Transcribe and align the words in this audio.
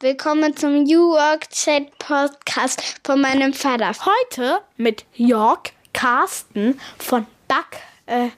Willkommen 0.00 0.54
zum 0.54 0.82
New 0.84 1.12
Work 1.12 1.48
Chat 1.48 1.98
Podcast 1.98 2.82
von 3.02 3.18
meinem 3.18 3.54
Vater. 3.54 3.92
Heute 3.92 4.60
mit 4.76 5.06
Jörg 5.14 5.72
Carsten 5.94 6.78
von 6.98 7.26
Duck. 7.48 7.80
Äh, 8.04 8.28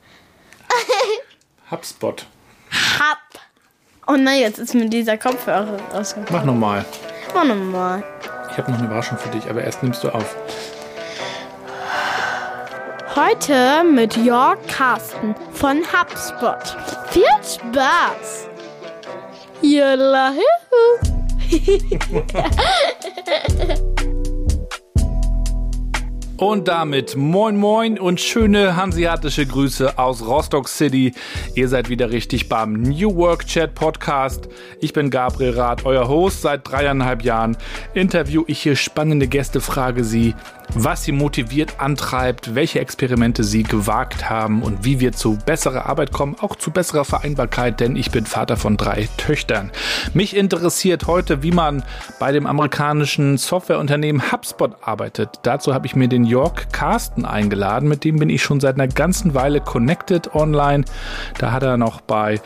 HubSpot. 1.73 2.25
Hub. 3.01 3.41
Oh 4.07 4.15
nein, 4.15 4.39
jetzt 4.39 4.61
ist 4.61 4.73
mir 4.73 4.89
dieser 4.89 5.19
Kopfhörer 5.19 5.81
rausgekommen. 5.93 6.33
Mach 6.33 6.45
nochmal. 6.45 6.85
Mach 7.35 7.43
nochmal. 7.45 8.05
Ich 8.53 8.57
habe 8.57 8.71
noch 8.71 8.79
eine 8.79 8.87
Überraschung 8.87 9.19
für 9.19 9.31
dich, 9.31 9.51
aber 9.51 9.65
erst 9.65 9.83
nimmst 9.83 10.05
du 10.05 10.11
auf. 10.11 10.37
Heute 13.17 13.83
mit 13.83 14.17
Jörg 14.17 14.59
Carsten 14.69 15.35
von 15.55 15.79
HubSpot. 15.79 16.77
Viel 17.11 17.25
Spaß! 17.43 18.47
Jalla, 19.61 20.35
Und 26.39 26.69
damit 26.69 27.17
moin 27.17 27.57
moin 27.57 27.99
und 27.99 28.21
schöne 28.21 28.77
hanseatische 28.77 29.45
Grüße 29.45 29.99
aus 29.99 30.25
Rostock 30.25 30.69
City. 30.69 31.13
Ihr 31.57 31.69
seid 31.69 31.89
wieder 31.89 32.13
richtig 32.13 32.49
beim 32.49 32.75
New 32.75 33.17
Work 33.17 33.45
Chat 33.47 33.75
Podcast. 33.75 34.49
Ich 34.81 34.93
bin 34.93 35.11
Gabriel 35.11 35.59
Rath, 35.59 35.85
euer 35.85 36.07
Host 36.07 36.43
seit 36.43 36.71
dreieinhalb 36.71 37.25
Jahren. 37.25 37.57
Interview 37.93 38.45
ich 38.47 38.61
hier 38.61 38.77
spannende 38.77 39.27
Gäste, 39.27 39.61
frage 39.61 40.05
sie, 40.05 40.37
was 40.75 41.05
sie 41.05 41.13
motiviert 41.13 41.81
antreibt, 41.81 42.55
welche 42.55 42.81
Experimente 42.81 43.45
sie 43.45 43.63
gewagt 43.63 44.29
haben 44.29 44.63
und 44.63 44.85
wie 44.85 45.01
wir 45.01 45.13
zu 45.13 45.39
besserer 45.45 45.87
Arbeit 45.87 46.13
kommen, 46.13 46.37
auch 46.41 46.57
zu 46.57 46.71
besserer 46.71 47.05
Vereinbarkeit, 47.05 47.81
denn 47.81 47.97
ich 47.97 48.11
bin 48.11 48.27
Vater 48.27 48.57
von 48.57 48.77
drei 48.77 49.09
Töchtern. 49.17 49.71
Mich 50.15 50.37
interessiert 50.37 51.07
heute, 51.07 51.43
wie 51.43 51.53
man 51.53 51.83
bei 52.19 52.33
dem 52.33 52.47
amerikanischen 52.47 53.39
Softwareunternehmen 53.39 54.33
HubSpot 54.33 54.77
arbeitet. 54.83 55.41
Dazu 55.43 55.75
habe 55.75 55.87
ich 55.87 55.97
mir 55.97 56.09
den 56.09 56.25
York 56.25 56.73
Carsten 56.73 57.25
eingeladen, 57.25 57.89
mit 57.89 58.05
dem 58.05 58.19
bin 58.19 58.31
ich 58.31 58.43
schon 58.43 58.61
seit 58.61 58.75
einer 58.75 58.89
ganzen 58.89 59.35
Weile 59.35 59.61
connected 59.61 60.35
online. 60.35 60.85
Da 61.39 61.53
hat 61.53 61.63
er 61.63 61.77
noch 61.77 62.01
bei 62.01 62.41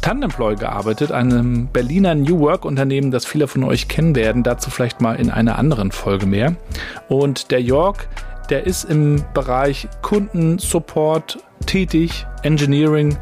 Tandemploy 0.00 0.56
gearbeitet, 0.56 1.10
einem 1.10 1.66
Berliner 1.66 2.14
New 2.14 2.38
Work 2.40 2.64
Unternehmen, 2.64 3.10
das 3.10 3.26
viele 3.26 3.48
von 3.48 3.64
euch 3.64 3.88
kennen 3.88 4.14
werden. 4.14 4.42
Dazu 4.42 4.70
vielleicht 4.70 5.00
mal 5.00 5.14
in 5.14 5.30
einer 5.30 5.58
anderen 5.58 5.90
Folge 5.90 6.26
mehr. 6.26 6.54
Und 7.08 7.50
der 7.50 7.60
York, 7.60 8.08
der 8.50 8.66
ist 8.66 8.84
im 8.84 9.24
Bereich 9.34 9.88
Kundensupport 10.02 11.38
tätig, 11.66 12.26
Engineering 12.42 13.18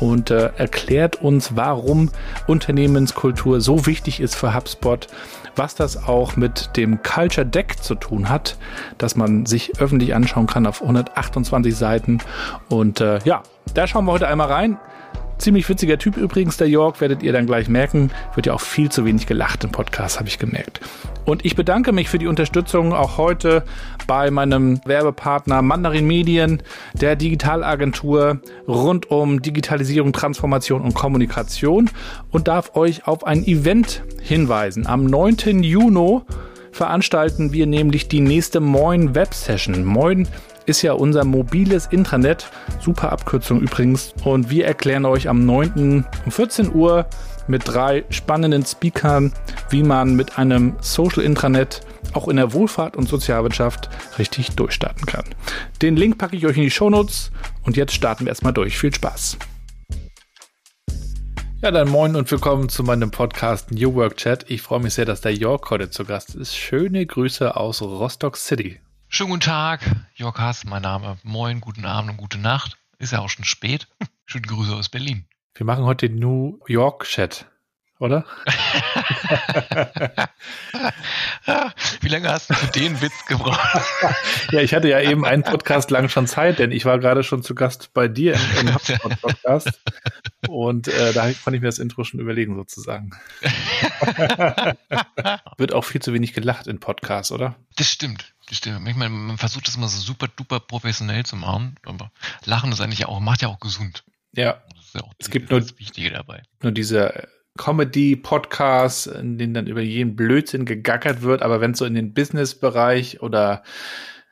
und 0.00 0.30
äh, 0.30 0.50
erklärt 0.56 1.16
uns, 1.16 1.56
warum 1.56 2.10
Unternehmenskultur 2.46 3.60
so 3.60 3.86
wichtig 3.86 4.20
ist 4.20 4.36
für 4.36 4.54
HubSpot, 4.54 5.08
was 5.56 5.74
das 5.74 6.06
auch 6.06 6.36
mit 6.36 6.76
dem 6.76 7.02
Culture 7.02 7.46
Deck 7.46 7.82
zu 7.82 7.96
tun 7.96 8.28
hat, 8.28 8.56
das 8.96 9.16
man 9.16 9.46
sich 9.46 9.80
öffentlich 9.80 10.14
anschauen 10.14 10.46
kann 10.46 10.66
auf 10.66 10.80
128 10.80 11.74
Seiten. 11.74 12.18
Und 12.68 13.00
äh, 13.00 13.18
ja, 13.24 13.42
da 13.74 13.86
schauen 13.86 14.04
wir 14.04 14.12
heute 14.12 14.28
einmal 14.28 14.48
rein. 14.48 14.78
Ziemlich 15.38 15.68
witziger 15.68 15.98
Typ 15.98 16.16
übrigens, 16.16 16.56
der 16.56 16.68
York, 16.68 17.00
werdet 17.00 17.22
ihr 17.22 17.32
dann 17.32 17.46
gleich 17.46 17.68
merken. 17.68 18.10
Wird 18.34 18.46
ja 18.46 18.54
auch 18.54 18.60
viel 18.60 18.90
zu 18.90 19.04
wenig 19.04 19.26
gelacht 19.26 19.64
im 19.64 19.70
Podcast, 19.70 20.18
habe 20.18 20.28
ich 20.28 20.38
gemerkt. 20.38 20.80
Und 21.24 21.44
ich 21.44 21.54
bedanke 21.54 21.92
mich 21.92 22.08
für 22.08 22.18
die 22.18 22.26
Unterstützung 22.26 22.92
auch 22.92 23.18
heute 23.18 23.62
bei 24.06 24.30
meinem 24.30 24.80
Werbepartner 24.84 25.62
Mandarin 25.62 26.06
Medien, 26.06 26.62
der 26.94 27.16
Digitalagentur 27.16 28.40
rund 28.66 29.10
um 29.10 29.42
Digitalisierung, 29.42 30.12
Transformation 30.12 30.80
und 30.80 30.94
Kommunikation 30.94 31.90
und 32.30 32.48
darf 32.48 32.74
euch 32.74 33.06
auf 33.06 33.26
ein 33.26 33.46
Event 33.46 34.02
hinweisen. 34.22 34.86
Am 34.86 35.04
9. 35.04 35.62
Juni 35.62 36.22
veranstalten 36.72 37.52
wir 37.52 37.66
nämlich 37.66 38.08
die 38.08 38.20
nächste 38.20 38.60
Moin 38.60 39.14
Web 39.14 39.34
Session. 39.34 39.84
Moin 39.84 40.26
ist 40.68 40.82
ja 40.82 40.92
unser 40.92 41.24
mobiles 41.24 41.86
Intranet. 41.86 42.50
Super 42.80 43.10
Abkürzung 43.10 43.60
übrigens. 43.60 44.14
Und 44.24 44.50
wir 44.50 44.66
erklären 44.66 45.06
euch 45.06 45.28
am 45.28 45.46
9. 45.46 46.04
um 46.24 46.30
14 46.30 46.74
Uhr 46.74 47.06
mit 47.46 47.66
drei 47.66 48.04
spannenden 48.10 48.64
Speakern, 48.64 49.32
wie 49.70 49.82
man 49.82 50.14
mit 50.14 50.38
einem 50.38 50.76
Social 50.80 51.22
Intranet 51.22 51.80
auch 52.12 52.28
in 52.28 52.36
der 52.36 52.52
Wohlfahrt 52.52 52.96
und 52.96 53.08
Sozialwirtschaft 53.08 53.88
richtig 54.18 54.50
durchstarten 54.56 55.06
kann. 55.06 55.24
Den 55.80 55.96
Link 55.96 56.18
packe 56.18 56.36
ich 56.36 56.46
euch 56.46 56.56
in 56.56 56.64
die 56.64 56.70
Shownotes 56.70 57.30
und 57.64 57.76
jetzt 57.76 57.94
starten 57.94 58.26
wir 58.26 58.30
erstmal 58.30 58.52
durch. 58.52 58.78
Viel 58.78 58.94
Spaß! 58.94 59.38
Ja, 61.60 61.72
dann 61.72 61.88
moin 61.88 62.14
und 62.14 62.30
willkommen 62.30 62.68
zu 62.68 62.84
meinem 62.84 63.10
Podcast 63.10 63.72
New 63.72 63.94
Work 63.94 64.16
Chat. 64.18 64.48
Ich 64.48 64.62
freue 64.62 64.80
mich 64.80 64.94
sehr, 64.94 65.06
dass 65.06 65.22
der 65.22 65.34
Jörg 65.34 65.68
heute 65.70 65.90
zu 65.90 66.04
Gast 66.04 66.36
ist. 66.36 66.56
Schöne 66.56 67.04
Grüße 67.04 67.56
aus 67.56 67.82
Rostock 67.82 68.36
City. 68.36 68.78
Schönen 69.10 69.30
guten 69.30 69.40
Tag, 69.40 69.80
Jörg 70.16 70.38
Haas, 70.38 70.64
mein 70.66 70.82
Name. 70.82 71.16
Moin, 71.22 71.62
guten 71.62 71.86
Abend 71.86 72.10
und 72.10 72.16
gute 72.18 72.36
Nacht. 72.38 72.76
Ist 72.98 73.12
ja 73.12 73.20
auch 73.20 73.30
schon 73.30 73.46
spät. 73.46 73.88
Schöne 74.26 74.46
Grüße 74.46 74.76
aus 74.76 74.90
Berlin. 74.90 75.24
Wir 75.54 75.64
machen 75.64 75.84
heute 75.84 76.10
den 76.10 76.18
New 76.18 76.60
York 76.68 77.04
Chat, 77.04 77.46
oder? 77.98 78.24
Wie 82.00 82.08
lange 82.08 82.30
hast 82.30 82.50
du 82.50 82.54
für 82.54 82.72
den 82.72 83.00
Witz 83.00 83.26
gebraucht? 83.26 83.82
ja, 84.52 84.60
ich 84.60 84.74
hatte 84.74 84.88
ja 84.88 85.00
eben 85.00 85.24
einen 85.24 85.42
Podcast 85.42 85.90
lang 85.90 86.08
schon 86.08 86.26
Zeit, 86.26 86.58
denn 86.58 86.70
ich 86.70 86.84
war 86.84 86.98
gerade 86.98 87.24
schon 87.24 87.42
zu 87.42 87.54
Gast 87.54 87.92
bei 87.94 88.08
dir 88.08 88.38
im, 88.60 88.68
im 88.68 89.16
Podcast. 89.20 89.80
Und 90.48 90.88
äh, 90.88 91.12
da 91.12 91.32
konnte 91.32 91.56
ich 91.56 91.62
mir 91.62 91.68
das 91.68 91.78
Intro 91.78 92.04
schon 92.04 92.20
überlegen, 92.20 92.54
sozusagen. 92.54 93.10
Wird 95.56 95.72
auch 95.72 95.84
viel 95.84 96.00
zu 96.00 96.12
wenig 96.12 96.32
gelacht 96.32 96.66
in 96.66 96.80
Podcasts, 96.80 97.32
oder? 97.32 97.56
Das 97.76 97.90
stimmt. 97.90 98.34
Das 98.48 98.58
stimmt. 98.58 98.84
Meine, 98.84 99.10
man 99.10 99.38
versucht 99.38 99.66
das 99.66 99.76
immer 99.76 99.88
so 99.88 100.00
super 100.00 100.28
duper 100.28 100.60
professionell 100.60 101.26
zu 101.26 101.36
machen, 101.36 101.76
aber 101.84 102.10
Lachen 102.44 102.72
ist 102.72 102.80
eigentlich 102.80 103.06
auch, 103.06 103.20
macht 103.20 103.42
ja 103.42 103.48
auch 103.48 103.60
gesund. 103.60 104.04
Ja. 104.32 104.62
ja 104.94 105.02
auch 105.02 105.12
es 105.18 105.30
gibt 105.30 105.50
nur, 105.50 105.60
das 105.60 105.78
Wichtige 105.78 106.10
dabei. 106.10 106.42
Nur 106.62 106.72
diese 106.72 107.28
Comedy-Podcasts, 107.58 109.06
in 109.06 109.36
denen 109.36 109.52
dann 109.52 109.66
über 109.66 109.82
jeden 109.82 110.16
Blödsinn 110.16 110.64
gegackert 110.64 111.20
wird, 111.20 111.42
aber 111.42 111.60
wenn 111.60 111.72
es 111.72 111.78
so 111.78 111.84
in 111.84 111.94
den 111.94 112.14
Business-Bereich 112.14 113.20
oder 113.20 113.62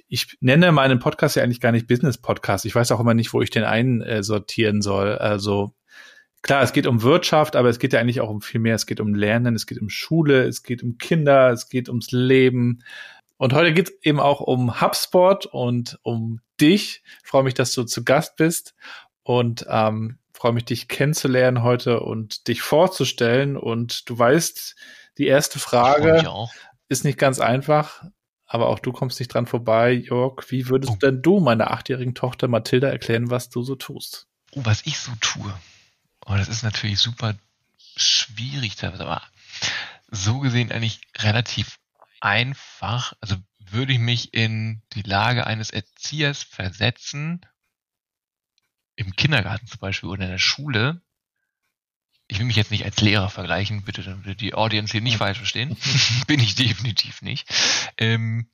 ich 0.08 0.38
nenne 0.40 0.72
meinen 0.72 0.98
Podcast 0.98 1.36
ja 1.36 1.42
eigentlich 1.42 1.60
gar 1.60 1.72
nicht 1.72 1.88
Business-Podcast. 1.88 2.64
Ich 2.64 2.74
weiß 2.74 2.92
auch 2.92 3.00
immer 3.00 3.14
nicht, 3.14 3.32
wo 3.34 3.42
ich 3.42 3.50
den 3.50 3.64
einsortieren 3.64 4.80
soll. 4.80 5.18
Also 5.18 5.74
klar, 6.42 6.62
es 6.62 6.72
geht 6.72 6.86
um 6.86 7.02
Wirtschaft, 7.02 7.56
aber 7.56 7.68
es 7.68 7.78
geht 7.78 7.92
ja 7.92 8.00
eigentlich 8.00 8.20
auch 8.20 8.30
um 8.30 8.40
viel 8.40 8.60
mehr. 8.60 8.76
Es 8.76 8.86
geht 8.86 9.00
um 9.00 9.14
Lernen, 9.14 9.56
es 9.56 9.66
geht 9.66 9.80
um 9.80 9.90
Schule, 9.90 10.44
es 10.44 10.62
geht 10.62 10.82
um 10.82 10.96
Kinder, 10.98 11.50
es 11.50 11.68
geht 11.68 11.88
ums 11.88 12.12
Leben. 12.12 12.84
Und 13.36 13.52
heute 13.52 13.74
geht 13.74 13.88
es 13.88 13.94
eben 14.02 14.20
auch 14.20 14.40
um 14.40 14.80
HubSpot 14.80 15.44
und 15.46 15.98
um 16.02 16.40
dich. 16.60 17.02
Ich 17.22 17.28
freue 17.28 17.42
mich, 17.42 17.54
dass 17.54 17.74
du 17.74 17.82
zu 17.82 18.04
Gast 18.04 18.36
bist 18.36 18.74
und 19.24 19.66
ähm, 19.68 20.18
freue 20.36 20.52
mich, 20.52 20.66
dich 20.66 20.88
kennenzulernen 20.88 21.62
heute 21.62 22.00
und 22.00 22.48
dich 22.48 22.62
vorzustellen. 22.62 23.56
Und 23.56 24.08
du 24.08 24.18
weißt, 24.18 24.76
die 25.18 25.26
erste 25.26 25.58
Frage 25.58 26.28
ist 26.88 27.04
nicht 27.04 27.18
ganz 27.18 27.40
einfach, 27.40 28.04
aber 28.46 28.68
auch 28.68 28.78
du 28.78 28.92
kommst 28.92 29.18
nicht 29.18 29.32
dran 29.32 29.46
vorbei, 29.46 29.92
Jörg. 29.92 30.44
Wie 30.50 30.68
würdest 30.68 30.92
oh. 30.92 30.96
denn 30.96 31.22
du 31.22 31.40
meiner 31.40 31.70
achtjährigen 31.70 32.14
Tochter 32.14 32.48
Mathilda 32.48 32.88
erklären, 32.88 33.30
was 33.30 33.48
du 33.48 33.62
so 33.62 33.74
tust? 33.74 34.28
Oh, 34.52 34.60
was 34.64 34.86
ich 34.86 34.98
so 34.98 35.12
tue. 35.20 35.52
Oh, 36.26 36.34
das 36.36 36.48
ist 36.48 36.62
natürlich 36.62 36.98
super 36.98 37.34
schwierig, 37.96 38.82
aber 38.84 39.22
so 40.08 40.40
gesehen 40.40 40.70
eigentlich 40.70 41.00
relativ 41.18 41.78
einfach. 42.20 43.14
Also 43.20 43.36
würde 43.58 43.94
ich 43.94 43.98
mich 43.98 44.34
in 44.34 44.82
die 44.92 45.02
Lage 45.02 45.46
eines 45.46 45.70
Erziehers 45.70 46.42
versetzen, 46.42 47.40
im 48.96 49.14
Kindergarten 49.14 49.66
zum 49.66 49.78
Beispiel 49.78 50.08
oder 50.08 50.24
in 50.24 50.30
der 50.30 50.38
Schule, 50.38 51.00
ich 52.28 52.38
will 52.38 52.46
mich 52.46 52.56
jetzt 52.56 52.70
nicht 52.70 52.84
als 52.84 53.00
Lehrer 53.00 53.30
vergleichen, 53.30 53.82
bitte, 53.82 54.02
damit 54.02 54.40
die 54.40 54.54
Audience 54.54 54.90
hier 54.90 55.00
nicht 55.00 55.18
falsch 55.18 55.38
verstehen. 55.38 55.76
bin 56.26 56.40
ich 56.40 56.56
definitiv 56.56 57.22
nicht. 57.22 57.48
Ähm, 57.98 58.50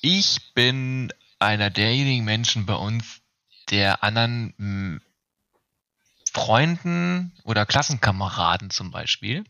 ich 0.00 0.54
bin 0.54 1.12
einer 1.38 1.68
derjenigen 1.68 2.24
Menschen 2.24 2.64
bei 2.64 2.74
uns, 2.74 3.20
der 3.68 4.02
anderen 4.02 4.54
mh, 4.56 5.00
Freunden 6.32 7.32
oder 7.44 7.66
Klassenkameraden 7.66 8.70
zum 8.70 8.90
Beispiel 8.90 9.44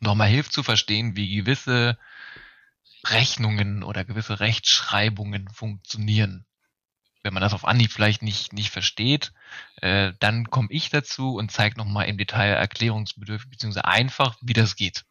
nochmal 0.00 0.28
hilft 0.28 0.52
zu 0.52 0.62
verstehen, 0.62 1.16
wie 1.16 1.36
gewisse 1.36 1.98
Rechnungen 3.04 3.82
oder 3.84 4.04
gewisse 4.04 4.40
Rechtschreibungen 4.40 5.48
funktionieren 5.48 6.46
wenn 7.22 7.34
man 7.34 7.42
das 7.42 7.54
auf 7.54 7.64
Anhieb 7.64 7.92
vielleicht 7.92 8.22
nicht, 8.22 8.52
nicht 8.52 8.70
versteht, 8.70 9.32
äh, 9.76 10.12
dann 10.18 10.50
komme 10.50 10.68
ich 10.70 10.90
dazu 10.90 11.36
und 11.36 11.52
zeige 11.52 11.78
nochmal 11.78 12.08
im 12.08 12.18
Detail 12.18 12.50
erklärungsbedürftig, 12.50 13.50
beziehungsweise 13.50 13.86
einfach, 13.86 14.36
wie 14.40 14.52
das 14.52 14.76
geht. 14.76 15.04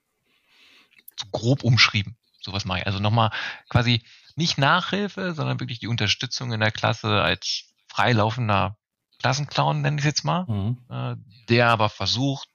So 1.18 1.28
grob 1.32 1.64
umschrieben. 1.64 2.18
Sowas 2.42 2.66
mache 2.66 2.80
ich. 2.80 2.88
Also 2.88 3.00
nochmal 3.00 3.32
quasi 3.70 4.04
nicht 4.36 4.58
Nachhilfe, 4.58 5.34
sondern 5.34 5.60
wirklich 5.60 5.80
die 5.80 5.88
Unterstützung 5.88 6.52
in 6.52 6.60
der 6.60 6.72
Klasse 6.72 7.22
als 7.22 7.66
freilaufender 7.88 8.78
Klassenclown, 9.20 9.82
nenne 9.82 9.98
ich 9.98 10.02
es 10.02 10.06
jetzt 10.06 10.24
mal, 10.24 10.46
mhm. 10.46 10.78
äh, 10.90 11.16
der 11.50 11.70
aber 11.70 11.90
versucht, 11.90 12.50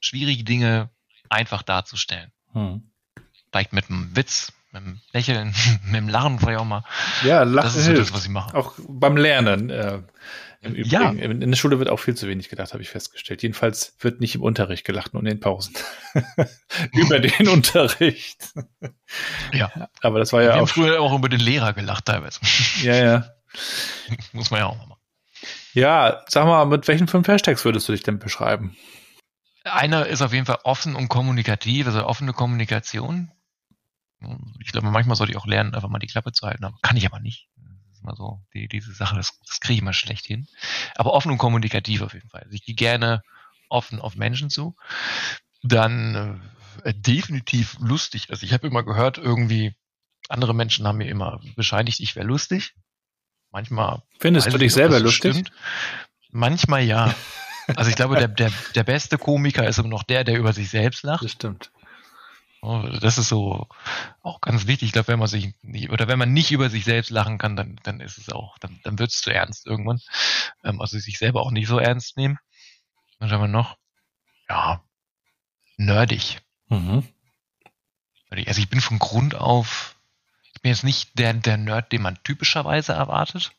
schwierige 0.00 0.44
Dinge 0.44 0.90
einfach 1.28 1.62
darzustellen. 1.62 2.32
Hm. 2.52 2.90
Vielleicht 3.50 3.72
mit 3.72 3.90
einem 3.90 4.14
Witz, 4.14 4.52
mit 4.72 4.82
einem 4.82 5.00
Lächeln, 5.12 5.54
mit 5.86 5.96
einem 5.96 6.08
Lachen 6.08 6.38
vielleicht 6.38 6.58
auch 6.58 6.64
mal. 6.64 6.84
Ja, 7.24 7.42
Lachen 7.42 7.66
Das 7.66 7.76
ist 7.76 7.84
so 7.84 7.90
hilft. 7.92 8.08
das, 8.08 8.14
was 8.14 8.24
ich 8.24 8.30
mache. 8.30 8.54
Auch 8.56 8.74
beim 8.88 9.16
Lernen. 9.16 9.70
Äh, 9.70 10.00
im 10.60 10.74
Ja. 10.74 11.12
Übrigen. 11.12 11.40
In 11.42 11.50
der 11.52 11.56
Schule 11.56 11.78
wird 11.78 11.88
auch 11.88 12.00
viel 12.00 12.16
zu 12.16 12.26
wenig 12.26 12.48
gelacht, 12.48 12.72
habe 12.72 12.82
ich 12.82 12.88
festgestellt. 12.90 13.42
Jedenfalls 13.42 13.94
wird 14.00 14.20
nicht 14.20 14.34
im 14.34 14.42
Unterricht 14.42 14.84
gelacht, 14.84 15.14
nur 15.14 15.22
in 15.22 15.28
den 15.28 15.38
Pausen. 15.40 15.74
Über 16.92 17.18
den 17.20 17.48
Unterricht. 17.48 18.52
Ja. 19.52 19.70
Aber 20.02 20.18
das 20.18 20.32
war 20.32 20.40
Wir 20.40 20.48
ja 20.48 20.54
haben 20.54 20.62
auch. 20.64 20.68
früher 20.68 21.00
auch 21.00 21.14
über 21.16 21.28
den 21.28 21.38
Lehrer 21.40 21.72
gelacht 21.74 22.06
teilweise. 22.06 22.40
Ja, 22.82 22.94
ja. 22.96 23.24
Muss 24.32 24.50
man 24.50 24.60
ja 24.60 24.66
auch 24.66 24.76
mal 24.76 24.86
machen. 24.86 25.00
Ja, 25.74 26.22
sag 26.28 26.44
mal, 26.46 26.64
mit 26.66 26.88
welchen 26.88 27.06
fünf 27.06 27.28
Hashtags 27.28 27.64
würdest 27.64 27.88
du 27.88 27.92
dich 27.92 28.02
denn 28.02 28.18
beschreiben? 28.18 28.76
Einer 29.64 30.06
ist 30.06 30.22
auf 30.22 30.32
jeden 30.32 30.46
Fall 30.46 30.58
offen 30.64 30.96
und 30.96 31.08
kommunikativ, 31.08 31.86
also 31.86 32.04
offene 32.04 32.32
Kommunikation. 32.32 33.30
Ich 34.60 34.72
glaube, 34.72 34.90
manchmal 34.90 35.16
sollte 35.16 35.32
ich 35.32 35.38
auch 35.38 35.46
lernen, 35.46 35.74
einfach 35.74 35.88
mal 35.88 35.98
die 35.98 36.06
Klappe 36.06 36.32
zu 36.32 36.46
halten, 36.46 36.64
aber 36.64 36.76
kann 36.82 36.96
ich 36.96 37.06
aber 37.06 37.20
nicht. 37.20 37.48
Das 37.56 37.98
ist 37.98 38.02
immer 38.02 38.16
so, 38.16 38.40
die, 38.54 38.68
diese 38.68 38.92
Sache, 38.92 39.16
das, 39.16 39.38
das 39.46 39.60
kriege 39.60 39.74
ich 39.74 39.80
immer 39.80 39.92
schlecht 39.92 40.26
hin. 40.26 40.48
Aber 40.96 41.12
offen 41.12 41.30
und 41.30 41.38
kommunikativ 41.38 42.02
auf 42.02 42.14
jeden 42.14 42.28
Fall. 42.28 42.42
Also 42.42 42.54
ich 42.54 42.64
gehe 42.64 42.74
gerne 42.74 43.22
offen 43.68 44.00
auf 44.00 44.16
Menschen 44.16 44.50
zu. 44.50 44.76
Dann 45.62 46.40
äh, 46.84 46.94
definitiv 46.94 47.76
lustig. 47.80 48.30
Also 48.30 48.44
ich 48.44 48.52
habe 48.52 48.66
immer 48.66 48.82
gehört, 48.82 49.18
irgendwie, 49.18 49.74
andere 50.28 50.54
Menschen 50.54 50.86
haben 50.86 50.98
mir 50.98 51.08
immer 51.08 51.40
bescheinigt, 51.56 52.00
ich 52.00 52.16
wäre 52.16 52.26
lustig. 52.26 52.74
Manchmal 53.50 54.02
Findest 54.18 54.48
du 54.48 54.52
ich 54.52 54.58
dich 54.58 54.74
selber 54.74 55.00
lustig? 55.00 55.32
stimmt. 55.32 55.52
Manchmal 56.30 56.82
ja. 56.82 57.14
Also 57.76 57.90
ich 57.90 57.96
glaube, 57.96 58.16
der, 58.16 58.28
der, 58.28 58.50
der 58.74 58.82
beste 58.82 59.18
Komiker 59.18 59.68
ist 59.68 59.78
immer 59.78 59.90
noch 59.90 60.02
der, 60.02 60.24
der 60.24 60.38
über 60.38 60.54
sich 60.54 60.70
selbst 60.70 61.02
lacht. 61.02 61.22
Das 61.22 61.32
stimmt. 61.32 61.70
Oh, 62.60 62.82
Das 63.00 63.18
ist 63.18 63.28
so 63.28 63.68
auch 64.22 64.40
ganz 64.40 64.66
wichtig. 64.66 64.88
Ich 64.88 64.92
glaube, 64.92 65.08
wenn 65.08 65.18
man 65.18 65.28
sich 65.28 65.54
nicht, 65.62 65.90
oder 65.90 66.08
wenn 66.08 66.18
man 66.18 66.32
nicht 66.32 66.50
über 66.50 66.70
sich 66.70 66.84
selbst 66.84 67.10
lachen 67.10 67.38
kann, 67.38 67.56
dann, 67.56 67.78
dann 67.84 68.00
ist 68.00 68.18
es 68.18 68.30
auch, 68.30 68.58
dann, 68.58 68.80
dann 68.82 68.98
wird 68.98 69.10
es 69.10 69.20
zu 69.20 69.32
ernst 69.32 69.66
irgendwann. 69.66 70.00
Ähm, 70.64 70.80
also 70.80 70.98
sich 70.98 71.18
selber 71.18 71.42
auch 71.42 71.52
nicht 71.52 71.68
so 71.68 71.78
ernst 71.78 72.16
nehmen. 72.16 72.38
Was 73.20 73.30
haben 73.30 73.42
wir 73.42 73.48
noch? 73.48 73.76
Ja, 74.48 74.82
nerdig. 75.76 76.40
Mhm. 76.68 77.04
Also 78.30 78.60
ich 78.60 78.68
bin 78.68 78.80
von 78.80 78.98
Grund 78.98 79.34
auf, 79.34 79.96
ich 80.54 80.60
bin 80.60 80.70
jetzt 80.70 80.84
nicht 80.84 81.18
der, 81.18 81.32
der 81.32 81.56
Nerd, 81.56 81.92
den 81.92 82.02
man 82.02 82.18
typischerweise 82.24 82.92
erwartet, 82.92 83.52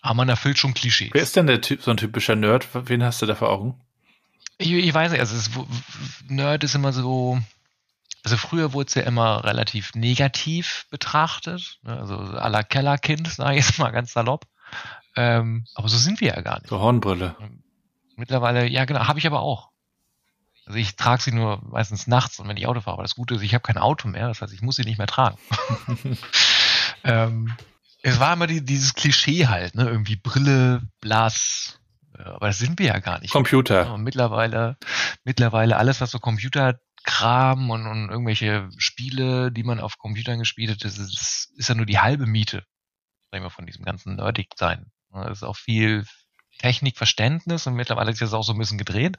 aber 0.00 0.14
man 0.14 0.28
erfüllt 0.28 0.58
schon 0.58 0.74
Klischees. 0.74 1.10
Wer 1.12 1.22
ist 1.22 1.36
denn 1.36 1.46
der 1.46 1.60
Typ, 1.60 1.82
so 1.82 1.90
ein 1.90 1.96
typischer 1.96 2.36
Nerd? 2.36 2.68
Wen 2.72 3.02
hast 3.02 3.20
du 3.20 3.26
da 3.26 3.34
vor 3.34 3.50
Augen? 3.50 3.80
Ich, 4.56 4.70
ich 4.70 4.94
weiß 4.94 5.10
nicht, 5.12 5.20
also 5.20 5.36
es, 5.36 5.50
Nerd 6.28 6.64
ist 6.64 6.74
immer 6.74 6.92
so, 6.92 7.38
also 8.24 8.38
früher 8.38 8.72
wurde 8.72 8.88
es 8.88 8.94
ja 8.94 9.02
immer 9.02 9.44
relativ 9.44 9.94
negativ 9.94 10.86
betrachtet, 10.90 11.78
ne? 11.82 11.98
also 11.98 12.16
à 12.16 12.48
la 12.48 12.62
Kellerkind, 12.62 13.28
sage 13.32 13.58
ich 13.58 13.66
jetzt 13.66 13.78
mal 13.78 13.90
ganz 13.90 14.12
salopp. 14.12 14.46
Ähm, 15.14 15.66
aber 15.74 15.88
so 15.88 15.98
sind 15.98 16.20
wir 16.20 16.28
ja 16.34 16.40
gar 16.40 16.58
nicht. 16.58 16.70
So 16.70 16.80
Hornbrille. 16.80 17.36
Mittlerweile, 18.16 18.66
ja 18.66 18.84
genau, 18.86 19.06
habe 19.06 19.18
ich 19.18 19.26
aber 19.26 19.40
auch. 19.40 19.70
Also 20.66 20.78
ich 20.78 20.96
trage 20.96 21.22
sie 21.22 21.32
nur 21.32 21.60
meistens 21.62 22.06
nachts 22.06 22.38
und 22.38 22.48
wenn 22.48 22.56
ich 22.56 22.66
Auto 22.66 22.80
fahre. 22.80 22.94
Aber 22.94 23.02
das 23.02 23.14
Gute 23.14 23.34
ist, 23.34 23.42
ich 23.42 23.52
habe 23.52 23.62
kein 23.62 23.76
Auto 23.76 24.08
mehr, 24.08 24.28
das 24.28 24.40
heißt, 24.40 24.54
ich 24.54 24.62
muss 24.62 24.76
sie 24.76 24.84
nicht 24.84 24.96
mehr 24.96 25.06
tragen. 25.06 25.36
ähm, 27.04 27.54
es 28.02 28.18
war 28.18 28.32
immer 28.32 28.46
die, 28.46 28.64
dieses 28.64 28.94
Klischee 28.94 29.46
halt, 29.46 29.74
ne? 29.74 29.84
Irgendwie 29.84 30.16
Brille, 30.16 30.82
blass. 31.00 31.78
Aber 32.18 32.46
das 32.46 32.58
sind 32.58 32.78
wir 32.78 32.86
ja 32.86 32.98
gar 33.00 33.20
nicht. 33.20 33.32
Computer. 33.32 33.92
und 33.92 34.02
mittlerweile, 34.02 34.78
mittlerweile 35.24 35.76
alles, 35.76 36.00
was 36.00 36.10
so 36.10 36.20
Computerkram 37.04 37.70
und, 37.70 37.86
und 37.86 38.10
irgendwelche 38.10 38.68
Spiele, 38.78 39.52
die 39.52 39.62
man 39.62 39.80
auf 39.80 39.98
Computern 39.98 40.38
gespielt 40.38 40.70
hat, 40.70 40.84
das 40.84 40.98
ist, 40.98 41.52
ist 41.56 41.68
ja 41.68 41.74
nur 41.74 41.86
die 41.86 41.98
halbe 41.98 42.26
Miete, 42.26 42.64
ich 43.32 43.40
mal, 43.40 43.50
von 43.50 43.66
diesem 43.66 43.84
ganzen 43.84 44.16
Nerdig-Sein. 44.16 44.86
Ja, 45.12 45.24
Das 45.24 45.38
ist 45.38 45.42
auch 45.42 45.56
viel 45.56 46.04
Technikverständnis 46.58 47.66
und 47.66 47.74
mittlerweile 47.74 48.10
ist 48.10 48.22
das 48.22 48.32
auch 48.32 48.44
so 48.44 48.52
ein 48.52 48.58
bisschen 48.58 48.78
gedreht. 48.78 49.16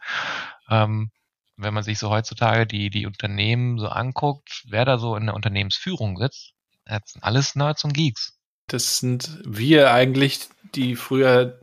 Ähm, 0.69 1.11
wenn 1.57 1.73
man 1.73 1.83
sich 1.83 1.99
so 1.99 2.09
heutzutage 2.09 2.65
die, 2.65 2.89
die 2.89 3.05
Unternehmen 3.05 3.77
so 3.77 3.87
anguckt, 3.87 4.63
wer 4.67 4.85
da 4.85 4.97
so 4.97 5.15
in 5.15 5.25
der 5.25 5.35
Unternehmensführung 5.35 6.17
sitzt, 6.17 6.53
das 6.85 7.13
sind 7.13 7.23
alles 7.23 7.55
Nerds 7.55 7.83
und 7.83 7.93
Geeks. 7.93 8.37
Das 8.67 8.99
sind 8.99 9.39
wir 9.45 9.91
eigentlich, 9.91 10.49
die 10.73 10.95
früher 10.95 11.59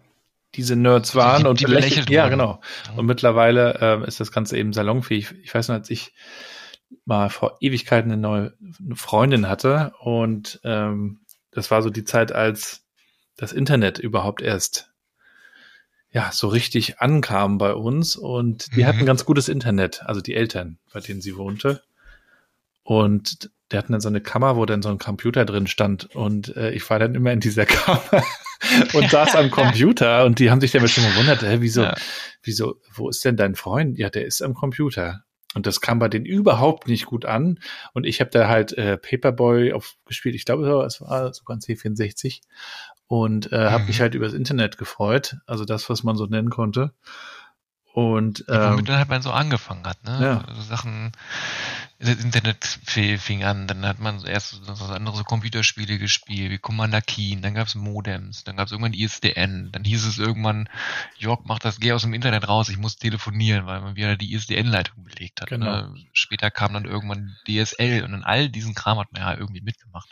diese 0.55 0.77
Nerds 0.77 1.15
waren 1.15 1.45
die- 1.45 1.49
und 1.49 1.61
die 1.61 1.65
belächelt. 1.65 2.11
Ja, 2.11 2.29
genau. 2.29 2.61
Und 2.97 3.07
mittlerweile 3.07 3.79
ähm, 3.81 4.05
ist 4.05 4.21
das 4.21 4.33
Ganze 4.33 4.57
eben 4.59 4.73
salonfähig. 4.73 5.35
Ich 5.43 5.55
weiß 5.55 5.69
noch, 5.69 5.77
als 5.77 5.91
ich 5.91 6.13
mal 7.07 7.31
vor 7.31 7.57
Ewigkeiten 7.61 8.13
eine 8.13 8.21
neue 8.21 8.55
Freundin 8.95 9.49
hatte 9.49 9.93
und 10.01 10.61
ähm, 10.65 11.21
das 11.51 11.71
war 11.71 11.83
so 11.83 11.91
die 11.91 12.05
Zeit, 12.05 12.33
als 12.33 12.85
das 13.37 13.53
Internet 13.53 13.99
überhaupt 13.99 14.43
erst 14.43 14.91
ja 16.11 16.31
so 16.33 16.49
richtig 16.49 17.01
ankam 17.01 17.57
bei 17.57 17.73
uns 17.73 18.17
und 18.17 18.77
die 18.77 18.83
Mhm. 18.83 18.87
hatten 18.87 19.07
ganz 19.07 19.25
gutes 19.25 19.49
Internet, 19.49 20.03
also 20.05 20.21
die 20.21 20.35
Eltern, 20.35 20.79
bei 20.93 21.01
denen 21.01 21.23
sie 21.23 21.37
wohnte. 21.37 21.83
Und 22.83 23.51
der 23.71 23.79
hatten 23.79 23.93
dann 23.93 24.01
so 24.01 24.09
eine 24.09 24.21
Kammer, 24.21 24.57
wo 24.57 24.67
dann 24.67 24.83
so 24.83 24.91
ein 24.91 24.99
Computer 24.99 25.45
drin 25.45 25.67
stand. 25.67 26.15
Und 26.15 26.55
äh, 26.57 26.71
ich 26.73 26.89
war 26.91 26.99
dann 26.99 27.15
immer 27.15 27.33
in 27.33 27.41
dieser 27.41 27.65
Kammer 27.67 28.03
und 28.93 29.11
saß 29.11 29.35
am 29.37 29.51
Computer 29.51 30.25
und 30.25 30.39
die 30.39 30.51
haben 30.51 30.61
sich 30.61 30.73
dann 30.73 30.87
schon 30.89 31.05
gewundert, 31.05 31.43
hä, 31.43 31.57
wieso, 31.61 31.83
Ja. 31.85 31.95
wieso, 32.43 32.77
wo 32.95 33.09
ist 33.09 33.25
denn 33.25 33.37
dein 33.37 33.55
Freund? 33.55 33.99
Ja, 33.99 34.11
der 34.11 34.27
ist 34.27 34.43
am 34.43 34.55
Computer. 34.55 35.23
Und 35.55 35.67
das 35.67 35.81
kam 35.83 35.99
bei 35.99 36.09
denen 36.09 36.25
überhaupt 36.27 36.87
nicht 36.89 37.05
gut 37.07 37.25
an. 37.27 37.59
Und 37.93 38.05
ich 38.05 38.21
habe 38.21 38.31
da 38.31 38.49
halt 38.49 38.73
äh, 38.79 38.97
Paperboy 38.97 39.73
aufgespielt. 39.75 40.35
Ich 40.35 40.45
glaube, 40.47 40.67
es 40.87 41.01
war 41.01 41.33
sogar 41.35 41.57
ein 41.57 41.61
C64. 41.61 42.41
Und 43.07 43.53
äh, 43.53 43.69
habe 43.71 43.83
Mhm. 43.83 43.89
mich 43.89 44.01
halt 44.01 44.15
übers 44.15 44.33
Internet 44.33 44.79
gefreut. 44.79 45.37
Also 45.47 45.65
das, 45.67 45.91
was 45.91 46.03
man 46.05 46.17
so 46.17 46.25
nennen 46.27 46.49
konnte. 46.51 46.93
Und 47.93 48.45
Ja, 48.49 48.69
ähm, 48.69 48.73
womit 48.73 48.89
dann 48.89 48.97
halt 48.97 49.09
man 49.11 49.21
so 49.21 49.31
angefangen 49.31 49.85
hat, 49.85 50.03
ne? 50.05 50.19
ja. 50.23 50.45
Also 50.49 50.63
Sachen, 50.63 51.13
das 52.03 52.25
Internet 52.25 52.65
fi- 52.85 53.19
fing 53.19 53.45
an, 53.45 53.67
dann 53.67 53.87
hat 53.87 53.99
man 53.99 54.25
erst 54.25 54.69
andere 54.69 55.17
so 55.17 55.25
Computerspiele 55.25 55.99
gespielt, 55.99 56.51
wie 56.51 56.59
Commander 56.59 57.01
Keen, 57.01 57.43
dann 57.43 57.55
gab's 57.55 57.75
Modems, 57.75 58.45
dann 58.45 58.57
gab's 58.57 58.73
irgendwann 58.73 58.93
ISDN, 58.93 59.71
dann 59.73 59.85
hieß 59.85 60.05
es 60.05 60.19
irgendwann, 60.19 60.69
Jörg, 61.17 61.41
mach 61.45 61.59
das, 61.59 61.81
geh 61.81 61.93
aus 61.93 62.03
dem 62.03 62.15
Internet 62.15 62.49
raus, 62.49 62.69
ich 62.69 62.79
muss 62.79 62.97
telefonieren, 62.97 63.67
weil 63.67 63.81
man 63.81 63.97
wieder 63.97 64.17
die 64.17 64.33
ISDN-Leitung 64.35 65.05
belegt 65.05 65.41
hat. 65.41 65.49
Genau. 65.49 65.67
Ne? 65.67 65.95
Später 66.13 66.51
kam 66.51 66.73
dann 66.75 66.85
irgendwann 66.85 67.37
DSL 67.47 68.03
und 68.05 68.13
dann 68.13 68.25
all 68.25 68.49
diesen 68.49 68.75
Kram 68.75 68.99
hat 68.99 69.13
man 69.13 69.23
ja 69.23 69.37
irgendwie 69.37 69.63
mitgemacht. 69.63 70.09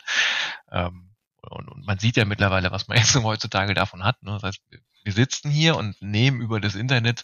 Ähm, 0.71 1.11
und, 1.41 1.67
und 1.69 1.85
man 1.85 1.99
sieht 1.99 2.17
ja 2.17 2.25
mittlerweile, 2.25 2.71
was 2.71 2.87
man 2.87 2.97
jetzt 2.97 3.15
heutzutage 3.15 3.73
davon 3.73 4.03
hat. 4.03 4.21
Ne? 4.23 4.31
Das 4.31 4.43
heißt, 4.43 4.61
wir- 5.03 5.13
sitzen 5.13 5.49
hier 5.51 5.75
und 5.77 6.01
nehmen 6.01 6.41
über 6.41 6.59
das 6.59 6.75
Internet 6.75 7.23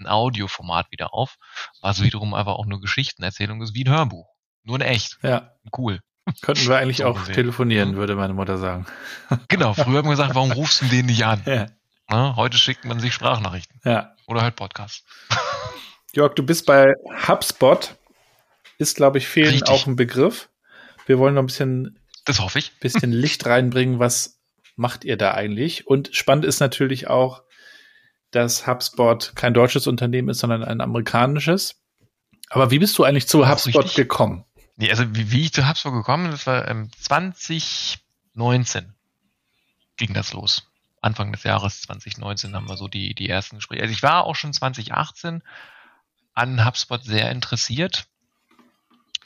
ein 0.00 0.06
Audioformat 0.06 0.90
wieder 0.90 1.12
auf, 1.14 1.36
was 1.80 2.02
wiederum 2.02 2.34
einfach 2.34 2.54
auch 2.54 2.66
nur 2.66 2.80
Geschichtenerzählung 2.80 3.62
ist 3.62 3.74
wie 3.74 3.84
ein 3.84 3.90
Hörbuch. 3.90 4.26
Nur 4.64 4.76
in 4.76 4.82
echt. 4.82 5.18
ja, 5.22 5.52
Cool. 5.76 6.00
könnten 6.42 6.66
wir 6.66 6.78
eigentlich 6.78 6.98
So 6.98 7.06
auch 7.06 7.18
gesehen. 7.20 7.34
telefonieren, 7.34 7.92
Mhm. 7.92 7.96
würde 7.96 8.16
meine 8.16 8.34
Mutter 8.34 8.58
sagen. 8.58 8.86
Genau, 9.48 9.74
früher 9.74 9.98
haben 9.98 10.04
wir 10.04 10.10
gesagt, 10.10 10.34
warum 10.34 10.52
rufst 10.52 10.82
du 10.82 10.86
den 10.86 11.06
nicht 11.06 11.24
an? 11.24 11.42
Ja, 11.46 11.66
Ne? 12.08 12.36
Heute 12.36 12.56
schickt 12.58 12.84
man 12.84 13.00
sich 13.00 13.12
Sprachnachrichten 13.14 13.80
ja. 13.84 14.14
oder 14.28 14.42
hört 14.42 14.54
Podcasts. 14.56 15.04
Jörg, 16.14 16.34
du 16.34 16.44
bist 16.44 16.64
bei 16.66 16.94
HubSpot. 17.26 17.96
Ist, 18.78 18.96
glaube 18.96 19.18
ich, 19.18 19.26
fehlen 19.26 19.50
Richtig. 19.54 19.68
auch 19.70 19.86
ein 19.86 19.96
Begriff. 19.96 20.48
Wir 21.06 21.18
wollen 21.18 21.34
noch 21.34 21.42
ein 21.42 21.46
bisschen, 21.46 21.98
Das 22.26 22.40
hoffe 22.40 22.58
ich. 22.58 22.78
bisschen 22.78 23.10
Licht 23.12 23.46
reinbringen. 23.46 23.98
Was 23.98 24.35
macht 24.76 25.04
ihr 25.04 25.16
da 25.16 25.34
eigentlich? 25.34 25.86
Und 25.86 26.10
spannend 26.12 26.44
ist 26.44 26.60
natürlich 26.60 27.08
auch, 27.08 27.42
dass 28.30 28.66
HubSpot 28.66 29.32
kein 29.34 29.54
deutsches 29.54 29.86
Unternehmen 29.86 30.28
ist, 30.28 30.40
sondern 30.40 30.62
ein 30.62 30.80
amerikanisches. 30.80 31.82
Aber 32.50 32.70
wie 32.70 32.78
bist 32.78 32.96
du 32.98 33.04
eigentlich 33.04 33.26
zu 33.26 33.48
HubSpot 33.48 33.84
richtig. 33.84 33.96
gekommen? 33.96 34.44
Nee, 34.76 34.90
also 34.90 35.14
wie, 35.14 35.32
wie 35.32 35.42
ich 35.42 35.52
zu 35.52 35.68
HubSpot 35.68 35.92
gekommen 35.92 36.24
bin, 36.24 36.32
das 36.32 36.46
war 36.46 36.68
ähm, 36.68 36.90
2019 36.98 38.92
ging 39.96 40.12
das 40.12 40.32
los. 40.32 40.70
Anfang 41.00 41.32
des 41.32 41.44
Jahres 41.44 41.82
2019 41.82 42.54
haben 42.54 42.68
wir 42.68 42.76
so 42.76 42.88
die, 42.88 43.14
die 43.14 43.28
ersten 43.28 43.56
Gespräche. 43.56 43.82
Also 43.82 43.92
ich 43.92 44.02
war 44.02 44.24
auch 44.24 44.36
schon 44.36 44.52
2018 44.52 45.42
an 46.34 46.64
HubSpot 46.64 47.02
sehr 47.02 47.30
interessiert. 47.30 48.06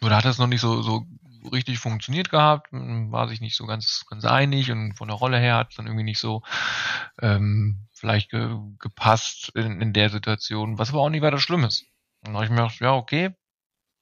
Oder 0.02 0.16
hat 0.16 0.25
das 0.25 0.38
noch 0.38 0.47
nicht 0.47 0.61
so, 0.61 0.83
so 0.83 1.07
richtig 1.52 1.78
funktioniert 1.78 2.30
gehabt, 2.30 2.68
war 2.73 3.28
sich 3.28 3.40
nicht 3.40 3.56
so 3.56 3.66
ganz, 3.66 4.04
ganz 4.09 4.25
einig 4.25 4.70
und 4.70 4.94
von 4.94 5.09
der 5.09 5.16
Rolle 5.16 5.38
her 5.38 5.56
hat 5.56 5.70
es 5.70 5.76
dann 5.76 5.87
irgendwie 5.87 6.04
nicht 6.04 6.18
so 6.18 6.42
ähm, 7.20 7.87
vielleicht 7.92 8.30
ge, 8.30 8.56
gepasst 8.78 9.52
in, 9.54 9.80
in 9.80 9.92
der 9.92 10.11
Situation, 10.11 10.78
was 10.78 10.90
aber 10.90 11.00
auch 11.00 11.11
nicht 11.11 11.23
weiter 11.23 11.38
schlimm 11.38 11.64
ist. 11.64 11.82
Und 12.20 12.28
dann 12.28 12.35
habe 12.35 12.44
ich 12.44 12.50
mir 12.50 12.56
gedacht, 12.56 12.80
ja, 12.80 12.94
okay, 12.94 13.30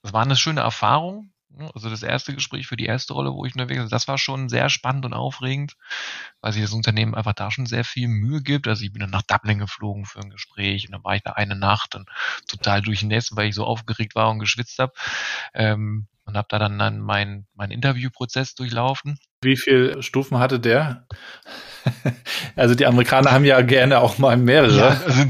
das 0.02 0.12
war 0.12 0.22
eine 0.22 0.36
schöne 0.36 0.60
Erfahrung, 0.60 1.32
Also 1.74 1.90
das 1.90 2.02
erste 2.02 2.34
Gespräch 2.34 2.66
für 2.66 2.76
die 2.76 2.86
erste 2.86 3.14
Rolle, 3.14 3.32
wo 3.32 3.44
ich 3.44 3.54
unterwegs 3.54 3.80
war, 3.80 3.88
das 3.88 4.08
war 4.08 4.18
schon 4.18 4.48
sehr 4.48 4.68
spannend 4.68 5.06
und 5.06 5.14
aufregend, 5.14 5.76
weil 6.40 6.52
sich 6.52 6.62
das 6.62 6.72
Unternehmen 6.72 7.14
einfach 7.14 7.32
da 7.34 7.50
schon 7.50 7.66
sehr 7.66 7.84
viel 7.84 8.08
Mühe 8.08 8.42
gibt. 8.42 8.68
Also 8.68 8.84
ich 8.84 8.92
bin 8.92 9.00
dann 9.00 9.10
nach 9.10 9.22
Dublin 9.22 9.58
geflogen 9.58 10.04
für 10.04 10.20
ein 10.20 10.30
Gespräch 10.30 10.86
und 10.86 10.92
dann 10.92 11.04
war 11.04 11.16
ich 11.16 11.22
da 11.22 11.32
eine 11.32 11.56
Nacht 11.56 11.94
und 11.94 12.08
total 12.48 12.82
durchnässt, 12.82 13.34
weil 13.36 13.48
ich 13.48 13.54
so 13.54 13.64
aufgeregt 13.64 14.14
war 14.14 14.30
und 14.30 14.38
geschwitzt 14.40 14.78
habe. 14.78 14.92
Ähm, 15.54 16.06
und 16.28 16.36
habe 16.36 16.46
da 16.50 16.58
dann, 16.58 16.78
dann 16.78 17.00
meinen 17.00 17.46
mein 17.54 17.70
Interviewprozess 17.70 18.54
durchlaufen. 18.54 19.18
Wie 19.40 19.56
viele 19.56 20.02
Stufen 20.02 20.38
hatte 20.38 20.60
der? 20.60 21.06
also 22.56 22.74
die 22.74 22.84
Amerikaner 22.84 23.32
haben 23.32 23.46
ja 23.46 23.60
gerne 23.62 24.00
auch 24.00 24.18
mal 24.18 24.36
mehrere. 24.36 24.76
Ja, 24.76 25.00
also 25.06 25.24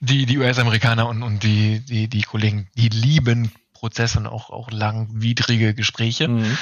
die, 0.00 0.26
die 0.26 0.38
US-Amerikaner 0.38 1.08
und, 1.08 1.22
und 1.22 1.44
die, 1.44 1.80
die, 1.80 2.08
die 2.08 2.22
Kollegen, 2.22 2.68
die 2.74 2.88
lieben 2.88 3.52
Prozesse 3.74 4.18
und 4.18 4.26
auch, 4.26 4.50
auch 4.50 4.72
langwidrige 4.72 5.72
Gespräche. 5.72 6.26
Mhm. 6.26 6.58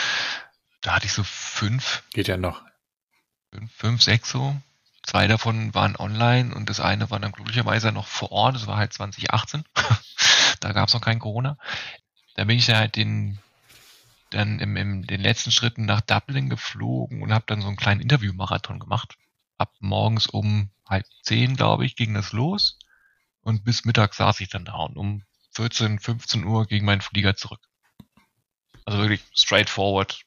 Da 0.83 0.97
hatte 0.97 1.07
ich 1.07 1.14
so 1.14 1.25
fünf. 1.25 2.02
Geht 2.12 2.28
ja 2.28 2.37
noch. 2.37 2.62
Fünf, 3.52 3.73
fünf, 3.75 4.02
sechs 4.02 4.28
so. 4.28 4.54
Zwei 5.02 5.28
davon 5.28 5.75
waren 5.75 5.97
online 5.97 6.54
und 6.54 6.69
das 6.69 6.81
eine 6.81 7.11
war 7.11 7.21
dann 7.21 7.33
glücklicherweise 7.33 7.90
noch 7.90 8.07
vor 8.07 8.33
Ort. 8.33 8.57
Das 8.57 8.66
war 8.66 8.76
halt 8.76 8.93
2018. 8.93 9.64
da 10.61 10.73
gab 10.73 10.88
es 10.88 10.95
noch 10.95 11.00
kein 11.00 11.19
Corona. 11.19 11.57
Da 12.34 12.44
bin 12.44 12.58
ich 12.58 12.66
ja 12.66 12.76
halt 12.76 12.96
den, 12.96 13.38
dann 14.30 14.60
im, 14.60 14.76
im, 14.76 15.06
den 15.06 15.20
letzten 15.20 15.50
Schritten 15.50 15.84
nach 15.84 16.00
Dublin 16.00 16.50
geflogen 16.50 17.22
und 17.22 17.32
habe 17.32 17.44
dann 17.46 17.60
so 17.60 17.68
einen 17.68 17.76
kleinen 17.76 18.00
Interviewmarathon 18.00 18.80
gemacht. 18.80 19.16
Ab 19.56 19.72
morgens 19.78 20.26
um 20.26 20.70
halb 20.86 21.06
zehn, 21.22 21.56
glaube 21.56 21.86
ich, 21.86 21.96
ging 21.96 22.14
das 22.14 22.32
los. 22.32 22.78
Und 23.40 23.64
bis 23.64 23.84
Mittag 23.84 24.14
saß 24.14 24.40
ich 24.40 24.48
dann 24.48 24.64
da 24.64 24.74
und 24.74 24.96
um 24.96 25.22
14, 25.52 26.00
15 26.00 26.44
Uhr 26.44 26.66
ging 26.66 26.84
mein 26.84 27.00
Flieger 27.00 27.36
zurück. 27.36 27.60
Also 28.84 28.98
wirklich 28.98 29.22
straightforward. 29.34 30.22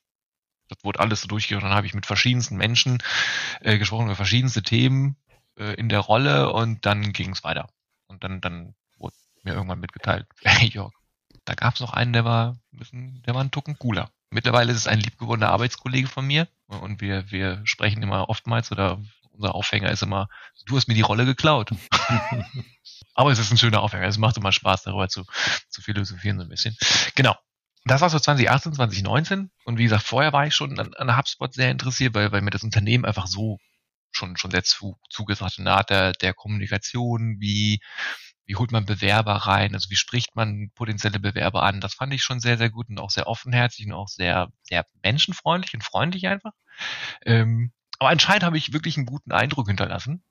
Das 0.70 0.84
wurde 0.84 1.00
alles 1.00 1.22
so 1.22 1.28
durchgegangen. 1.28 1.68
Dann 1.68 1.78
habe 1.78 1.88
ich 1.88 1.94
mit 1.94 2.06
verschiedensten 2.06 2.58
Menschen 2.58 3.00
äh, 3.62 3.78
gesprochen 3.78 4.06
über 4.06 4.16
verschiedenste 4.16 4.64
Themen 4.64 5.18
äh, 5.58 5.74
in 5.74 5.90
der 5.90 6.00
Rolle 6.00 6.54
und 6.54 6.86
dann 6.86 7.14
ging 7.14 7.32
es 7.32 7.44
weiter. 7.44 7.70
Und 8.08 8.24
dann, 8.24 8.42
dann 8.42 8.76
wurde 8.98 9.16
mir 9.44 9.54
irgendwann 9.54 9.80
mitgeteilt, 9.80 10.28
hey 10.44 10.70
Jörg, 10.70 10.94
da 11.48 11.54
gab 11.54 11.76
es 11.76 11.80
noch 11.80 11.94
einen, 11.94 12.12
der 12.12 12.26
war, 12.26 12.58
der 12.72 13.34
war 13.34 13.42
ein 13.42 13.52
Tucken 13.52 13.80
cooler. 13.80 14.12
Mittlerweile 14.30 14.72
ist 14.74 14.80
es 14.80 14.88
ein 14.88 15.00
liebgewonnener 15.00 15.50
Arbeitskollege 15.50 16.10
von 16.10 16.28
mir 16.28 16.50
und 16.68 17.00
wir, 17.00 17.32
wir 17.32 17.62
sprechen 17.64 18.04
immer 18.04 18.30
oftmals 18.30 18.70
oder 18.72 19.02
unser 19.32 19.56
Aufhänger 19.56 19.90
ist 19.90 20.04
immer, 20.04 20.28
du 20.66 20.76
hast 20.76 20.90
mir 20.90 20.94
die 20.94 21.02
Rolle 21.02 21.26
geklaut. 21.26 21.72
Aber 23.14 23.32
es 23.32 23.40
ist 23.40 23.52
ein 23.52 23.58
schöner 23.58 23.82
Aufhänger. 23.82 24.08
Es 24.08 24.18
macht 24.18 24.36
immer 24.36 24.52
Spaß, 24.52 24.84
darüber 24.84 25.08
zu, 25.08 25.24
zu 25.70 25.82
philosophieren 25.82 26.38
so 26.38 26.44
ein 26.44 26.50
bisschen. 26.50 26.76
Genau. 27.16 27.36
Das 27.86 28.02
war 28.02 28.10
so 28.10 28.20
2018, 28.20 28.74
2019. 28.74 29.50
Und 29.64 29.78
wie 29.78 29.84
gesagt, 29.84 30.04
vorher 30.04 30.34
war 30.34 30.46
ich 30.46 30.56
schon 30.56 30.78
an, 30.80 30.94
an 30.96 31.18
HubSpot 31.18 31.54
sehr 31.54 31.72
interessiert, 31.72 32.14
weil, 32.14 32.32
weil 32.32 32.42
mir 32.42 32.50
das 32.50 32.64
Unternehmen 32.64 33.06
einfach 33.06 33.28
so 33.28 33.60
schon, 34.12 34.36
schon 34.36 34.52
sehr 34.52 34.64
zu, 34.64 35.00
zugesagt 35.10 35.54
hat. 35.54 35.60
Eine 35.60 35.72
Art 35.72 35.90
der, 35.90 36.12
der 36.14 36.34
Kommunikation, 36.34 37.38
wie, 37.40 37.80
wie 38.48 38.56
holt 38.56 38.72
man 38.72 38.86
Bewerber 38.86 39.34
rein, 39.34 39.76
also 39.76 39.90
wie 39.90 39.98
spricht 39.98 40.36
man 40.36 40.72
potenzielle 40.74 41.20
Bewerber 41.20 41.64
an. 41.64 41.82
Das 41.82 41.94
fand 41.94 42.14
ich 42.14 42.24
schon 42.24 42.40
sehr, 42.40 42.58
sehr 42.58 42.70
gut 42.70 42.90
und 42.90 43.00
auch 43.00 43.12
sehr 43.12 43.28
offenherzig 43.28 43.86
und 43.86 43.94
auch 43.94 44.08
sehr, 44.08 44.50
sehr 44.64 44.86
menschenfreundlich 45.04 45.74
und 45.74 45.84
freundlich 45.84 46.28
einfach. 46.28 46.54
Ähm, 47.26 47.74
aber 48.00 48.10
anscheinend 48.10 48.44
habe 48.44 48.58
ich 48.58 48.74
wirklich 48.74 48.96
einen 48.96 49.06
guten 49.06 49.34
Eindruck 49.34 49.68
hinterlassen 49.68 50.24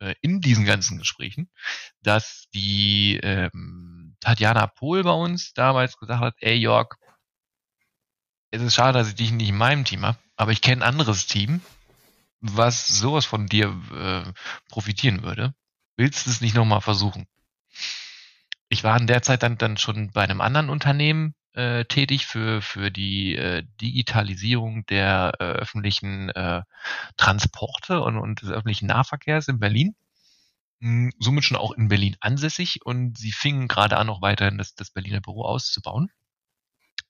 äh, 0.00 0.14
in 0.22 0.40
diesen 0.40 0.64
ganzen 0.64 0.98
Gesprächen, 0.98 1.50
dass 2.02 2.48
die 2.54 3.20
ähm, 3.22 4.16
Tatjana 4.20 4.66
Pohl 4.66 5.02
bei 5.04 5.12
uns 5.12 5.52
damals 5.52 5.98
gesagt 5.98 6.20
hat, 6.20 6.34
ey 6.40 6.56
Jörg, 6.56 6.96
es 8.50 8.62
ist 8.62 8.74
schade, 8.74 8.98
dass 8.98 9.08
ich 9.08 9.14
dich 9.14 9.30
nicht 9.30 9.50
in 9.50 9.58
meinem 9.58 9.84
Team 9.84 10.06
habe, 10.06 10.18
aber 10.36 10.52
ich 10.52 10.62
kenne 10.62 10.82
ein 10.82 10.88
anderes 10.88 11.26
Team, 11.26 11.60
was 12.40 12.88
sowas 12.88 13.26
von 13.26 13.46
dir 13.46 13.76
äh, 13.92 14.32
profitieren 14.70 15.22
würde. 15.22 15.54
Willst 15.96 16.24
du 16.24 16.30
es 16.30 16.40
nicht 16.40 16.54
nochmal 16.54 16.80
versuchen? 16.80 17.26
Ich 18.68 18.84
war 18.84 18.98
in 18.98 19.06
der 19.06 19.22
Zeit 19.22 19.42
dann, 19.42 19.58
dann 19.58 19.76
schon 19.76 20.10
bei 20.12 20.22
einem 20.22 20.40
anderen 20.40 20.68
Unternehmen 20.68 21.34
äh, 21.54 21.84
tätig 21.86 22.26
für, 22.26 22.62
für 22.62 22.90
die 22.90 23.34
äh, 23.34 23.64
Digitalisierung 23.80 24.84
der 24.86 25.32
äh, 25.40 25.44
öffentlichen 25.44 26.28
äh, 26.30 26.62
Transporte 27.16 28.00
und, 28.02 28.18
und 28.18 28.42
des 28.42 28.50
öffentlichen 28.50 28.86
Nahverkehrs 28.86 29.48
in 29.48 29.58
Berlin. 29.58 29.96
Hm, 30.80 31.10
somit 31.18 31.44
schon 31.44 31.56
auch 31.56 31.72
in 31.72 31.88
Berlin 31.88 32.16
ansässig 32.20 32.84
und 32.84 33.18
sie 33.18 33.32
fingen 33.32 33.68
gerade 33.68 33.96
an, 33.96 34.06
noch 34.06 34.22
weiterhin 34.22 34.58
das, 34.58 34.74
das 34.74 34.90
Berliner 34.90 35.20
Büro 35.20 35.42
auszubauen. 35.42 36.10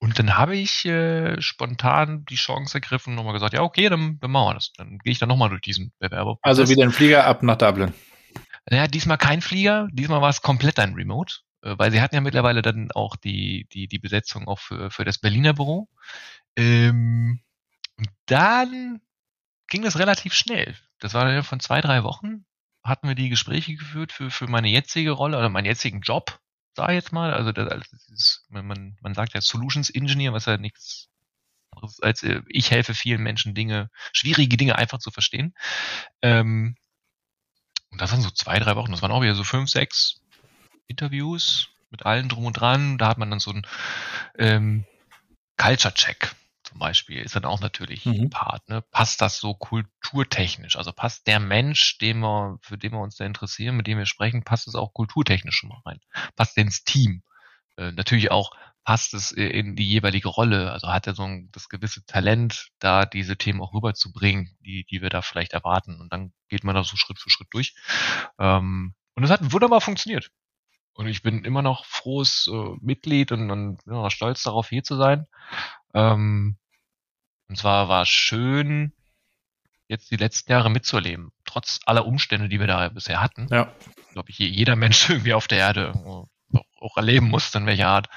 Und 0.01 0.19
dann 0.19 0.37
habe 0.37 0.57
ich 0.57 0.85
äh, 0.85 1.41
spontan 1.43 2.25
die 2.27 2.37
Chance 2.37 2.75
ergriffen 2.75 3.11
und 3.11 3.17
nochmal 3.17 3.33
gesagt, 3.33 3.53
ja, 3.53 3.63
okay, 3.63 3.89
dann, 3.89 4.19
dann 4.21 4.31
machen 4.31 4.51
wir 4.51 4.55
das. 4.55 4.73
Dann 4.73 4.99
gehe 4.99 5.11
ich 5.11 5.19
dann 5.19 5.29
nochmal 5.29 5.49
durch 5.49 5.61
diesen 5.61 5.93
Bewerber. 5.99 6.39
Also 6.43 6.69
wieder 6.69 6.85
ein 6.85 6.93
Flieger 6.93 7.27
ab 7.27 7.43
nach 7.43 7.57
Dublin. 7.57 7.93
Naja, 8.71 8.87
diesmal 8.87 9.19
kein 9.19 9.41
Flieger, 9.41 9.89
diesmal 9.93 10.21
war 10.21 10.29
es 10.29 10.41
komplett 10.41 10.79
ein 10.79 10.95
Remote. 10.95 11.39
Äh, 11.63 11.75
weil 11.79 11.91
sie 11.91 12.01
hatten 12.01 12.15
ja 12.15 12.21
mittlerweile 12.21 12.63
dann 12.63 12.91
auch 12.93 13.17
die, 13.17 13.67
die, 13.73 13.89
die 13.89 13.99
Besetzung 13.99 14.49
auch 14.49 14.59
für, 14.59 14.91
für 14.91 15.05
das 15.05 15.19
Berliner 15.19 15.55
Büro. 15.55 15.89
Ähm, 16.57 17.41
und 17.97 18.09
dann 18.27 19.01
ging 19.69 19.83
das 19.83 19.99
relativ 19.99 20.35
schnell. 20.35 20.77
Das 21.01 21.15
war 21.15 21.25
dann 21.25 21.45
von 21.45 21.61
zwei, 21.61 21.81
drei 21.81 22.03
Wochen, 22.05 22.45
hatten 22.83 23.09
wir 23.09 23.15
die 23.15 23.29
Gespräche 23.29 23.75
geführt 23.75 24.13
für, 24.13 24.31
für 24.31 24.47
meine 24.47 24.69
jetzige 24.69 25.13
Rolle 25.13 25.39
oder 25.39 25.49
meinen 25.49 25.67
jetzigen 25.67 26.01
Job, 26.01 26.41
sag 26.75 26.91
ich 26.91 26.95
jetzt 26.97 27.13
mal. 27.13 27.33
Also 27.33 27.53
das, 27.53 27.69
also 27.69 27.85
das 27.91 28.09
ist, 28.09 28.47
man, 28.49 28.97
man 29.01 29.15
sagt 29.15 29.35
ja 29.35 29.41
Solutions 29.41 29.91
Engineer, 29.91 30.33
was 30.33 30.47
ja 30.47 30.57
nichts 30.57 31.09
als 32.03 32.23
äh, 32.23 32.43
ich 32.49 32.71
helfe 32.71 32.95
vielen 32.95 33.23
Menschen 33.23 33.55
Dinge, 33.55 33.91
schwierige 34.13 34.57
Dinge 34.57 34.77
einfach 34.77 34.99
zu 34.99 35.11
verstehen. 35.11 35.55
Ähm, 36.23 36.77
und 37.91 38.01
das 38.01 38.13
waren 38.13 38.23
so 38.23 38.31
zwei, 38.31 38.59
drei 38.59 38.77
Wochen. 38.77 38.91
Das 38.91 39.03
waren 39.03 39.13
auch 39.13 39.23
wieder 39.23 39.35
so 39.35 39.45
fünf, 39.45 39.71
sechs 39.71 40.21
Interviews 40.89 41.69
mit 41.91 42.05
allen 42.05 42.29
drum 42.29 42.47
und 42.47 42.55
dran. 42.55 42.99
Da 42.99 43.09
hat 43.09 43.19
man 43.19 43.31
dann 43.31 43.41
so 43.41 43.51
einen 43.51 43.67
ähm, 44.39 44.85
Culture-Check 45.57 46.35
zum 46.69 46.79
Beispiel, 46.79 47.23
ist 47.23 47.35
dann 47.35 47.47
auch 47.47 47.61
natürlich 47.61 48.05
mhm. 48.05 48.13
ein 48.13 48.31
Part. 48.31 48.69
Ne? 48.69 48.83
Passt 48.91 49.23
das 49.23 49.39
so 49.39 49.55
kulturtechnisch? 49.55 50.77
Also 50.77 50.93
passt 50.93 51.27
der 51.27 51.41
Mensch, 51.41 51.97
den 51.99 52.19
wir, 52.19 52.59
für 52.61 52.77
den 52.77 52.93
wir 52.93 53.01
uns 53.01 53.17
da 53.17 53.25
interessieren, 53.25 53.77
mit 53.77 53.87
dem 53.87 53.97
wir 53.97 54.07
sprechen, 54.07 54.45
passt 54.45 54.69
es 54.69 54.75
auch 54.75 54.93
kulturtechnisch 54.93 55.57
schon 55.57 55.71
mal 55.71 55.81
rein? 55.87 56.01
Passt 56.37 56.57
der 56.57 56.65
ins 56.65 56.85
Team? 56.85 57.23
Äh, 57.77 57.93
natürlich 57.93 58.31
auch 58.31 58.51
passt 58.85 59.13
es 59.13 59.33
in 59.33 59.77
die 59.77 59.87
jeweilige 59.87 60.29
Rolle. 60.29 60.73
Also 60.73 60.89
hat 60.89 61.07
er 61.07 61.15
so 61.15 61.23
ein, 61.23 61.51
das 61.53 61.69
gewisse 61.69 62.05
Talent, 62.07 62.69
da 62.79 63.05
diese 63.05 63.37
Themen 63.37 63.61
auch 63.61 63.75
rüberzubringen, 63.75 64.57
die, 64.61 64.85
die 64.91 65.03
wir 65.03 65.11
da 65.11 65.21
vielleicht 65.23 65.53
erwarten. 65.53 66.01
Und 66.01 66.13
dann 66.13 66.33
geht 66.49 66.65
man 66.65 66.75
da 66.75 66.85
so 66.85 66.97
Schritt 66.97 67.19
für 67.19 67.31
Schritt 67.31 67.49
durch. 67.51 67.75
Ähm, 68.39 68.95
und 69.15 69.25
es 69.25 69.31
hat 69.31 69.53
wunderbar 69.53 69.81
funktioniert. 69.81 70.31
Und 70.99 71.07
ich 71.07 71.23
bin 71.23 71.45
immer 71.45 71.63
noch 71.63 71.85
frohes 71.85 72.51
äh, 72.53 72.75
Mitglied 72.81 73.31
und, 73.31 73.53
und 73.53 73.79
ja, 73.87 74.11
stolz 74.11 74.43
darauf, 74.43 74.69
hier 74.69 74.83
zu 74.83 74.97
sein. 74.97 75.29
Ähm, 75.95 76.57
und 77.49 77.57
zwar 77.57 77.89
war 77.89 78.05
schön, 78.05 78.93
jetzt 79.87 80.11
die 80.11 80.17
letzten 80.17 80.51
Jahre 80.51 80.71
mitzuerleben, 80.71 81.31
trotz 81.45 81.79
aller 81.87 82.05
Umstände, 82.05 82.49
die 82.49 82.59
wir 82.59 82.67
da 82.67 82.89
bisher 82.89 83.23
hatten. 83.23 83.47
Ja. 83.53 83.73
Glaube 84.13 84.31
ich, 84.31 84.39
jeder 84.39 84.75
Mensch 84.75 85.09
irgendwie 85.09 85.35
auf 85.35 85.47
der 85.47 85.59
Erde 85.59 85.93
auch, 85.95 86.29
auch 86.81 86.97
erleben 86.97 87.29
muss, 87.29 87.55
in 87.55 87.67
welcher 87.67 87.87
Art, 87.87 88.09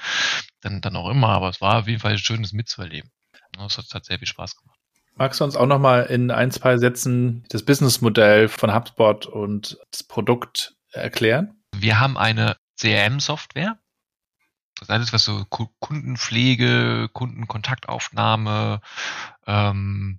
dann, 0.60 0.80
dann 0.80 0.96
auch 0.96 1.08
immer. 1.08 1.28
Aber 1.28 1.50
es 1.50 1.60
war 1.60 1.78
auf 1.78 1.86
jeden 1.86 2.00
Fall 2.00 2.18
schön, 2.18 2.42
das 2.42 2.52
mitzuerleben. 2.52 3.12
Das 3.52 3.78
hat, 3.78 3.94
hat 3.94 4.04
sehr 4.06 4.18
viel 4.18 4.26
Spaß 4.26 4.56
gemacht. 4.56 4.80
Magst 5.14 5.38
du 5.38 5.44
uns 5.44 5.54
auch 5.54 5.66
nochmal 5.66 6.06
in 6.06 6.32
ein, 6.32 6.50
zwei 6.50 6.78
Sätzen 6.78 7.44
das 7.48 7.64
Businessmodell 7.64 8.48
von 8.48 8.74
HubSpot 8.74 9.26
und 9.26 9.78
das 9.92 10.02
Produkt 10.02 10.74
erklären? 10.90 11.62
Wir 11.76 12.00
haben 12.00 12.18
eine 12.18 12.56
CRM-Software. 12.82 13.78
Das 14.74 14.88
ist 14.88 14.90
alles, 14.90 15.12
was 15.12 15.24
so 15.24 15.44
Kundenpflege, 15.44 17.08
Kundenkontaktaufnahme, 17.12 18.80
ähm, 19.46 20.18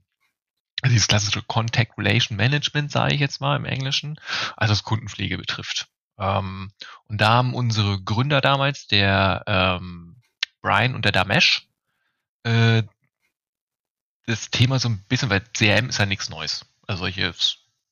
dieses 0.86 1.08
klassische 1.08 1.42
Contact 1.42 1.98
Relation 1.98 2.38
Management, 2.38 2.92
sage 2.92 3.16
ich 3.16 3.20
jetzt 3.20 3.42
mal 3.42 3.58
im 3.58 3.66
Englischen, 3.66 4.20
also 4.56 4.72
das 4.72 4.84
Kundenpflege 4.84 5.38
betrifft. 5.38 5.90
Ähm, 6.18 6.72
und 7.06 7.20
da 7.20 7.30
haben 7.32 7.54
unsere 7.54 8.02
Gründer 8.02 8.40
damals, 8.40 8.88
der 8.88 9.44
ähm, 9.48 10.22
Brian 10.62 10.96
und 10.96 11.04
der 11.04 11.12
Damesh, 11.12 11.68
äh, 12.44 12.84
das 14.26 14.50
Thema 14.52 14.80
so 14.80 14.88
ein 14.88 15.04
bisschen, 15.10 15.30
weil 15.30 15.42
CRM 15.42 15.90
ist 15.90 16.00
ja 16.00 16.06
nichts 16.06 16.30
Neues. 16.30 16.66
Also 16.88 17.02
solche 17.02 17.34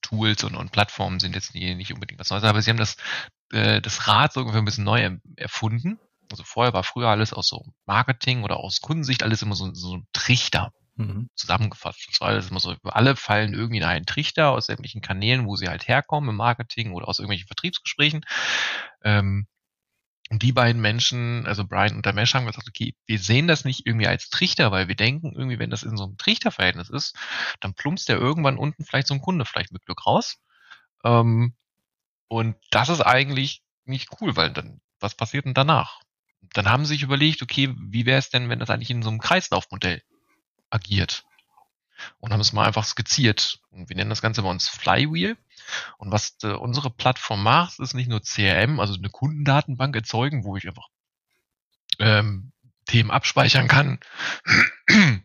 Tools 0.01 0.43
und, 0.45 0.55
und 0.55 0.71
Plattformen 0.71 1.19
sind 1.19 1.35
jetzt 1.35 1.53
nicht 1.53 1.93
unbedingt 1.93 2.19
was 2.19 2.29
Neues, 2.29 2.43
aber 2.43 2.61
sie 2.61 2.69
haben 2.69 2.77
das 2.77 2.95
äh, 3.51 3.81
das 3.81 4.07
Rad 4.07 4.33
so 4.33 4.41
ungefähr 4.41 4.61
ein 4.61 4.65
bisschen 4.65 4.83
neu 4.83 5.17
erfunden. 5.35 5.99
Also 6.31 6.43
vorher 6.43 6.73
war 6.73 6.83
früher 6.83 7.09
alles 7.09 7.33
aus 7.33 7.47
so 7.47 7.65
Marketing 7.85 8.43
oder 8.43 8.57
aus 8.57 8.81
Kundensicht 8.81 9.23
alles 9.23 9.41
immer 9.41 9.55
so, 9.55 9.73
so 9.73 9.97
ein 9.97 10.07
Trichter 10.13 10.73
mhm. 10.95 11.29
zusammengefasst. 11.35 12.07
Das 12.09 12.21
war 12.21 12.29
alles 12.29 12.49
immer 12.49 12.59
so, 12.59 12.75
alle 12.83 13.15
fallen 13.15 13.53
irgendwie 13.53 13.77
in 13.79 13.83
einen 13.83 14.05
Trichter 14.05 14.51
aus 14.51 14.67
sämtlichen 14.67 15.01
Kanälen, 15.01 15.45
wo 15.45 15.55
sie 15.55 15.67
halt 15.67 15.87
herkommen 15.87 16.29
im 16.29 16.37
Marketing 16.37 16.93
oder 16.93 17.07
aus 17.07 17.19
irgendwelchen 17.19 17.47
Vertriebsgesprächen. 17.47 18.25
Ähm, 19.03 19.47
Und 20.29 20.43
die 20.43 20.53
beiden 20.53 20.81
Menschen, 20.81 21.45
also 21.45 21.67
Brian 21.67 21.97
und 21.97 22.05
der 22.05 22.13
Mesh, 22.13 22.33
haben 22.33 22.45
gesagt, 22.45 22.67
okay, 22.69 22.93
wir 23.05 23.19
sehen 23.19 23.47
das 23.47 23.65
nicht 23.65 23.85
irgendwie 23.85 24.07
als 24.07 24.29
Trichter, 24.29 24.71
weil 24.71 24.87
wir 24.87 24.95
denken, 24.95 25.33
irgendwie, 25.35 25.59
wenn 25.59 25.69
das 25.69 25.83
in 25.83 25.97
so 25.97 26.05
einem 26.05 26.15
Trichterverhältnis 26.17 26.89
ist, 26.89 27.17
dann 27.59 27.73
plumpst 27.73 28.07
der 28.07 28.17
irgendwann 28.17 28.57
unten 28.57 28.85
vielleicht 28.85 29.07
so 29.07 29.13
ein 29.13 29.21
Kunde 29.21 29.43
vielleicht 29.43 29.73
mit 29.73 29.83
Glück 29.85 30.05
raus. 30.05 30.37
Ähm, 31.03 31.55
und 32.31 32.55
das 32.69 32.87
ist 32.87 33.01
eigentlich 33.01 33.61
nicht 33.83 34.07
cool, 34.21 34.37
weil 34.37 34.51
dann, 34.51 34.79
was 35.01 35.15
passiert 35.15 35.43
denn 35.43 35.53
danach? 35.53 35.99
Dann 36.53 36.69
haben 36.69 36.85
sie 36.85 36.93
sich 36.93 37.03
überlegt, 37.03 37.41
okay, 37.41 37.75
wie 37.77 38.05
wäre 38.05 38.19
es 38.19 38.29
denn, 38.29 38.47
wenn 38.47 38.59
das 38.59 38.69
eigentlich 38.69 38.89
in 38.89 39.03
so 39.03 39.09
einem 39.09 39.19
Kreislaufmodell 39.19 40.01
agiert? 40.69 41.25
Und 42.19 42.31
haben 42.31 42.39
es 42.39 42.53
mal 42.53 42.65
einfach 42.65 42.85
skizziert. 42.85 43.59
Und 43.69 43.89
wir 43.89 43.97
nennen 43.97 44.09
das 44.09 44.21
Ganze 44.21 44.43
bei 44.43 44.49
uns 44.49 44.69
Flywheel. 44.69 45.35
Und 45.97 46.13
was 46.13 46.37
äh, 46.43 46.53
unsere 46.53 46.89
Plattform 46.89 47.43
macht, 47.43 47.79
ist 47.79 47.95
nicht 47.95 48.07
nur 48.07 48.21
CRM, 48.21 48.79
also 48.79 48.93
eine 48.93 49.09
Kundendatenbank 49.09 49.93
erzeugen, 49.93 50.45
wo 50.45 50.55
ich 50.55 50.65
einfach 50.65 50.87
ähm, 51.99 52.50
Themen 52.85 53.11
abspeichern 53.11 53.67
kann, 53.67 53.99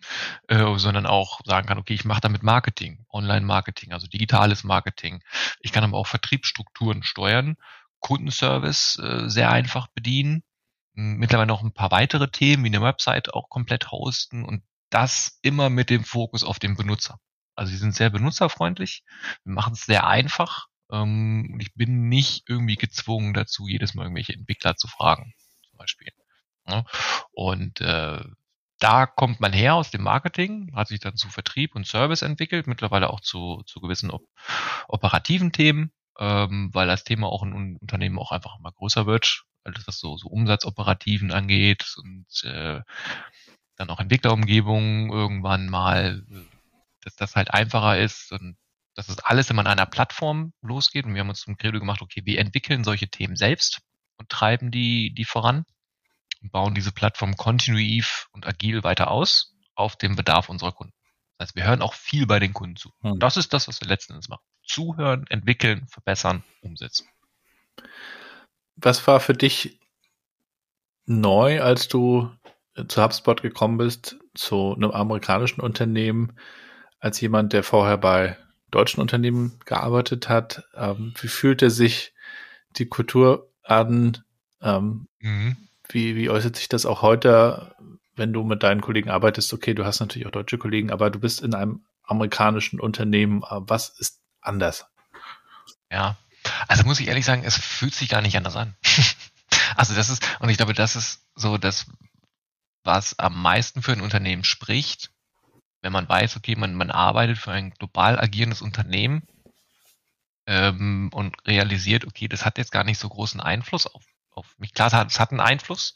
äh, 0.49 0.79
sondern 0.79 1.07
auch 1.07 1.41
sagen 1.45 1.67
kann, 1.67 1.79
okay, 1.79 1.95
ich 1.95 2.05
mache 2.05 2.21
damit 2.21 2.43
Marketing, 2.43 3.05
Online-Marketing, 3.11 3.93
also 3.93 4.07
digitales 4.07 4.65
Marketing. 4.65 5.23
Ich 5.61 5.73
kann 5.73 5.85
aber 5.85 5.97
auch 5.97 6.07
Vertriebsstrukturen 6.07 7.03
steuern, 7.03 7.57
Kundenservice 8.01 8.99
äh, 8.99 9.29
sehr 9.29 9.51
einfach 9.51 9.89
bedienen, 9.89 10.43
mittlerweile 10.95 11.49
noch 11.49 11.63
ein 11.63 11.75
paar 11.75 11.91
weitere 11.91 12.29
Themen 12.29 12.65
wie 12.65 12.69
eine 12.69 12.83
Website 12.83 13.35
auch 13.35 13.49
komplett 13.49 13.91
hosten 13.91 14.45
und 14.45 14.63
das 14.91 15.39
immer 15.43 15.69
mit 15.69 15.91
dem 15.91 16.05
Fokus 16.05 16.45
auf 16.45 16.59
den 16.59 16.77
Benutzer. 16.77 17.19
Also 17.55 17.71
sie 17.71 17.79
sind 17.79 17.95
sehr 17.95 18.11
benutzerfreundlich, 18.11 19.03
wir 19.45 19.55
machen 19.55 19.75
es 19.75 19.85
sehr 19.85 20.07
einfach 20.07 20.67
ähm, 20.91 21.51
und 21.53 21.61
ich 21.61 21.75
bin 21.75 22.09
nicht 22.09 22.45
irgendwie 22.49 22.77
gezwungen 22.77 23.35
dazu, 23.35 23.67
jedes 23.67 23.95
Mal 23.95 24.05
irgendwelche 24.05 24.35
Entwickler 24.35 24.77
zu 24.77 24.89
fragen, 24.89 25.35
zum 25.69 25.79
Beispiel. 25.79 26.09
Ne? 26.67 26.85
Und 27.33 27.81
äh, 27.81 28.23
da 28.79 29.07
kommt 29.07 29.41
man 29.41 29.53
her 29.53 29.75
aus 29.75 29.91
dem 29.91 30.03
Marketing, 30.03 30.73
hat 30.75 30.89
sich 30.89 31.01
dann 31.01 31.17
zu 31.17 31.29
Vertrieb 31.29 31.75
und 31.75 31.87
Service 31.87 32.23
entwickelt, 32.23 32.67
mittlerweile 32.67 33.11
auch 33.11 33.21
zu, 33.21 33.63
zu 33.67 33.81
gewissen 33.81 34.11
op 34.11 34.23
operativen 34.89 35.53
Themen, 35.53 35.93
ähm, 36.19 36.71
weil 36.73 36.87
das 36.87 37.05
Thema 37.05 37.29
auch 37.29 37.43
in 37.43 37.77
Unternehmen 37.81 38.19
auch 38.19 38.33
einfach 38.33 38.59
immer 38.59 38.73
größer 38.73 39.07
wird, 39.07 39.45
alles 39.65 39.87
was 39.87 39.99
so, 39.99 40.17
so 40.17 40.29
Umsatzoperativen 40.29 41.33
angeht 41.33 41.95
und 41.99 42.27
äh, 42.45 42.81
dann 43.77 43.91
auch 43.91 44.01
Entwicklerumgebungen 44.01 45.11
irgendwann 45.11 45.69
mal, 45.69 46.23
dass 47.03 47.17
das 47.17 47.37
halt 47.37 47.53
einfacher 47.53 47.99
ist 47.99 48.33
und 48.33 48.57
dass 48.95 49.09
es 49.09 49.19
alles 49.19 49.51
immer 49.51 49.61
an 49.61 49.67
einer 49.67 49.87
Plattform 49.87 50.53
losgeht. 50.63 51.05
Und 51.05 51.15
wir 51.15 51.21
haben 51.21 51.29
uns 51.29 51.41
zum 51.41 51.57
Credo 51.57 51.79
gemacht, 51.79 52.01
okay, 52.01 52.23
wir 52.25 52.39
entwickeln 52.39 52.85
solche 52.85 53.09
Themen 53.09 53.37
selbst 53.37 53.81
und 54.17 54.31
treiben 54.31 54.71
die, 54.71 55.13
die 55.15 55.27
voran 55.27 55.65
bauen 56.43 56.75
diese 56.75 56.93
Plattform 56.93 57.37
kontinuiv 57.37 58.29
und 58.33 58.47
agil 58.47 58.85
weiter 58.85 59.11
aus 59.11 59.55
auf 59.75 59.97
dem 59.97 60.17
Bedarf 60.17 60.49
unserer 60.49 60.73
Kunden. 60.73 60.95
Das 61.39 61.49
heißt, 61.49 61.57
wir 61.57 61.65
hören 61.65 61.83
auch 61.83 61.95
viel 61.95 62.27
bei 62.27 62.39
den 62.39 62.55
Kunden 62.55 62.77
zu. 62.77 62.93
Hm. 63.03 63.19
Das 63.19 63.37
ist 63.37 63.53
das, 63.53 63.69
was 63.69 63.81
wir 63.81 63.89
letzten 63.89 64.15
Endes 64.15 64.29
machen. 64.29 64.45
Zuhören, 64.65 65.27
entwickeln, 65.29 65.87
verbessern, 65.89 66.43
umsetzen. 66.63 67.09
Was 68.77 69.07
war 69.07 69.21
für 69.21 69.35
dich 69.35 69.79
neu, 71.05 71.63
als 71.63 71.89
du 71.89 72.31
zu 72.89 73.03
HubSpot 73.03 73.41
gekommen 73.41 73.79
bist, 73.79 74.17
zu 74.35 74.75
einem 74.75 74.91
amerikanischen 74.91 75.61
Unternehmen, 75.61 76.39
als 76.99 77.21
jemand, 77.21 77.53
der 77.53 77.63
vorher 77.63 77.97
bei 77.97 78.37
deutschen 78.71 79.01
Unternehmen 79.01 79.59
gearbeitet 79.65 80.29
hat. 80.29 80.65
Ähm, 80.75 81.15
wie 81.21 81.29
fühlte 81.29 81.71
sich 81.71 82.13
die 82.77 82.87
Kultur 82.87 83.51
an? 83.63 84.25
Ähm, 84.61 85.07
mhm. 85.21 85.57
Wie, 85.91 86.17
wie 86.17 86.31
äußert 86.31 86.57
sich 86.57 86.69
das 86.69 86.87
auch 86.87 87.03
heute, 87.03 87.75
wenn 88.15 88.33
du 88.33 88.43
mit 88.43 88.63
deinen 88.63 88.81
Kollegen 88.81 89.11
arbeitest? 89.11 89.53
Okay, 89.53 89.75
du 89.75 89.85
hast 89.85 90.01
natürlich 90.01 90.27
auch 90.27 90.33
deutsche 90.33 90.59
Kollegen, 90.59 90.91
aber 90.91 91.11
du 91.11 91.19
bist 91.19 91.43
in 91.43 91.55
einem 91.55 91.85
amerikanischen 92.03 92.81
Unternehmen. 92.81 93.43
Äh, 93.43 93.61
was 93.61 93.89
ist 93.99 94.21
anders? 94.41 94.87
Ja, 95.91 96.17
also 96.69 96.85
muss 96.85 97.01
ich 97.01 97.09
ehrlich 97.09 97.25
sagen, 97.25 97.45
es 97.45 97.57
fühlt 97.57 97.95
sich 97.95 98.09
gar 98.09 98.23
nicht 98.23 98.37
anders 98.37 98.57
an. 98.57 98.75
also 99.77 99.95
das 99.95 100.11
ist, 100.11 100.23
und 100.41 100.49
ich 100.49 100.57
glaube, 100.57 100.75
das 100.75 100.97
ist 100.97 101.25
so 101.35 101.59
das, 101.59 101.87
was 102.85 103.19
am 103.19 103.41
meisten 103.41 103.83
für 103.83 103.93
ein 103.93 104.01
Unternehmen 104.01 104.45
spricht, 104.45 105.11
wenn 105.83 105.93
man 105.93 106.09
weiß, 106.09 106.37
okay, 106.37 106.57
man, 106.57 106.75
man 106.75 106.91
arbeitet 106.91 107.39
für 107.39 107.53
ein 107.53 107.71
global 107.71 108.19
agierendes 108.19 108.63
Unternehmen 108.63 109.23
ähm, 110.47 111.11
und 111.13 111.37
realisiert, 111.47 112.05
okay, 112.05 112.29
das 112.29 112.45
hat 112.45 112.59
jetzt 112.59 112.73
gar 112.73 112.85
nicht 112.85 112.99
so 112.99 113.09
großen 113.09 113.41
Einfluss 113.41 113.87
auf, 113.87 114.03
auf 114.37 114.55
mich. 114.59 114.73
Klar, 114.73 114.89
es 114.89 114.95
hat, 114.95 115.11
es 115.11 115.21
hat 115.21 115.31
einen 115.31 115.41
Einfluss, 115.41 115.95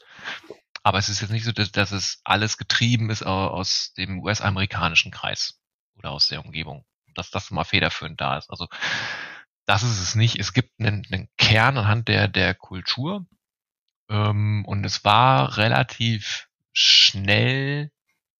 aber 0.83 0.97
es 0.97 1.09
ist 1.09 1.21
jetzt 1.21 1.31
nicht 1.31 1.45
so, 1.45 1.51
dass, 1.51 1.71
dass 1.71 1.91
es 1.91 2.21
alles 2.23 2.57
getrieben 2.57 3.09
ist 3.09 3.23
aus 3.23 3.93
dem 3.97 4.19
US-amerikanischen 4.19 5.11
Kreis 5.11 5.59
oder 5.95 6.11
aus 6.11 6.27
der 6.27 6.43
Umgebung, 6.43 6.85
dass 7.15 7.29
das 7.29 7.51
mal 7.51 7.63
federführend 7.63 8.19
da 8.19 8.37
ist. 8.37 8.49
Also 8.49 8.67
das 9.65 9.83
ist 9.83 9.99
es 9.99 10.15
nicht. 10.15 10.39
Es 10.39 10.53
gibt 10.53 10.71
einen, 10.79 11.05
einen 11.11 11.29
Kern 11.37 11.77
anhand 11.77 12.07
der, 12.07 12.27
der 12.27 12.55
Kultur 12.55 13.25
ähm, 14.09 14.65
und 14.65 14.83
es 14.85 15.03
war 15.05 15.57
relativ 15.57 16.47
schnell 16.73 17.91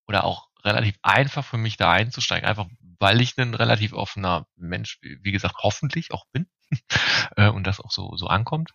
oder 0.07 0.23
auch 0.23 0.47
relativ 0.63 0.95
einfach 1.01 1.45
für 1.45 1.57
mich 1.57 1.77
da 1.77 1.91
einzusteigen, 1.91 2.47
einfach 2.47 2.67
weil 2.99 3.21
ich 3.21 3.37
ein 3.37 3.55
relativ 3.55 3.93
offener 3.93 4.45
Mensch, 4.55 4.99
wie 5.01 5.31
gesagt, 5.31 5.55
hoffentlich 5.59 6.11
auch 6.11 6.25
bin 6.31 6.47
äh, 7.35 7.49
und 7.49 7.65
das 7.65 7.79
auch 7.79 7.91
so, 7.91 8.15
so 8.15 8.27
ankommt. 8.27 8.71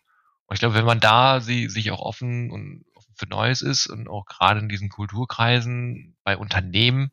Und 0.46 0.54
ich 0.54 0.60
glaube, 0.60 0.74
wenn 0.74 0.84
man 0.84 1.00
da 1.00 1.40
sie, 1.40 1.68
sich 1.68 1.90
auch 1.90 2.00
offen 2.00 2.50
und 2.50 2.84
offen 2.94 3.14
für 3.16 3.26
Neues 3.26 3.62
ist 3.62 3.86
und 3.86 4.08
auch 4.08 4.26
gerade 4.26 4.60
in 4.60 4.68
diesen 4.68 4.88
Kulturkreisen 4.88 6.16
bei 6.22 6.36
Unternehmen 6.36 7.10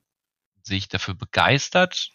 sich 0.61 0.87
dafür 0.87 1.15
begeistert 1.15 2.11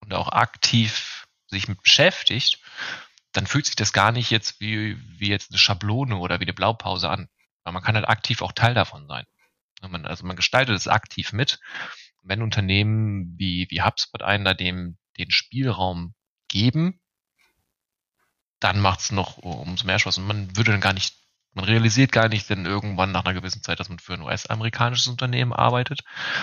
und 0.00 0.14
auch 0.14 0.28
aktiv 0.28 1.26
sich 1.46 1.68
mit 1.68 1.82
beschäftigt, 1.82 2.60
dann 3.32 3.46
fühlt 3.46 3.66
sich 3.66 3.76
das 3.76 3.92
gar 3.92 4.12
nicht 4.12 4.30
jetzt 4.30 4.60
wie, 4.60 4.98
wie 5.18 5.28
jetzt 5.28 5.50
eine 5.50 5.58
Schablone 5.58 6.16
oder 6.16 6.40
wie 6.40 6.44
eine 6.44 6.54
Blaupause 6.54 7.08
an. 7.08 7.28
Weil 7.64 7.72
man 7.72 7.82
kann 7.82 7.94
halt 7.94 8.08
aktiv 8.08 8.42
auch 8.42 8.52
Teil 8.52 8.74
davon 8.74 9.06
sein. 9.06 9.24
Man, 9.82 10.06
also 10.06 10.24
man 10.24 10.36
gestaltet 10.36 10.76
es 10.76 10.88
aktiv 10.88 11.32
mit. 11.32 11.60
Wenn 12.22 12.42
Unternehmen 12.42 13.34
wie, 13.36 13.66
wie 13.70 13.82
HubSpot 13.82 14.22
einen 14.22 14.44
da 14.44 14.54
dem, 14.54 14.96
den 15.18 15.30
Spielraum 15.30 16.14
geben, 16.48 17.00
dann 18.62 18.80
macht 18.80 19.00
es 19.00 19.12
noch 19.12 19.38
umso 19.38 19.86
mehr 19.86 19.98
Spaß. 19.98 20.18
Und 20.18 20.26
man 20.26 20.56
würde 20.56 20.72
dann 20.72 20.80
gar 20.80 20.92
nicht, 20.92 21.16
man 21.52 21.64
realisiert 21.64 22.12
gar 22.12 22.28
nicht 22.28 22.48
denn 22.48 22.66
irgendwann 22.66 23.12
nach 23.12 23.24
einer 23.24 23.34
gewissen 23.34 23.62
Zeit, 23.62 23.80
dass 23.80 23.88
man 23.88 23.98
für 23.98 24.14
ein 24.14 24.22
US-amerikanisches 24.22 25.08
Unternehmen 25.08 25.52
arbeitet. 25.52 26.00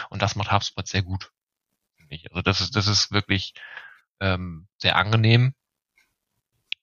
Und 0.10 0.22
das 0.22 0.36
macht 0.36 0.52
HubSpot 0.52 0.88
sehr 0.88 1.04
gut. 1.04 1.32
Also 2.32 2.42
das 2.42 2.62
ist, 2.62 2.76
das 2.76 2.88
ist 2.88 3.12
wirklich 3.12 3.54
ähm, 4.20 4.68
sehr 4.78 4.96
angenehm 4.96 5.54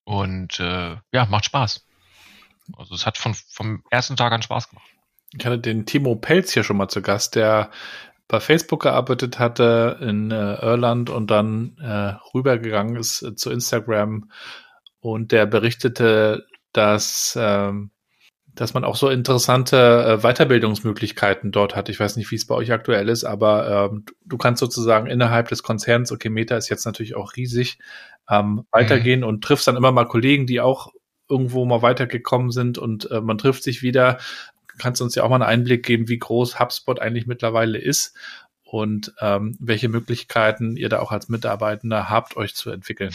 und 0.05 0.61
äh, 0.61 0.97
ja, 1.13 1.27
macht 1.27 1.47
Spaß. 1.47 1.85
Also 2.77 2.95
es 2.95 3.07
hat 3.07 3.19
von, 3.19 3.35
vom 3.35 3.83
ersten 3.91 4.17
Tag 4.17 4.33
an 4.33 4.43
Spaß 4.43 4.71
gemacht. 4.71 4.89
Ich 5.37 5.45
hatte 5.45 5.59
den 5.59 5.85
Timo 5.85 6.15
Pelz 6.17 6.53
hier 6.53 6.63
schon 6.63 6.77
mal 6.77 6.89
zu 6.89 7.03
Gast, 7.03 7.35
der 7.35 7.71
bei 8.29 8.41
Facebook 8.41 8.83
gearbeitet 8.83 9.39
hatte 9.39 9.99
in 10.01 10.31
äh, 10.31 10.55
Irland 10.55 11.11
und 11.11 11.31
dann 11.31 11.77
äh, 11.79 12.17
rübergegangen 12.35 12.97
ist 12.97 13.23
äh, 13.23 13.35
zu 13.37 13.51
Instagram 13.51 14.31
und 15.13 15.33
der 15.33 15.47
berichtete, 15.47 16.47
dass 16.73 17.39
ähm, 17.41 17.91
dass 18.57 18.73
man 18.73 18.85
auch 18.85 18.97
so 18.97 19.11
interessante 19.11 19.77
äh, 19.77 20.23
Weiterbildungsmöglichkeiten 20.23 21.53
dort 21.53 21.77
hat. 21.77 21.91
Ich 21.91 22.01
weiß 22.01 22.17
nicht, 22.17 22.31
wie 22.31 22.37
es 22.37 22.47
bei 22.47 22.55
euch 22.55 22.73
aktuell 22.73 23.11
ist, 23.11 23.25
aber 23.25 23.91
ähm, 23.93 24.07
du 24.25 24.39
kannst 24.39 24.61
sozusagen 24.61 25.07
innerhalb 25.07 25.49
des 25.49 25.63
Konzerns, 25.63 26.11
okay, 26.11 26.31
Meta 26.31 26.57
ist 26.57 26.71
jetzt 26.71 26.87
natürlich 26.87 27.17
auch 27.17 27.37
riesig, 27.37 27.79
ähm, 28.31 28.65
weitergehen 28.71 29.21
mhm. 29.21 29.27
und 29.27 29.45
triffst 29.45 29.69
dann 29.69 29.77
immer 29.77 29.93
mal 29.93 30.07
Kollegen, 30.07 30.47
die 30.47 30.63
auch 30.63 30.91
irgendwo 31.29 31.67
mal 31.67 31.83
weitergekommen 31.83 32.51
sind 32.51 32.79
und 32.79 33.11
äh, 33.11 33.21
man 33.21 33.37
trifft 33.37 33.63
sich 33.63 33.83
wieder. 33.83 34.19
Kannst 34.79 35.01
du 35.01 35.05
uns 35.05 35.15
ja 35.15 35.23
auch 35.23 35.29
mal 35.29 35.37
einen 35.37 35.61
Einblick 35.61 35.85
geben, 35.85 36.09
wie 36.09 36.19
groß 36.19 36.59
HubSpot 36.59 36.99
eigentlich 36.99 37.27
mittlerweile 37.27 37.79
ist 37.79 38.17
und 38.65 39.13
ähm, 39.21 39.57
welche 39.61 39.91
Möglichkeiten 39.91 40.77
ihr 40.77 40.89
da 40.89 41.01
auch 41.01 41.13
als 41.13 41.29
Mitarbeitender 41.29 42.09
habt, 42.09 42.37
euch 42.39 42.55
zu 42.55 42.71
entwickeln? 42.71 43.13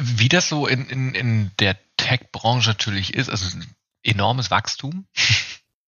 Wie 0.00 0.28
das 0.28 0.48
so 0.48 0.66
in, 0.66 0.86
in, 0.86 1.14
in 1.14 1.50
der 1.58 1.76
Tech-Branche 1.96 2.70
natürlich 2.70 3.14
ist, 3.14 3.30
also 3.30 3.58
enormes 4.02 4.50
Wachstum. 4.50 5.06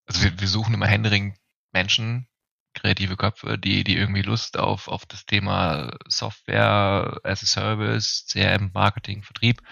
Also 0.07 0.25
wir, 0.25 0.41
wir 0.41 0.49
suchen 0.49 0.75
immer 0.75 0.89
händeringend 0.89 1.37
Menschen, 1.71 2.27
kreative 2.75 3.17
Köpfe, 3.17 3.59
die, 3.59 3.85
die 3.85 3.97
irgendwie 3.97 4.23
Lust 4.23 4.59
auf, 4.59 4.89
auf 4.89 5.07
das 5.07 5.27
Thema 5.27 5.97
Software 6.09 7.21
as 7.23 7.45
a 7.45 7.47
Service, 7.47 8.27
CRM, 8.29 8.71
Marketing, 8.75 9.23
Vertrieb, 9.23 9.63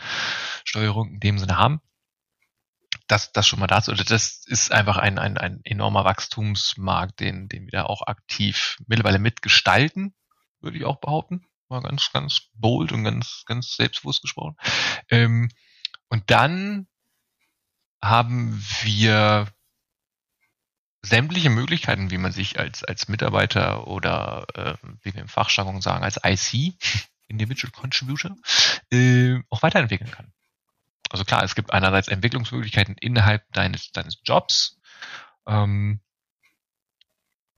Steuerung 0.64 1.14
in 1.14 1.20
dem 1.20 1.38
Sinne 1.38 1.56
haben. 1.56 1.80
Das, 3.08 3.32
das 3.32 3.48
schon 3.48 3.58
mal 3.58 3.66
dazu. 3.66 3.90
Also 3.90 4.04
das 4.04 4.44
ist 4.46 4.70
einfach 4.70 4.96
ein, 4.96 5.18
ein, 5.18 5.38
ein 5.38 5.60
enormer 5.64 6.04
Wachstumsmarkt, 6.04 7.18
den, 7.18 7.48
den 7.48 7.64
wir 7.64 7.72
da 7.72 7.82
auch 7.84 8.02
aktiv 8.06 8.76
mittlerweile 8.86 9.18
mitgestalten, 9.18 10.14
würde 10.60 10.78
ich 10.78 10.84
auch 10.84 11.00
behaupten. 11.00 11.47
Mal 11.68 11.82
ganz, 11.82 12.10
ganz 12.12 12.48
bold 12.54 12.92
und 12.92 13.04
ganz, 13.04 13.44
ganz 13.46 13.76
selbstbewusst 13.76 14.22
gesprochen. 14.22 14.56
Ähm, 15.10 15.50
und 16.08 16.30
dann 16.30 16.86
haben 18.02 18.62
wir 18.82 19.48
sämtliche 21.02 21.50
Möglichkeiten, 21.50 22.10
wie 22.10 22.18
man 22.18 22.32
sich 22.32 22.58
als, 22.58 22.84
als 22.84 23.08
Mitarbeiter 23.08 23.86
oder 23.86 24.46
äh, 24.54 24.74
wie 25.02 25.14
wir 25.14 25.22
im 25.22 25.28
Fachjargon 25.28 25.80
sagen, 25.80 26.04
als 26.04 26.18
IC, 26.24 26.74
Individual 27.28 27.70
Contributor, 27.72 28.36
äh, 28.90 29.38
auch 29.50 29.62
weiterentwickeln 29.62 30.10
kann. 30.10 30.32
Also 31.10 31.24
klar, 31.24 31.42
es 31.42 31.54
gibt 31.54 31.72
einerseits 31.72 32.08
Entwicklungsmöglichkeiten 32.08 32.96
innerhalb 32.98 33.50
deines, 33.52 33.90
deines 33.92 34.18
Jobs, 34.24 34.78
ähm, 35.46 36.00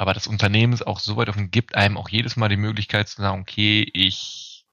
aber 0.01 0.15
das 0.15 0.27
Unternehmen 0.27 0.73
ist 0.73 0.87
auch 0.87 0.99
so 0.99 1.19
weit 1.19 1.29
offen, 1.29 1.51
gibt 1.51 1.75
einem 1.75 1.99
auch 1.99 2.09
jedes 2.09 2.35
Mal 2.35 2.49
die 2.49 2.57
Möglichkeit 2.57 3.07
zu 3.07 3.21
sagen, 3.21 3.43
okay, 3.43 3.87
ich 3.93 4.65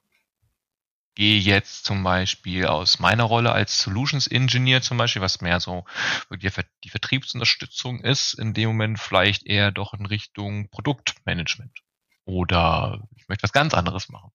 gehe 1.15 1.37
jetzt 1.37 1.83
zum 1.83 2.01
Beispiel 2.01 2.65
aus 2.65 2.99
meiner 2.99 3.25
Rolle 3.25 3.51
als 3.51 3.77
Solutions 3.77 4.27
Engineer 4.27 4.81
zum 4.81 4.97
Beispiel, 4.97 5.21
was 5.21 5.41
mehr 5.41 5.59
so 5.59 5.83
die, 6.31 6.49
Vertriebsunterstützung 6.89 7.99
ist, 7.99 8.35
in 8.35 8.53
dem 8.53 8.69
Moment 8.69 8.99
vielleicht 9.01 9.45
eher 9.45 9.73
doch 9.73 9.93
in 9.93 10.05
Richtung 10.05 10.69
Produktmanagement. 10.69 11.77
Oder 12.23 13.01
ich 13.17 13.27
möchte 13.27 13.43
was 13.43 13.51
ganz 13.51 13.73
anderes 13.73 14.07
machen. 14.07 14.31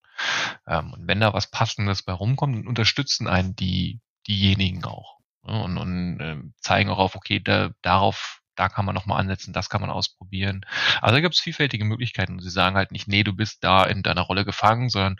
Ähm, 0.66 0.92
und 0.92 1.08
wenn 1.08 1.20
da 1.20 1.32
was 1.32 1.50
Passendes 1.50 2.02
bei 2.02 2.12
rumkommt, 2.12 2.54
dann 2.54 2.66
unterstützen 2.66 3.28
einen 3.28 3.56
die, 3.56 4.02
diejenigen 4.28 4.84
auch. 4.84 5.20
Ne? 5.42 5.58
Und, 5.62 5.78
und 5.78 6.20
äh, 6.20 6.36
zeigen 6.60 6.90
auch 6.90 6.98
auf, 6.98 7.16
okay, 7.16 7.40
da, 7.40 7.70
darauf 7.80 8.41
da 8.54 8.68
kann 8.68 8.84
man 8.84 8.94
nochmal 8.94 9.20
ansetzen, 9.20 9.52
das 9.52 9.68
kann 9.68 9.80
man 9.80 9.90
ausprobieren. 9.90 10.64
Also 11.00 11.14
da 11.14 11.20
gibt 11.20 11.34
es 11.34 11.40
vielfältige 11.40 11.84
Möglichkeiten. 11.84 12.34
Und 12.34 12.40
sie 12.40 12.50
sagen 12.50 12.76
halt 12.76 12.92
nicht, 12.92 13.08
nee, 13.08 13.24
du 13.24 13.32
bist 13.32 13.64
da 13.64 13.84
in 13.84 14.02
deiner 14.02 14.22
Rolle 14.22 14.44
gefangen, 14.44 14.90
sondern 14.90 15.16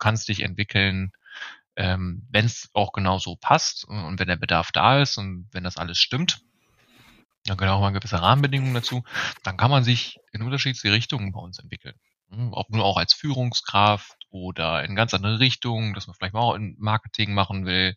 kannst 0.00 0.28
dich 0.28 0.40
entwickeln, 0.40 1.12
ähm, 1.76 2.26
wenn 2.30 2.46
es 2.46 2.70
auch 2.72 2.92
genau 2.92 3.18
so 3.18 3.36
passt 3.36 3.84
und 3.84 4.18
wenn 4.18 4.26
der 4.26 4.36
Bedarf 4.36 4.72
da 4.72 5.00
ist 5.00 5.16
und 5.18 5.48
wenn 5.52 5.62
das 5.62 5.76
alles 5.76 5.98
stimmt, 5.98 6.40
dann 7.44 7.56
gehören 7.56 7.74
auch 7.74 7.80
mal 7.80 7.92
gewisse 7.92 8.20
Rahmenbedingungen 8.20 8.74
dazu, 8.74 9.04
dann 9.44 9.56
kann 9.56 9.70
man 9.70 9.84
sich 9.84 10.18
in 10.32 10.42
unterschiedliche 10.42 10.92
Richtungen 10.92 11.32
bei 11.32 11.40
uns 11.40 11.58
entwickeln. 11.58 11.94
Hm, 12.30 12.52
ob 12.52 12.70
nur 12.70 12.84
auch 12.84 12.96
als 12.96 13.14
Führungskraft 13.14 14.16
oder 14.30 14.84
in 14.84 14.96
ganz 14.96 15.14
andere 15.14 15.40
Richtungen, 15.40 15.94
dass 15.94 16.06
man 16.06 16.14
vielleicht 16.14 16.34
mal 16.34 16.40
auch 16.40 16.54
in 16.54 16.76
Marketing 16.78 17.34
machen 17.34 17.66
will 17.66 17.94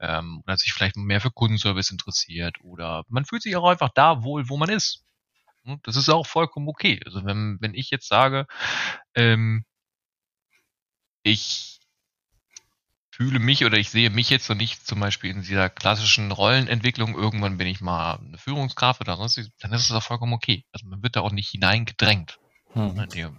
ähm, 0.00 0.42
oder 0.44 0.56
sich 0.56 0.72
vielleicht 0.72 0.96
mehr 0.96 1.20
für 1.20 1.30
Kundenservice 1.30 1.90
interessiert 1.90 2.56
oder 2.62 3.04
man 3.08 3.24
fühlt 3.24 3.42
sich 3.42 3.56
auch 3.56 3.68
einfach 3.68 3.90
da 3.94 4.22
wohl, 4.22 4.48
wo 4.48 4.56
man 4.56 4.68
ist. 4.68 5.04
Hm, 5.64 5.80
das 5.84 5.96
ist 5.96 6.08
auch 6.08 6.26
vollkommen 6.26 6.68
okay. 6.68 7.00
Also 7.04 7.24
wenn, 7.24 7.58
wenn 7.60 7.74
ich 7.74 7.90
jetzt 7.90 8.08
sage, 8.08 8.46
ähm, 9.14 9.64
ich 11.22 11.80
fühle 13.10 13.40
mich 13.40 13.64
oder 13.64 13.78
ich 13.78 13.90
sehe 13.90 14.10
mich 14.10 14.30
jetzt 14.30 14.48
noch 14.48 14.56
nicht 14.56 14.86
zum 14.86 15.00
Beispiel 15.00 15.30
in 15.30 15.42
dieser 15.42 15.68
klassischen 15.68 16.30
Rollenentwicklung, 16.30 17.16
irgendwann 17.16 17.58
bin 17.58 17.66
ich 17.66 17.80
mal 17.80 18.14
eine 18.14 18.38
Führungskraft 18.38 19.00
oder 19.00 19.16
sonst, 19.16 19.50
dann 19.60 19.72
ist 19.72 19.82
es 19.82 19.92
auch 19.92 20.02
vollkommen 20.04 20.32
okay. 20.32 20.64
Also 20.72 20.86
man 20.86 21.02
wird 21.02 21.16
da 21.16 21.22
auch 21.22 21.32
nicht 21.32 21.50
hineingedrängt. 21.50 22.38
Hm. 22.78 23.36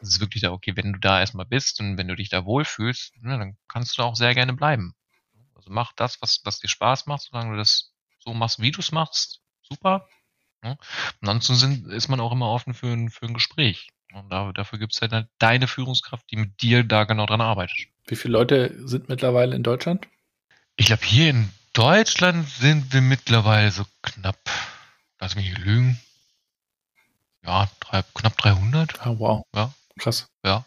Es 0.00 0.08
ist 0.08 0.20
wirklich 0.20 0.42
da, 0.42 0.52
okay, 0.52 0.76
wenn 0.76 0.92
du 0.92 0.98
da 0.98 1.20
erstmal 1.20 1.46
bist 1.46 1.80
und 1.80 1.98
wenn 1.98 2.08
du 2.08 2.16
dich 2.16 2.28
da 2.28 2.44
wohlfühlst, 2.44 3.14
ne, 3.22 3.38
dann 3.38 3.56
kannst 3.68 3.96
du 3.96 4.02
da 4.02 4.08
auch 4.08 4.16
sehr 4.16 4.34
gerne 4.34 4.52
bleiben. 4.52 4.94
Also 5.54 5.70
mach 5.70 5.92
das, 5.92 6.22
was, 6.22 6.40
was 6.44 6.60
dir 6.60 6.68
Spaß 6.68 7.06
macht, 7.06 7.22
solange 7.22 7.52
du 7.52 7.56
das 7.56 7.92
so 8.18 8.34
machst, 8.34 8.60
wie 8.60 8.70
du 8.70 8.80
es 8.80 8.92
machst, 8.92 9.40
super. 9.62 10.08
Ne? 10.62 10.78
Ansonsten 11.20 11.54
sind, 11.54 11.92
ist 11.92 12.08
man 12.08 12.20
auch 12.20 12.32
immer 12.32 12.48
offen 12.48 12.74
für 12.74 12.88
ein, 12.88 13.10
für 13.10 13.26
ein 13.26 13.34
Gespräch. 13.34 13.88
Und 14.14 14.30
da, 14.30 14.52
dafür 14.52 14.78
gibt 14.78 14.94
es 14.94 15.02
halt 15.02 15.28
deine 15.38 15.66
Führungskraft, 15.66 16.30
die 16.30 16.36
mit 16.36 16.62
dir 16.62 16.84
da 16.84 17.04
genau 17.04 17.26
dran 17.26 17.40
arbeitet. 17.40 17.76
Wie 18.06 18.16
viele 18.16 18.32
Leute 18.32 18.74
sind 18.86 19.08
mittlerweile 19.08 19.54
in 19.54 19.62
Deutschland? 19.62 20.08
Ich 20.76 20.86
glaube, 20.86 21.04
hier 21.04 21.30
in 21.30 21.50
Deutschland 21.72 22.48
sind 22.48 22.92
wir 22.92 23.00
mittlerweile 23.00 23.70
so 23.70 23.84
knapp, 24.02 24.38
lass 25.20 25.36
mich 25.36 25.50
nicht 25.50 25.58
lügen, 25.58 26.00
ja, 27.44 27.68
drei, 27.80 28.02
knapp 28.14 28.36
300. 28.36 29.06
Oh, 29.06 29.18
wow. 29.18 29.42
Ja. 29.54 29.72
Krass. 29.98 30.28
Ja. 30.44 30.64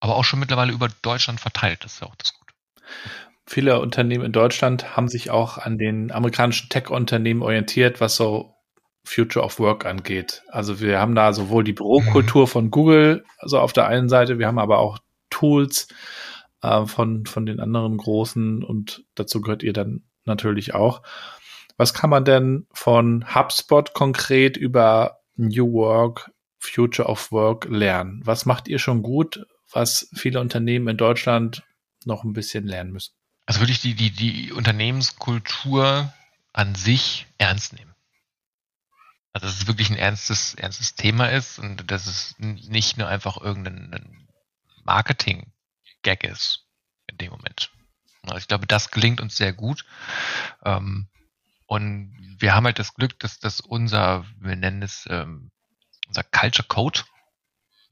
Aber 0.00 0.16
auch 0.16 0.24
schon 0.24 0.40
mittlerweile 0.40 0.72
über 0.72 0.88
Deutschland 1.02 1.40
verteilt, 1.40 1.84
das 1.84 1.94
ist 1.94 2.00
ja 2.00 2.06
auch 2.06 2.16
das 2.16 2.32
Gute. 2.32 2.54
Viele 3.46 3.80
Unternehmen 3.80 4.24
in 4.24 4.32
Deutschland 4.32 4.96
haben 4.96 5.08
sich 5.08 5.30
auch 5.30 5.58
an 5.58 5.76
den 5.76 6.12
amerikanischen 6.12 6.68
Tech-Unternehmen 6.68 7.42
orientiert, 7.42 8.00
was 8.00 8.16
so 8.16 8.54
Future 9.04 9.44
of 9.44 9.58
Work 9.58 9.86
angeht. 9.86 10.42
Also 10.48 10.80
wir 10.80 11.00
haben 11.00 11.14
da 11.14 11.32
sowohl 11.32 11.64
die 11.64 11.72
Bürokultur 11.72 12.42
mhm. 12.42 12.46
von 12.46 12.70
Google, 12.70 13.24
also 13.38 13.58
auf 13.58 13.72
der 13.72 13.88
einen 13.88 14.08
Seite, 14.08 14.38
wir 14.38 14.46
haben 14.46 14.58
aber 14.58 14.78
auch 14.78 14.98
Tools 15.30 15.88
äh, 16.62 16.86
von, 16.86 17.26
von 17.26 17.46
den 17.46 17.60
anderen 17.60 17.96
großen 17.96 18.62
und 18.62 19.04
dazu 19.14 19.40
gehört 19.40 19.62
ihr 19.62 19.72
dann 19.72 20.04
natürlich 20.24 20.74
auch. 20.74 21.02
Was 21.76 21.94
kann 21.94 22.10
man 22.10 22.24
denn 22.24 22.66
von 22.72 23.34
HubSpot 23.34 23.94
konkret 23.94 24.56
über 24.56 25.19
New 25.48 25.72
Work, 25.72 26.30
Future 26.58 27.08
of 27.08 27.32
Work 27.32 27.66
lernen? 27.68 28.20
Was 28.24 28.46
macht 28.46 28.68
ihr 28.68 28.78
schon 28.78 29.02
gut, 29.02 29.46
was 29.72 30.08
viele 30.14 30.40
Unternehmen 30.40 30.88
in 30.88 30.96
Deutschland 30.96 31.62
noch 32.04 32.24
ein 32.24 32.32
bisschen 32.32 32.66
lernen 32.66 32.92
müssen? 32.92 33.14
Also 33.46 33.60
würde 33.60 33.72
ich 33.72 33.80
die, 33.80 33.94
die, 33.94 34.10
die 34.10 34.52
Unternehmenskultur 34.52 36.12
an 36.52 36.74
sich 36.74 37.26
ernst 37.38 37.72
nehmen. 37.72 37.94
Also 39.32 39.46
dass 39.46 39.60
es 39.60 39.66
wirklich 39.66 39.90
ein 39.90 39.96
ernstes, 39.96 40.54
ernstes 40.54 40.94
Thema 40.94 41.26
ist 41.26 41.58
und 41.58 41.90
dass 41.90 42.06
es 42.06 42.34
nicht 42.38 42.98
nur 42.98 43.08
einfach 43.08 43.40
irgendein 43.40 44.28
Marketing-Gag 44.84 46.24
ist 46.24 46.66
in 47.06 47.18
dem 47.18 47.30
Moment. 47.30 47.70
Also 48.22 48.38
ich 48.38 48.48
glaube, 48.48 48.66
das 48.66 48.90
gelingt 48.90 49.20
uns 49.20 49.36
sehr 49.36 49.52
gut. 49.52 49.84
Ähm, 50.64 51.08
und 51.70 52.36
wir 52.40 52.56
haben 52.56 52.66
halt 52.66 52.80
das 52.80 52.94
Glück, 52.94 53.16
dass, 53.20 53.38
dass 53.38 53.60
unser, 53.60 54.24
wir 54.40 54.56
nennen 54.56 54.82
es 54.82 55.06
ähm, 55.08 55.52
unser 56.08 56.24
Culture 56.24 56.66
Code 56.66 57.02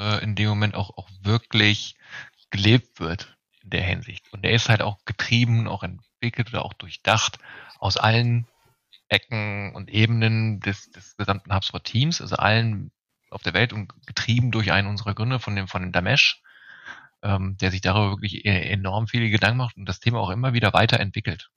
äh, 0.00 0.20
in 0.20 0.34
dem 0.34 0.48
Moment 0.48 0.74
auch, 0.74 0.90
auch 0.96 1.08
wirklich 1.22 1.94
gelebt 2.50 2.98
wird 2.98 3.36
in 3.62 3.70
der 3.70 3.82
Hinsicht. 3.82 4.32
Und 4.32 4.42
der 4.42 4.50
ist 4.50 4.68
halt 4.68 4.82
auch 4.82 5.04
getrieben, 5.04 5.68
auch 5.68 5.84
entwickelt 5.84 6.48
oder 6.48 6.64
auch 6.64 6.72
durchdacht 6.72 7.38
aus 7.78 7.96
allen 7.96 8.48
Ecken 9.08 9.76
und 9.76 9.90
Ebenen 9.90 10.58
des, 10.58 10.90
des 10.90 11.16
gesamten 11.16 11.54
HubSpot-Teams, 11.54 12.20
also 12.20 12.34
allen 12.34 12.90
auf 13.30 13.44
der 13.44 13.54
Welt 13.54 13.72
und 13.72 13.92
getrieben 14.06 14.50
durch 14.50 14.72
einen 14.72 14.88
unserer 14.88 15.14
Gründer 15.14 15.38
von 15.38 15.54
dem, 15.54 15.68
von 15.68 15.82
dem 15.82 15.92
Damesh, 15.92 16.42
ähm, 17.22 17.56
der 17.58 17.70
sich 17.70 17.80
darüber 17.80 18.10
wirklich 18.10 18.44
e-, 18.44 18.70
enorm 18.72 19.06
viele 19.06 19.30
Gedanken 19.30 19.58
macht 19.58 19.76
und 19.76 19.86
das 19.86 20.00
Thema 20.00 20.18
auch 20.18 20.30
immer 20.30 20.52
wieder 20.52 20.72
weiterentwickelt. 20.72 21.48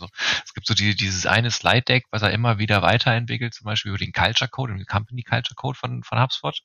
Also 0.00 0.08
es 0.44 0.54
gibt 0.54 0.66
so 0.66 0.74
die, 0.74 0.94
dieses 0.94 1.26
eine 1.26 1.50
Slide-Deck, 1.50 2.06
was 2.10 2.22
er 2.22 2.30
immer 2.30 2.58
wieder 2.58 2.82
weiterentwickelt, 2.82 3.54
zum 3.54 3.66
Beispiel 3.66 3.90
über 3.90 3.98
den 3.98 4.12
Culture 4.12 4.48
Code, 4.48 4.74
den 4.74 4.86
Company 4.86 5.22
Culture 5.22 5.54
Code 5.54 5.78
von, 5.78 6.02
von 6.02 6.20
HubSpot. 6.20 6.60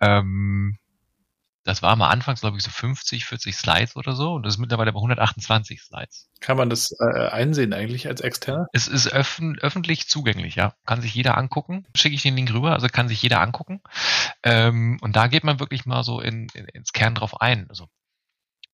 Ähm, 0.00 0.78
das 1.64 1.82
war 1.82 1.94
mal 1.94 2.08
anfangs, 2.08 2.40
glaube 2.40 2.56
ich, 2.56 2.62
so 2.62 2.70
50, 2.70 3.26
40 3.26 3.54
Slides 3.54 3.96
oder 3.96 4.14
so 4.14 4.32
und 4.32 4.44
das 4.44 4.54
ist 4.54 4.58
mittlerweile 4.58 4.92
bei 4.92 4.98
128 4.98 5.82
Slides. 5.82 6.30
Kann 6.40 6.56
man 6.56 6.70
das 6.70 6.90
äh, 6.98 7.28
einsehen 7.28 7.74
eigentlich 7.74 8.08
als 8.08 8.22
Externer? 8.22 8.66
Es 8.72 8.88
ist 8.88 9.12
öffn 9.12 9.58
öffentlich 9.58 10.08
zugänglich, 10.08 10.54
ja. 10.54 10.74
Kann 10.86 11.02
sich 11.02 11.14
jeder 11.14 11.36
angucken. 11.36 11.86
Schicke 11.94 12.14
ich 12.14 12.22
den 12.22 12.34
Link 12.34 12.52
rüber, 12.52 12.72
also 12.72 12.86
kann 12.88 13.08
sich 13.08 13.20
jeder 13.20 13.40
angucken. 13.40 13.82
Ähm, 14.42 14.98
und 15.02 15.16
da 15.16 15.26
geht 15.26 15.44
man 15.44 15.60
wirklich 15.60 15.84
mal 15.84 16.02
so 16.02 16.20
in, 16.20 16.48
in, 16.54 16.64
ins 16.66 16.92
Kern 16.92 17.14
drauf 17.14 17.40
ein. 17.42 17.66
Also, 17.68 17.88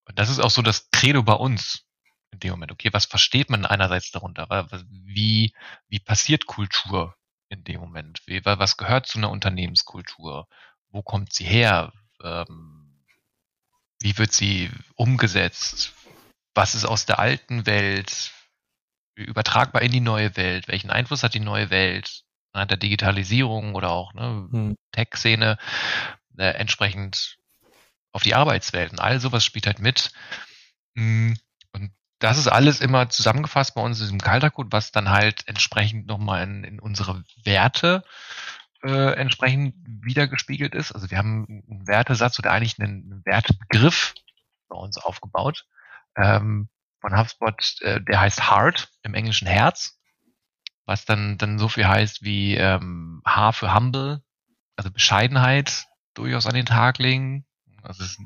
und 0.08 0.18
das 0.18 0.30
ist 0.30 0.38
auch 0.38 0.50
so 0.50 0.62
das 0.62 0.88
Credo 0.92 1.24
bei 1.24 1.32
uns 1.32 1.85
in 2.32 2.40
dem 2.40 2.50
Moment. 2.50 2.72
Okay, 2.72 2.92
was 2.92 3.06
versteht 3.06 3.50
man 3.50 3.64
einerseits 3.66 4.10
darunter? 4.10 4.48
Wie, 5.04 5.54
wie 5.88 6.00
passiert 6.00 6.46
Kultur 6.46 7.16
in 7.48 7.64
dem 7.64 7.80
Moment? 7.80 8.22
Wie, 8.26 8.44
was 8.44 8.76
gehört 8.76 9.06
zu 9.06 9.18
einer 9.18 9.30
Unternehmenskultur? 9.30 10.48
Wo 10.88 11.02
kommt 11.02 11.32
sie 11.32 11.44
her? 11.44 11.92
ähm, 12.22 13.04
wie 14.00 14.16
wird 14.18 14.32
sie 14.32 14.70
umgesetzt? 14.94 15.94
Was 16.54 16.74
ist 16.74 16.84
aus 16.84 17.06
der 17.06 17.18
alten 17.18 17.66
Welt 17.66 18.32
übertragbar 19.14 19.82
in 19.82 19.92
die 19.92 20.00
neue 20.00 20.36
Welt? 20.36 20.68
Welchen 20.68 20.90
Einfluss 20.90 21.22
hat 21.22 21.34
die 21.34 21.40
neue 21.40 21.70
Welt 21.70 22.22
ne, 22.54 22.66
der 22.66 22.76
Digitalisierung 22.76 23.74
oder 23.74 23.90
auch 23.90 24.14
ne, 24.14 24.48
hm. 24.50 24.76
Tech-Szene 24.92 25.58
äh, 26.38 26.44
entsprechend 26.44 27.38
auf 28.12 28.22
die 28.22 28.34
Arbeitswelt? 28.34 28.92
Und 28.92 29.00
all 29.00 29.20
sowas 29.20 29.44
spielt 29.44 29.66
halt 29.66 29.80
mit. 29.80 30.12
Hm, 30.96 31.30
und 31.30 31.45
das 32.18 32.38
ist 32.38 32.48
alles 32.48 32.80
immer 32.80 33.08
zusammengefasst 33.08 33.74
bei 33.74 33.82
uns 33.82 33.98
in 33.98 34.06
diesem 34.06 34.20
Kaltercode, 34.20 34.72
was 34.72 34.92
dann 34.92 35.10
halt 35.10 35.46
entsprechend 35.46 36.06
nochmal 36.06 36.42
in, 36.44 36.64
in 36.64 36.80
unsere 36.80 37.22
Werte 37.44 38.04
äh, 38.82 39.14
entsprechend 39.14 39.74
wiedergespiegelt 39.86 40.74
ist. 40.74 40.92
Also 40.92 41.10
wir 41.10 41.18
haben 41.18 41.62
einen 41.68 41.86
Wertesatz 41.86 42.38
oder 42.38 42.52
eigentlich 42.52 42.78
einen 42.78 43.22
Wertebegriff 43.24 44.14
bei 44.68 44.76
uns 44.76 44.96
aufgebaut 44.96 45.66
ähm, 46.16 46.68
von 47.00 47.16
HubSpot, 47.16 47.82
äh, 47.82 48.00
der 48.00 48.20
heißt 48.20 48.50
Heart 48.50 48.88
im 49.02 49.14
englischen 49.14 49.46
Herz, 49.46 49.98
was 50.86 51.04
dann 51.04 51.36
dann 51.36 51.58
so 51.58 51.68
viel 51.68 51.86
heißt 51.86 52.22
wie 52.22 52.56
ähm, 52.56 53.22
H 53.26 53.52
für 53.52 53.74
Humble, 53.74 54.22
also 54.76 54.90
Bescheidenheit 54.90 55.86
durchaus 56.14 56.46
an 56.46 56.54
den 56.54 56.66
Tag 56.66 56.98
legen. 56.98 57.44
Also 57.82 58.02
es 58.02 58.12
ist 58.12 58.20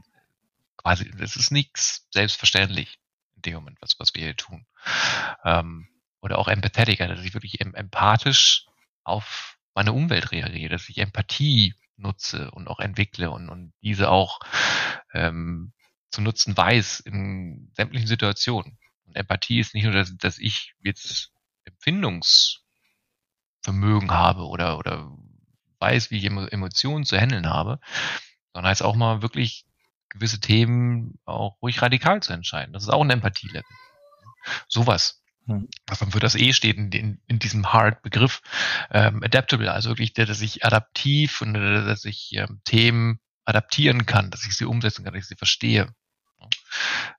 quasi, 0.76 1.10
es 1.18 1.36
ist 1.36 1.50
nichts 1.50 2.06
selbstverständlich 2.12 3.00
in 3.46 3.52
dem 3.52 3.54
Moment, 3.54 3.78
was, 3.80 3.98
was 3.98 4.14
wir 4.14 4.22
hier 4.22 4.36
tun. 4.36 4.66
Ähm, 5.44 5.88
oder 6.20 6.38
auch 6.38 6.48
empathetiker, 6.48 7.08
dass 7.08 7.24
ich 7.24 7.34
wirklich 7.34 7.60
empathisch 7.60 8.66
auf 9.04 9.58
meine 9.74 9.92
Umwelt 9.92 10.32
reagiere, 10.32 10.70
dass 10.70 10.88
ich 10.88 10.98
Empathie 10.98 11.74
nutze 11.96 12.50
und 12.50 12.68
auch 12.68 12.80
entwickle 12.80 13.30
und, 13.30 13.48
und 13.48 13.72
diese 13.82 14.10
auch 14.10 14.40
ähm, 15.12 15.72
zu 16.10 16.20
nutzen 16.20 16.56
weiß 16.56 17.00
in 17.00 17.70
sämtlichen 17.74 18.06
Situationen. 18.06 18.78
Und 19.04 19.16
Empathie 19.16 19.60
ist 19.60 19.74
nicht 19.74 19.84
nur, 19.84 19.92
dass, 19.92 20.16
dass 20.16 20.38
ich 20.38 20.74
jetzt 20.80 21.32
Empfindungsvermögen 21.64 24.10
habe 24.10 24.46
oder, 24.46 24.78
oder 24.78 25.16
weiß, 25.78 26.10
wie 26.10 26.18
ich 26.18 26.24
Emotionen 26.24 27.04
zu 27.04 27.18
handeln 27.18 27.48
habe, 27.48 27.80
sondern 28.52 28.70
heißt 28.70 28.82
auch 28.82 28.96
mal 28.96 29.22
wirklich 29.22 29.64
gewisse 30.10 30.40
Themen 30.40 31.18
auch 31.24 31.60
ruhig 31.62 31.80
radikal 31.82 32.20
zu 32.22 32.32
entscheiden. 32.32 32.72
Das 32.72 32.82
ist 32.82 32.90
auch 32.90 33.02
ein 33.02 33.10
Empathie-Level. 33.10 33.64
Sowas. 34.68 35.22
Hm. 35.46 35.68
Was 35.86 36.00
dann 36.00 36.10
für 36.10 36.20
das 36.20 36.34
E 36.34 36.52
steht 36.52 36.76
in, 36.76 36.92
in, 36.92 37.20
in 37.26 37.38
diesem 37.38 37.72
Hard-Begriff. 37.72 38.42
Ähm, 38.90 39.22
adaptable, 39.22 39.72
also 39.72 39.90
wirklich, 39.90 40.12
dass 40.12 40.40
ich 40.40 40.64
adaptiv 40.64 41.40
und 41.40 41.54
dass 41.54 42.04
ich 42.04 42.32
ähm, 42.34 42.60
Themen 42.64 43.20
adaptieren 43.44 44.06
kann, 44.06 44.30
dass 44.30 44.46
ich 44.46 44.56
sie 44.56 44.64
umsetzen 44.66 45.04
kann, 45.04 45.14
dass 45.14 45.22
ich 45.22 45.28
sie 45.28 45.36
verstehe. 45.36 45.94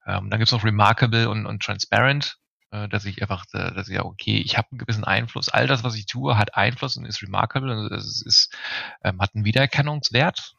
Ähm, 0.05 0.29
dann 0.29 0.39
gibt's 0.39 0.51
noch 0.51 0.63
Remarkable 0.63 1.29
und, 1.29 1.45
und 1.45 1.61
Transparent, 1.61 2.37
äh, 2.71 2.87
dass 2.87 3.05
ich 3.05 3.21
einfach, 3.21 3.45
äh, 3.53 3.73
dass 3.73 3.87
ich 3.87 3.95
ja, 3.95 4.03
okay, 4.03 4.37
ich 4.37 4.57
habe 4.57 4.69
einen 4.71 4.79
gewissen 4.79 5.03
Einfluss. 5.03 5.49
All 5.49 5.67
das, 5.67 5.83
was 5.83 5.95
ich 5.95 6.05
tue, 6.05 6.37
hat 6.37 6.55
Einfluss 6.55 6.97
und 6.97 7.05
ist 7.05 7.21
remarkable. 7.21 7.71
Also 7.71 7.95
es 7.95 8.21
ist, 8.25 8.55
ähm, 9.03 9.21
hat 9.21 9.35
einen 9.35 9.45
Wiedererkennungswert. 9.45 10.53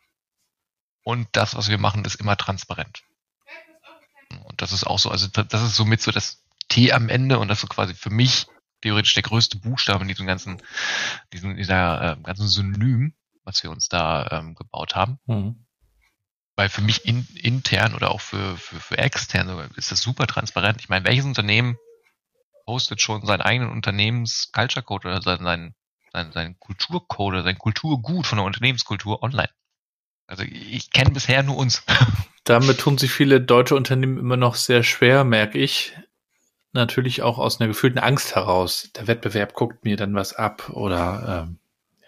Und 1.05 1.29
das, 1.33 1.55
was 1.57 1.69
wir 1.69 1.79
machen, 1.79 2.05
ist 2.05 2.17
immer 2.17 2.37
transparent. 2.37 3.03
Und 4.45 4.63
das 4.63 4.73
ist 4.73 4.85
auch 4.85 4.99
so, 4.99 5.11
also 5.11 5.27
das 5.29 5.63
ist 5.63 5.77
somit 5.77 6.01
so 6.01 6.11
das 6.11 6.43
T 6.69 6.93
am 6.93 7.09
Ende 7.09 7.39
und 7.39 7.49
das 7.49 7.59
ist 7.59 7.63
so 7.63 7.67
quasi 7.69 7.95
für 7.95 8.11
mich 8.11 8.47
theoretisch 8.81 9.15
der 9.15 9.23
größte 9.23 9.59
Buchstabe 9.59 10.03
in 10.03 10.09
diesem 10.09 10.27
ganzen, 10.27 10.63
diesem, 11.33 11.57
dieser 11.57 12.13
äh, 12.13 12.23
ganzen 12.23 12.49
Synonym, 12.49 13.15
was 13.45 13.63
wir 13.63 13.71
uns 13.71 13.89
da 13.89 14.27
ähm, 14.31 14.55
gebaut 14.55 14.95
haben. 14.95 15.19
Mhm. 15.27 15.67
Weil 16.57 16.69
für 16.69 16.83
mich 16.83 17.05
in, 17.07 17.27
intern 17.35 17.95
oder 17.95 18.11
auch 18.11 18.21
für, 18.21 18.57
für, 18.57 18.79
für 18.81 18.99
extern 18.99 19.71
ist 19.77 19.91
das 19.91 20.03
super 20.03 20.27
transparent. 20.27 20.81
Ich 20.81 20.89
meine, 20.89 21.07
welches 21.07 21.25
Unternehmen 21.25 21.77
postet 22.67 23.01
schon 23.01 23.25
seinen 23.25 23.41
eigenen 23.41 23.71
Unternehmens-Culture-Code 23.71 25.09
oder 25.09 25.23
seinen, 25.23 25.45
seinen, 25.45 25.75
seinen, 26.13 26.33
seinen 26.33 26.59
Kulturcode 26.59 27.35
oder 27.35 27.43
sein 27.43 27.59
Kulturgut 27.59 28.27
von 28.27 28.39
der 28.39 28.45
Unternehmenskultur 28.45 29.23
online? 29.23 29.51
Also 30.27 30.45
ich 30.45 30.91
kenne 30.91 31.11
bisher 31.11 31.43
nur 31.43 31.57
uns. 31.57 31.85
Damit 32.45 32.81
tun 32.81 32.99
sich 32.99 33.13
viele 33.13 33.41
deutsche 33.41 33.77
Unternehmen 33.77 34.19
immer 34.19 34.37
noch 34.37 34.55
sehr 34.55 34.83
schwer, 34.83 35.25
merke 35.25 35.59
ich. 35.59 35.93
Natürlich 36.73 37.23
auch 37.23 37.39
aus 37.39 37.61
einer 37.61 37.69
gefühlten 37.69 37.99
Angst 37.99 38.35
heraus. 38.35 38.91
Der 38.97 39.07
Wettbewerb 39.07 39.55
guckt 39.55 39.85
mir 39.85 39.97
dann 39.97 40.15
was 40.15 40.33
ab 40.35 40.71
oder 40.71 41.47
ähm, 41.47 41.59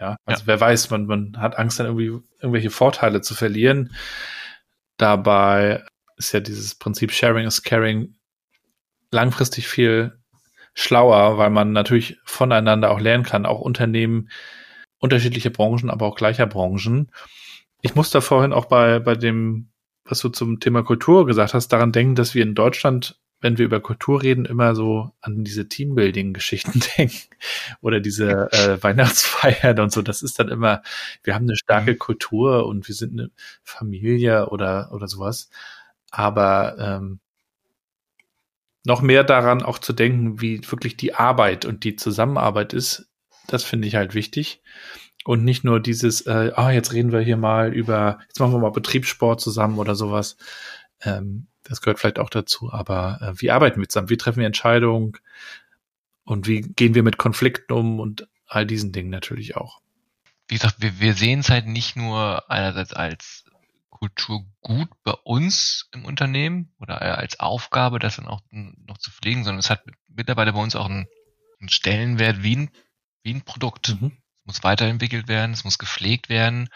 ja, 0.01 0.17
also 0.25 0.43
ja. 0.43 0.47
wer 0.47 0.61
weiß, 0.61 0.91
man, 0.91 1.07
man 1.07 1.41
hat 1.41 1.57
Angst 1.57 1.79
dann 1.79 1.87
irgendwie 1.87 2.25
irgendwelche 2.41 2.71
Vorteile 2.71 3.21
zu 3.21 3.35
verlieren. 3.35 3.95
Dabei 4.97 5.85
ist 6.17 6.33
ja 6.33 6.41
dieses 6.41 6.75
Prinzip 6.75 7.13
Sharing 7.13 7.47
is 7.47 7.63
Caring 7.63 8.17
langfristig 9.11 9.69
viel 9.69 10.19
schlauer, 10.75 11.39
weil 11.39 11.51
man 11.51 11.73
natürlich 11.73 12.19
voneinander 12.25 12.91
auch 12.91 13.01
lernen 13.01 13.25
kann, 13.25 13.47
auch 13.47 13.61
Unternehmen 13.61 14.29
unterschiedliche 14.99 15.51
Branchen, 15.51 15.91
aber 15.91 16.07
auch 16.07 16.17
gleicher 16.17 16.47
Branchen. 16.47 17.11
Ich 17.85 17.95
muss 17.95 18.09
da 18.09 18.23
vorhin 18.23 18.55
auch 18.55 18.65
bei, 18.65 18.99
bei 18.99 19.15
dem, 19.15 19.69
was 20.07 20.21
du 20.21 20.31
zum 20.31 20.59
Thema 20.59 20.83
Kultur 20.83 21.27
gesagt 21.27 21.53
hast, 21.53 21.69
daran 21.69 21.93
denken, 21.93 22.15
dass 22.15 22.35
wir 22.35 22.43
in 22.43 22.55
Deutschland, 22.55 23.21
wenn 23.43 23.59
wir 23.59 23.67
über 23.67 23.79
Kultur 23.81 24.23
reden, 24.23 24.47
immer 24.47 24.75
so 24.75 25.13
an 25.21 25.45
diese 25.45 25.69
Teambuilding-Geschichten 25.69 26.81
denken 26.97 27.29
oder 27.83 28.01
diese 28.01 28.51
äh, 28.53 28.83
Weihnachtsfeiern 28.83 29.79
und 29.81 29.93
so. 29.93 30.01
Das 30.01 30.23
ist 30.23 30.39
dann 30.39 30.49
immer, 30.49 30.83
wir 31.25 31.35
haben 31.35 31.45
eine 31.45 31.57
starke 31.57 31.93
mhm. 31.93 31.99
Kultur 31.99 32.65
und 32.65 32.89
wir 32.89 32.95
sind 32.95 33.21
eine 33.21 33.31
Familie 33.63 34.49
oder, 34.49 34.91
oder 34.91 35.07
sowas. 35.07 35.51
Aber 36.11 36.79
ähm, 36.79 37.21
noch 38.83 39.03
mehr 39.03 39.25
daran 39.25 39.63
auch 39.63 39.79
zu 39.79 39.93
denken, 39.93 40.41
wie 40.41 40.63
wirklich 40.71 40.97
die 40.97 41.13
Arbeit 41.13 41.67
und 41.67 41.85
die 41.85 41.97
Zusammenarbeit 41.97 42.73
ist, 42.73 43.11
das 43.47 43.63
finde 43.63 43.89
ich 43.89 43.95
halt 43.95 44.15
wichtig. 44.15 44.63
Und 45.25 45.43
nicht 45.43 45.65
nur 45.65 45.81
dieses, 45.81 46.21
äh, 46.27 46.53
ah, 46.55 46.71
jetzt 46.71 46.93
reden 46.93 47.11
wir 47.11 47.21
hier 47.21 47.39
mal 47.39 47.73
über, 47.73 48.19
jetzt 48.29 48.41
machen 48.41 48.53
wir 48.53 48.59
mal 48.59 48.71
Betriebssport 48.71 49.41
zusammen 49.41 49.79
oder 49.79 49.95
sowas. 49.95 50.37
Ähm, 51.01 51.47
das 51.63 51.81
gehört 51.81 51.99
vielleicht 51.99 52.19
auch 52.19 52.29
dazu. 52.29 52.71
Aber 52.71 53.19
äh, 53.23 53.41
wie 53.41 53.51
arbeiten 53.51 53.81
wir 53.81 53.89
zusammen? 53.89 54.11
Wie 54.11 54.19
treffen 54.19 54.41
wir 54.41 54.47
Entscheidungen? 54.47 55.13
Und 56.25 56.47
wie 56.47 56.61
gehen 56.61 56.95
wir 56.95 57.03
mit 57.03 57.17
Konflikten 57.17 57.73
um 57.73 58.01
und 58.01 58.29
all 58.47 58.67
diesen 58.67 58.93
Dingen 58.93 59.11
natürlich 59.11 59.57
auch. 59.57 59.81
Wie 60.49 60.57
gesagt, 60.57 60.77
wir, 60.79 61.01
wir 61.01 61.15
sehen 61.15 61.41
es 61.41 61.49
halt 61.49 61.67
nicht 61.67 61.97
nur 61.97 62.51
einerseits 62.51 62.93
als 62.93 63.45
Kulturgut 63.89 64.91
bei 65.05 65.13
uns 65.25 65.89
im 65.93 66.05
Unternehmen 66.05 66.71
oder 66.81 67.01
als 67.01 67.41
Aufgabe, 67.41 67.99
das 67.99 68.17
dann 68.17 68.27
auch 68.27 68.43
noch 68.51 68.99
zu 68.99 69.11
pflegen, 69.11 69.45
sondern 69.45 69.61
es 69.61 69.71
hat 69.71 69.85
mittlerweile 70.09 70.53
bei 70.53 70.63
uns 70.63 70.77
auch 70.77 70.87
einen, 70.87 71.07
einen 71.61 71.71
Stellenwert 71.71 72.43
wie 72.43 72.57
ein, 72.57 72.71
wie 73.23 73.33
ein 73.33 73.43
Produkt. 73.43 73.97
Mhm 74.01 74.13
muss 74.45 74.63
weiterentwickelt 74.63 75.29
werden, 75.29 75.53
es 75.53 75.65
muss 75.65 75.79
gepflegt 75.79 76.29
werden, 76.29 76.69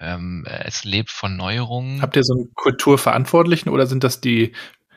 ähm, 0.00 0.44
es 0.46 0.84
lebt 0.84 1.10
von 1.10 1.36
Neuerungen. 1.36 2.02
Habt 2.02 2.16
ihr 2.16 2.24
so 2.24 2.34
einen 2.34 2.54
Kulturverantwortlichen 2.54 3.68
oder 3.68 3.86
sind 3.86 4.04
das 4.04 4.20
die 4.20 4.52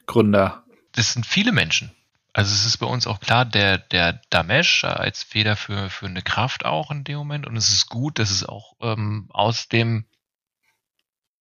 Gründer? 0.05 0.63
Das 0.93 1.13
sind 1.13 1.25
viele 1.25 1.51
Menschen. 1.51 1.91
Also 2.33 2.53
es 2.53 2.65
ist 2.65 2.77
bei 2.77 2.85
uns 2.85 3.07
auch 3.07 3.19
klar, 3.19 3.45
der, 3.45 3.77
der 3.77 4.21
Damesh 4.29 4.83
als 4.83 5.23
Feder 5.23 5.55
für, 5.55 5.89
für 5.89 6.05
eine 6.05 6.21
Kraft 6.21 6.65
auch 6.65 6.91
in 6.91 7.03
dem 7.03 7.17
Moment 7.17 7.47
und 7.47 7.57
es 7.57 7.69
ist 7.69 7.89
gut, 7.89 8.19
dass 8.19 8.31
es 8.31 8.45
auch 8.47 8.75
ähm, 8.81 9.27
aus 9.29 9.67
dem 9.67 10.05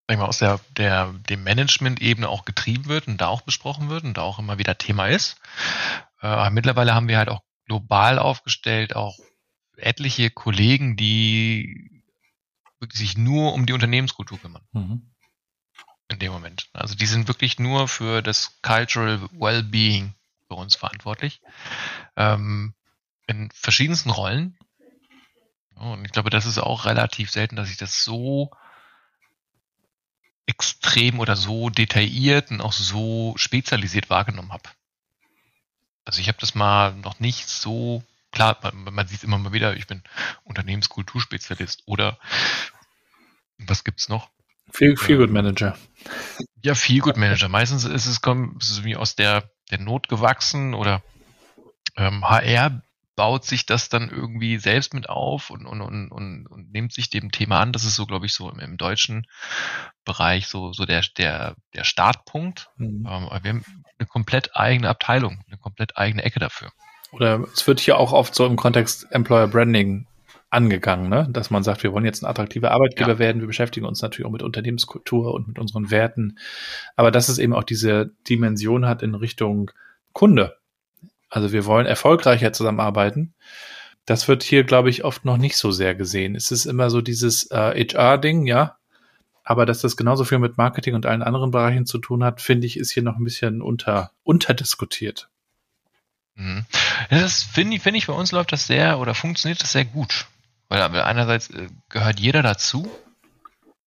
sag 0.09 0.15
ich 0.15 0.21
mal, 0.21 0.27
aus 0.27 0.39
der, 0.39 0.59
der, 0.77 1.13
dem 1.29 1.45
Management-Ebene 1.45 2.29
auch 2.29 2.47
getrieben 2.47 2.87
wird 2.87 3.09
und 3.09 3.21
da 3.21 3.29
auch 3.29 3.43
besprochen 3.43 3.91
wird 3.91 4.05
und 4.05 4.17
da 4.17 4.23
auch 4.23 4.39
immer 4.39 4.57
wieder 4.59 4.79
Thema 4.79 5.07
ist. 5.07 5.37
Äh, 6.23 6.49
mittlerweile 6.49 6.95
haben 6.95 7.09
wir 7.09 7.19
halt 7.19 7.29
auch 7.29 7.43
global 7.67 8.19
aufgestellt, 8.19 8.97
auch 8.97 9.19
etliche 9.79 10.31
Kollegen, 10.31 10.97
die 10.97 12.03
wirklich 12.81 12.99
sich 12.99 13.19
nur 13.19 13.53
um 13.55 13.67
die 13.67 13.73
Unternehmenskultur 13.73 14.39
kümmern. 14.39 14.67
Mhm. 14.73 15.11
In 16.11 16.19
dem 16.19 16.33
Moment. 16.33 16.69
Also 16.73 16.95
die 16.95 17.07
sind 17.07 17.29
wirklich 17.29 17.59
nur 17.59 17.89
für 17.89 18.23
das 18.23 18.61
Cultural 18.63 19.21
Wellbeing 19.33 20.15
bei 20.49 20.57
uns 20.57 20.75
verantwortlich. 20.75 21.41
Ähm, 22.17 22.75
in 23.27 23.51
verschiedensten 23.53 24.11
Rollen. 24.11 24.57
Und 25.75 26.05
ich 26.05 26.13
glaube, 26.13 26.31
das 26.31 26.47
ist 26.47 26.59
auch 26.59 26.87
relativ 26.87 27.31
selten, 27.31 27.57
dass 27.57 27.71
ich 27.71 27.77
das 27.77 28.03
so 28.03 28.51
extrem 30.47 31.21
oder 31.21 31.37
so 31.37 31.69
detailliert 31.69 32.51
und 32.51 32.63
auch 32.63 32.73
so 32.73 33.35
spezialisiert 33.37 34.09
wahrgenommen 34.09 34.53
habe. 34.53 34.71
Also 36.05 36.21
ich 36.21 36.29
habe 36.29 36.39
das 36.41 36.55
mal 36.55 36.95
noch 36.95 37.21
nicht 37.21 37.49
so 37.49 38.03
klar, 38.39 38.57
man, 38.63 38.95
man 38.95 39.07
sieht 39.09 39.25
immer 39.25 39.37
mal 39.39 39.53
wieder, 39.53 39.77
ich 39.77 39.89
bin 39.89 40.03
Unternehmenskulturspezialist 40.45 41.83
oder 41.87 42.19
was 43.59 43.83
gibt's 43.83 44.09
noch? 44.09 44.31
Viel, 44.71 44.97
viel 44.97 45.17
ähm, 45.17 45.23
Good 45.23 45.31
Manager. 45.31 45.77
Ja, 46.63 46.77
viel 46.77 47.01
Good 47.01 47.17
Manager. 47.17 47.49
Meistens 47.49 47.85
ist 47.85 48.07
es, 48.07 48.21
kommt, 48.21 48.63
ist 48.63 48.71
es 48.71 48.85
wie 48.85 48.95
aus 48.95 49.17
der, 49.17 49.51
der 49.73 49.81
Not 49.81 50.09
gewachsen 50.09 50.75
oder 50.75 51.03
ähm, 51.97 52.29
HR 52.29 52.83
baut 53.17 53.45
sich 53.45 53.67
das 53.67 53.89
dann 53.89 54.09
irgendwie 54.09 54.59
selbst 54.59 54.95
mit 54.95 55.09
auf 55.09 55.51
und, 55.51 55.67
und, 55.67 55.81
und, 55.81 56.13
und, 56.13 56.47
und 56.47 56.71
nimmt 56.71 56.93
sich 56.93 57.11
dem 57.11 57.33
Thema 57.33 57.59
an. 57.59 57.73
Das 57.73 57.83
ist 57.83 57.97
so, 57.97 58.07
glaube 58.07 58.27
ich, 58.27 58.35
so 58.35 58.49
im, 58.49 58.61
im, 58.61 58.77
deutschen 58.77 59.27
Bereich 60.05 60.47
so, 60.47 60.73
so 60.73 60.85
der, 60.85 61.03
der, 61.17 61.57
der 61.75 61.83
Startpunkt. 61.83 62.69
Mhm. 62.77 63.05
Ähm, 63.05 63.29
wir 63.43 63.51
haben 63.51 63.65
eine 63.99 64.07
komplett 64.07 64.55
eigene 64.55 64.89
Abteilung, 64.89 65.43
eine 65.49 65.59
komplett 65.59 65.97
eigene 65.97 66.23
Ecke 66.23 66.39
dafür. 66.39 66.71
Oder 67.13 67.47
es 67.55 67.67
wird 67.67 67.81
hier 67.81 67.97
auch 67.97 68.13
oft 68.13 68.35
so 68.35 68.47
im 68.47 68.57
Kontext 68.57 69.07
Employer 69.11 69.49
Branding 69.49 70.07
angegangen, 70.51 71.09
ne? 71.09 71.29
dass 71.31 71.51
man 71.51 71.63
sagt, 71.63 71.83
wir 71.83 71.93
wollen 71.93 72.05
jetzt 72.05 72.23
ein 72.23 72.27
attraktiver 72.27 72.71
Arbeitgeber 72.71 73.13
ja. 73.13 73.19
werden, 73.19 73.41
wir 73.41 73.47
beschäftigen 73.47 73.87
uns 73.87 74.01
natürlich 74.01 74.27
auch 74.27 74.33
mit 74.33 74.43
Unternehmenskultur 74.43 75.35
und 75.35 75.47
mit 75.47 75.59
unseren 75.59 75.91
Werten, 75.91 76.39
aber 76.97 77.11
dass 77.11 77.29
es 77.29 77.39
eben 77.39 77.53
auch 77.53 77.65
diese 77.65 78.13
Dimension 78.29 78.87
hat 78.87 79.03
in 79.03 79.15
Richtung 79.15 79.71
Kunde. 80.13 80.57
Also 81.29 81.53
wir 81.53 81.67
wollen 81.67 81.87
erfolgreicher 81.87 82.53
zusammenarbeiten. 82.55 83.35
Das 84.07 84.27
wird 84.27 84.43
hier, 84.43 84.65
glaube 84.65 84.89
ich, 84.89 85.05
oft 85.05 85.27
noch 85.27 85.37
nicht 85.37 85.59
so 85.59 85.71
sehr 85.71 85.95
gesehen. 85.95 86.35
Es 86.35 86.51
ist 86.51 86.65
immer 86.65 86.89
so 86.89 87.03
dieses 87.03 87.51
äh, 87.51 87.85
HR-Ding, 87.85 88.47
ja, 88.47 88.79
aber 89.45 89.67
dass 89.67 89.83
das 89.83 89.99
genauso 89.99 90.25
viel 90.25 90.39
mit 90.39 90.57
Marketing 90.57 90.95
und 90.95 91.05
allen 91.05 91.23
anderen 91.23 91.51
Bereichen 91.51 91.85
zu 91.85 91.99
tun 91.99 92.25
hat, 92.25 92.41
finde 92.41 92.67
ich, 92.67 92.79
ist 92.79 92.91
hier 92.91 93.03
noch 93.03 93.17
ein 93.17 93.25
bisschen 93.25 93.61
unter, 93.61 94.13
unterdiskutiert. 94.23 95.29
Mhm. 96.39 96.65
Das 97.11 97.43
finde 97.43 97.77
ich, 97.77 97.83
finde 97.83 97.99
ich, 97.99 98.07
bei 98.07 98.13
uns 98.13 98.31
läuft 98.31 98.53
das 98.53 98.67
sehr 98.67 99.01
oder 99.01 99.15
funktioniert 99.15 99.61
das 99.61 99.73
sehr 99.73 99.85
gut. 99.85 100.27
Weil 100.69 100.81
einerseits 100.83 101.51
äh, 101.51 101.69
gehört 101.89 102.21
jeder 102.21 102.43
dazu 102.43 102.91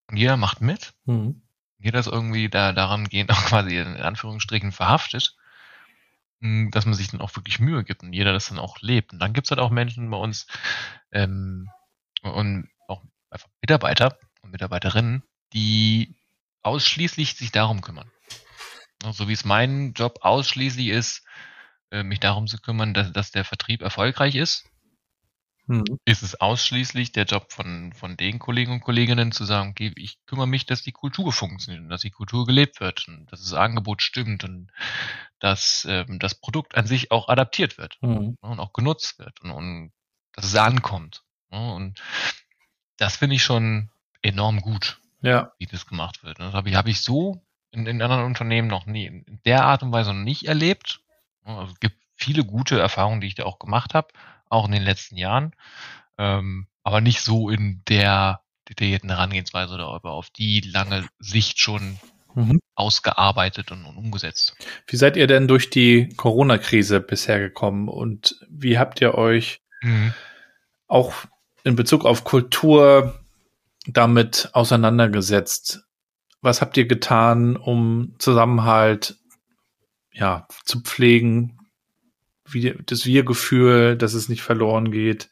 und 0.08 0.18
jeder 0.18 0.36
macht 0.36 0.62
mit. 0.62 0.94
Mhm. 1.06 1.42
Jeder 1.80 2.00
ist 2.00 2.08
irgendwie 2.08 2.50
da 2.50 2.74
daran 2.74 3.08
gehend 3.08 3.32
auch 3.32 3.46
quasi 3.46 3.78
in 3.78 3.96
Anführungsstrichen 3.98 4.72
verhaftet. 4.74 5.36
mh, 6.42 6.72
dass 6.72 6.86
man 6.86 6.94
sich 6.94 7.10
dann 7.10 7.22
auch 7.22 7.36
wirklich 7.36 7.60
Mühe 7.60 7.84
gibt 7.86 8.04
und 8.04 8.14
jeder 8.14 8.34
das 8.34 8.50
dann 8.50 8.60
auch 8.60 8.80
lebt. 8.82 9.14
Und 9.14 9.20
dann 9.20 9.34
gibt's 9.34 9.52
halt 9.52 9.60
auch 9.62 9.70
Menschen 9.72 10.10
bei 10.10 10.18
uns 10.18 10.48
ähm, 11.12 11.70
und 12.22 12.68
auch 12.88 13.02
einfach 13.30 13.50
Mitarbeiter 13.62 14.18
und 14.42 14.52
Mitarbeiterinnen, 14.52 15.24
die 15.54 16.16
ausschließlich 16.64 17.36
sich 17.36 17.52
darum 17.52 17.82
kümmern. 17.82 18.12
So 19.14 19.28
wie 19.30 19.34
es 19.34 19.46
mein 19.46 19.94
Job 19.94 20.20
ausschließlich 20.22 20.88
ist, 20.90 21.24
äh, 21.91 22.04
mich 22.04 22.19
darum 22.19 22.47
zu 22.47 22.58
kümmern, 22.58 22.93
dass, 22.93 23.12
dass 23.13 23.32
der 23.32 23.45
Vertrieb 23.45 23.82
erfolgreich 23.82 24.36
ist, 24.36 24.65
Mhm. 25.67 25.99
ist 26.06 26.23
es 26.23 26.41
ausschließlich 26.41 27.12
der 27.12 27.25
Job 27.25 27.51
von, 27.54 27.93
von 27.93 28.17
den 28.17 28.39
Kollegen 28.39 28.73
und 28.73 28.82
Kolleginnen 28.82 29.32
zu 29.32 29.45
sagen, 29.45 29.69
okay, 29.71 29.93
ich 29.95 30.17
kümmere 30.25 30.47
mich, 30.47 30.65
dass 30.65 30.82
die 30.82 30.91
Kultur 30.91 31.32
funktioniert 31.32 31.84
und 31.84 31.89
dass 31.89 32.01
die 32.01 32.10
Kultur 32.10 32.45
gelebt 32.45 32.80
wird 32.82 33.08
und 33.08 33.32
dass 33.32 33.41
das 33.41 33.54
Angebot 33.54 34.01
stimmt 34.01 34.43
und 34.43 34.71
dass 35.39 35.86
ähm, 35.89 36.19
das 36.19 36.36
Produkt 36.36 36.75
an 36.75 36.88
sich 36.88 37.12
auch 37.12 37.30
adaptiert 37.30 37.77
wird 37.77 37.97
Mhm. 38.01 38.38
ne, 38.41 38.49
und 38.49 38.60
auch 38.60 38.73
genutzt 38.73 39.19
wird 39.19 39.39
und, 39.41 39.51
und 39.51 39.91
dass 40.34 40.45
es 40.45 40.56
ankommt. 40.56 41.23
Ne, 41.51 41.73
und 41.73 42.01
das 42.97 43.17
finde 43.17 43.36
ich 43.36 43.43
schon 43.43 43.91
enorm 44.21 44.62
gut, 44.62 44.99
Ja. 45.21 45.51
wie 45.60 45.67
das 45.67 45.86
gemacht 45.86 46.23
wird. 46.23 46.39
Das 46.39 46.54
habe 46.54 46.69
ich, 46.69 46.75
habe 46.75 46.89
ich 46.89 47.01
so 47.01 47.45
in, 47.71 47.86
in 47.86 48.01
anderen 48.01 48.25
Unternehmen 48.25 48.67
noch 48.67 48.86
nie, 48.88 49.06
in 49.06 49.39
der 49.45 49.63
Art 49.65 49.84
und 49.84 49.91
Weise 49.91 50.13
noch 50.13 50.23
nicht 50.23 50.47
erlebt. 50.47 51.01
Ne, 51.45 51.58
Also 51.58 51.73
es 51.73 51.80
gibt 51.80 51.97
viele 52.15 52.43
gute 52.45 52.80
Erfahrungen, 52.80 53.21
die 53.21 53.27
ich 53.27 53.36
da 53.36 53.43
auch 53.43 53.60
gemacht 53.60 53.93
habe, 53.93 54.10
auch 54.49 54.65
in 54.65 54.71
den 54.71 54.84
letzten 54.84 55.17
Jahren, 55.17 55.56
ähm, 56.17 56.67
aber 56.84 57.01
nicht 57.01 57.21
so 57.21 57.49
in 57.49 57.82
der 57.88 58.41
detaillierten 58.69 59.10
Herangehensweise 59.10 59.73
oder 59.73 59.88
aber 59.88 60.12
auf 60.12 60.30
die 60.30 60.62
lange 60.62 61.08
Sicht 61.19 61.60
schon 61.60 61.99
Mhm. 62.34 62.62
ausgearbeitet 62.75 63.71
und, 63.71 63.84
und 63.86 63.97
umgesetzt. 63.97 64.56
Wie 64.88 64.95
seid 64.95 65.17
ihr 65.17 65.27
denn 65.27 65.49
durch 65.49 65.69
die 65.69 66.10
Corona-Krise 66.15 67.01
bisher 67.01 67.39
gekommen 67.39 67.89
und 67.89 68.39
wie 68.49 68.80
habt 68.80 69.01
ihr 69.01 69.15
euch 69.15 69.62
Mhm. 69.82 70.13
auch 70.88 71.13
in 71.63 71.75
Bezug 71.75 72.06
auf 72.06 72.23
Kultur 72.23 73.19
damit 73.86 74.49
auseinandergesetzt? 74.54 75.84
Was 76.41 76.62
habt 76.62 76.77
ihr 76.77 76.86
getan, 76.88 77.56
um 77.58 78.15
Zusammenhalt 78.17 79.17
ja, 80.13 80.47
zu 80.65 80.82
pflegen, 80.82 81.58
wie, 82.45 82.76
das 82.86 83.06
Wir-Gefühl, 83.06 83.97
dass 83.97 84.13
es 84.13 84.30
nicht 84.30 84.41
verloren 84.41 84.91
geht? 84.91 85.30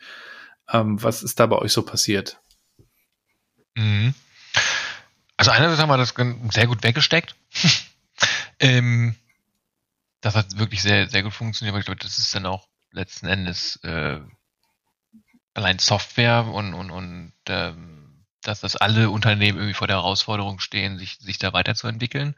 Ähm, 0.71 1.01
was 1.01 1.23
ist 1.23 1.39
da 1.39 1.45
bei 1.47 1.57
euch 1.57 1.73
so 1.73 1.83
passiert? 1.83 2.39
Mhm. 3.75 4.13
Also 5.37 5.51
einerseits 5.51 5.81
haben 5.81 5.89
wir 5.89 5.97
das 5.97 6.13
sehr 6.53 6.67
gut 6.67 6.83
weggesteckt. 6.83 7.35
ähm, 8.59 9.15
das 10.21 10.35
hat 10.35 10.57
wirklich 10.57 10.81
sehr, 10.81 11.09
sehr 11.09 11.23
gut 11.23 11.33
funktioniert, 11.33 11.73
aber 11.73 11.79
ich 11.79 11.85
glaube, 11.85 12.01
das 12.01 12.17
ist 12.17 12.33
dann 12.35 12.45
auch 12.45 12.67
letzten 12.91 13.27
Endes 13.27 13.77
äh, 13.83 14.19
allein 15.53 15.79
Software 15.79 16.45
und, 16.45 16.73
und, 16.73 16.91
und 16.91 17.33
ähm, 17.47 18.25
dass 18.41 18.61
das 18.61 18.75
alle 18.75 19.09
Unternehmen 19.09 19.57
irgendwie 19.57 19.73
vor 19.73 19.87
der 19.87 19.97
Herausforderung 19.97 20.59
stehen, 20.59 20.97
sich, 20.97 21.17
sich 21.19 21.39
da 21.39 21.53
weiterzuentwickeln, 21.53 22.35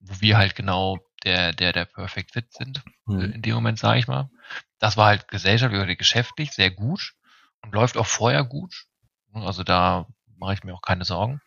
wo 0.00 0.20
wir 0.20 0.38
halt 0.38 0.54
genau 0.54 1.00
der, 1.24 1.52
der, 1.52 1.72
der 1.72 1.84
Perfect 1.84 2.32
Fit 2.32 2.52
sind 2.52 2.82
äh, 3.08 3.34
in 3.34 3.42
dem 3.42 3.54
Moment, 3.54 3.78
sage 3.78 3.98
ich 3.98 4.08
mal. 4.08 4.30
Das 4.78 4.96
war 4.96 5.06
halt 5.06 5.28
gesellschaftlich 5.28 5.80
oder 5.82 5.96
geschäftlich 5.96 6.52
sehr 6.52 6.70
gut 6.70 7.14
und 7.62 7.74
läuft 7.74 7.96
auch 7.96 8.06
vorher 8.06 8.44
gut. 8.44 8.86
Also 9.32 9.64
da 9.64 10.06
mache 10.36 10.54
ich 10.54 10.64
mir 10.64 10.74
auch 10.74 10.82
keine 10.82 11.04
Sorgen. 11.04 11.40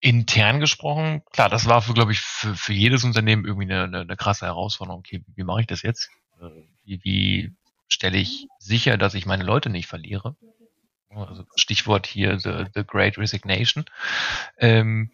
Intern 0.00 0.60
gesprochen, 0.60 1.22
klar, 1.32 1.48
das 1.48 1.66
war 1.66 1.82
für, 1.82 1.92
glaube 1.92 2.12
ich, 2.12 2.20
für, 2.20 2.54
für 2.54 2.72
jedes 2.72 3.02
Unternehmen 3.04 3.44
irgendwie 3.44 3.64
eine, 3.72 3.84
eine, 3.84 4.00
eine 4.00 4.16
krasse 4.16 4.46
Herausforderung. 4.46 5.00
Okay, 5.00 5.24
wie 5.34 5.44
mache 5.44 5.62
ich 5.62 5.66
das 5.66 5.82
jetzt? 5.82 6.10
Äh, 6.40 6.50
Wie, 6.84 7.00
wie 7.02 7.56
stelle 7.88 8.18
ich 8.18 8.46
sicher, 8.58 8.96
dass 8.96 9.14
ich 9.14 9.26
meine 9.26 9.44
Leute 9.44 9.70
nicht 9.70 9.88
verliere? 9.88 10.36
Also 11.10 11.44
Stichwort 11.56 12.06
hier 12.06 12.38
the, 12.38 12.66
the 12.74 12.84
Great 12.84 13.18
Resignation. 13.18 13.86
Ähm, 14.58 15.10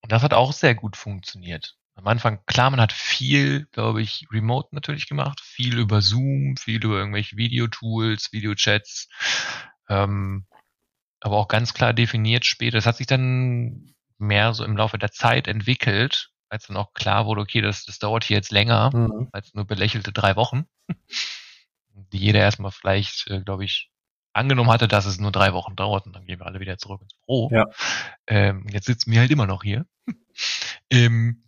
und 0.00 0.10
das 0.10 0.22
hat 0.22 0.34
auch 0.34 0.52
sehr 0.52 0.74
gut 0.74 0.96
funktioniert. 0.96 1.76
Am 2.00 2.06
Anfang, 2.06 2.40
klar, 2.46 2.70
man 2.70 2.80
hat 2.80 2.92
viel, 2.92 3.66
glaube 3.72 4.00
ich, 4.00 4.26
remote 4.32 4.68
natürlich 4.72 5.06
gemacht, 5.06 5.38
viel 5.42 5.78
über 5.78 6.00
Zoom, 6.00 6.56
viel 6.56 6.82
über 6.82 6.96
irgendwelche 6.96 7.36
Videotools, 7.36 8.32
Videochats, 8.32 9.08
ähm, 9.90 10.46
aber 11.20 11.36
auch 11.36 11.48
ganz 11.48 11.74
klar 11.74 11.92
definiert 11.92 12.46
später. 12.46 12.78
Das 12.78 12.86
hat 12.86 12.96
sich 12.96 13.06
dann 13.06 13.94
mehr 14.16 14.54
so 14.54 14.64
im 14.64 14.78
Laufe 14.78 14.96
der 14.96 15.12
Zeit 15.12 15.46
entwickelt, 15.46 16.30
als 16.48 16.68
dann 16.68 16.78
auch 16.78 16.94
klar 16.94 17.26
wurde, 17.26 17.42
okay, 17.42 17.60
das, 17.60 17.84
das 17.84 17.98
dauert 17.98 18.24
hier 18.24 18.38
jetzt 18.38 18.50
länger 18.50 18.90
Mhm. 18.94 19.28
als 19.32 19.52
nur 19.52 19.66
belächelte 19.66 20.10
drei 20.10 20.36
Wochen, 20.36 20.64
die 21.92 22.18
jeder 22.18 22.40
erstmal 22.40 22.70
vielleicht, 22.70 23.28
äh, 23.28 23.42
glaube 23.42 23.66
ich, 23.66 23.90
angenommen 24.32 24.70
hatte, 24.70 24.88
dass 24.88 25.04
es 25.04 25.20
nur 25.20 25.32
drei 25.32 25.52
Wochen 25.52 25.76
dauert 25.76 26.06
und 26.06 26.16
dann 26.16 26.24
gehen 26.24 26.38
wir 26.38 26.46
alle 26.46 26.60
wieder 26.60 26.78
zurück 26.78 27.02
ins 27.02 27.12
Büro. 27.26 27.50
Ja. 27.52 27.66
Ähm, 28.26 28.66
jetzt 28.70 28.86
sitzen 28.86 29.12
wir 29.12 29.20
halt 29.20 29.30
immer 29.30 29.46
noch 29.46 29.62
hier. 29.62 29.84
ähm, 30.90 31.44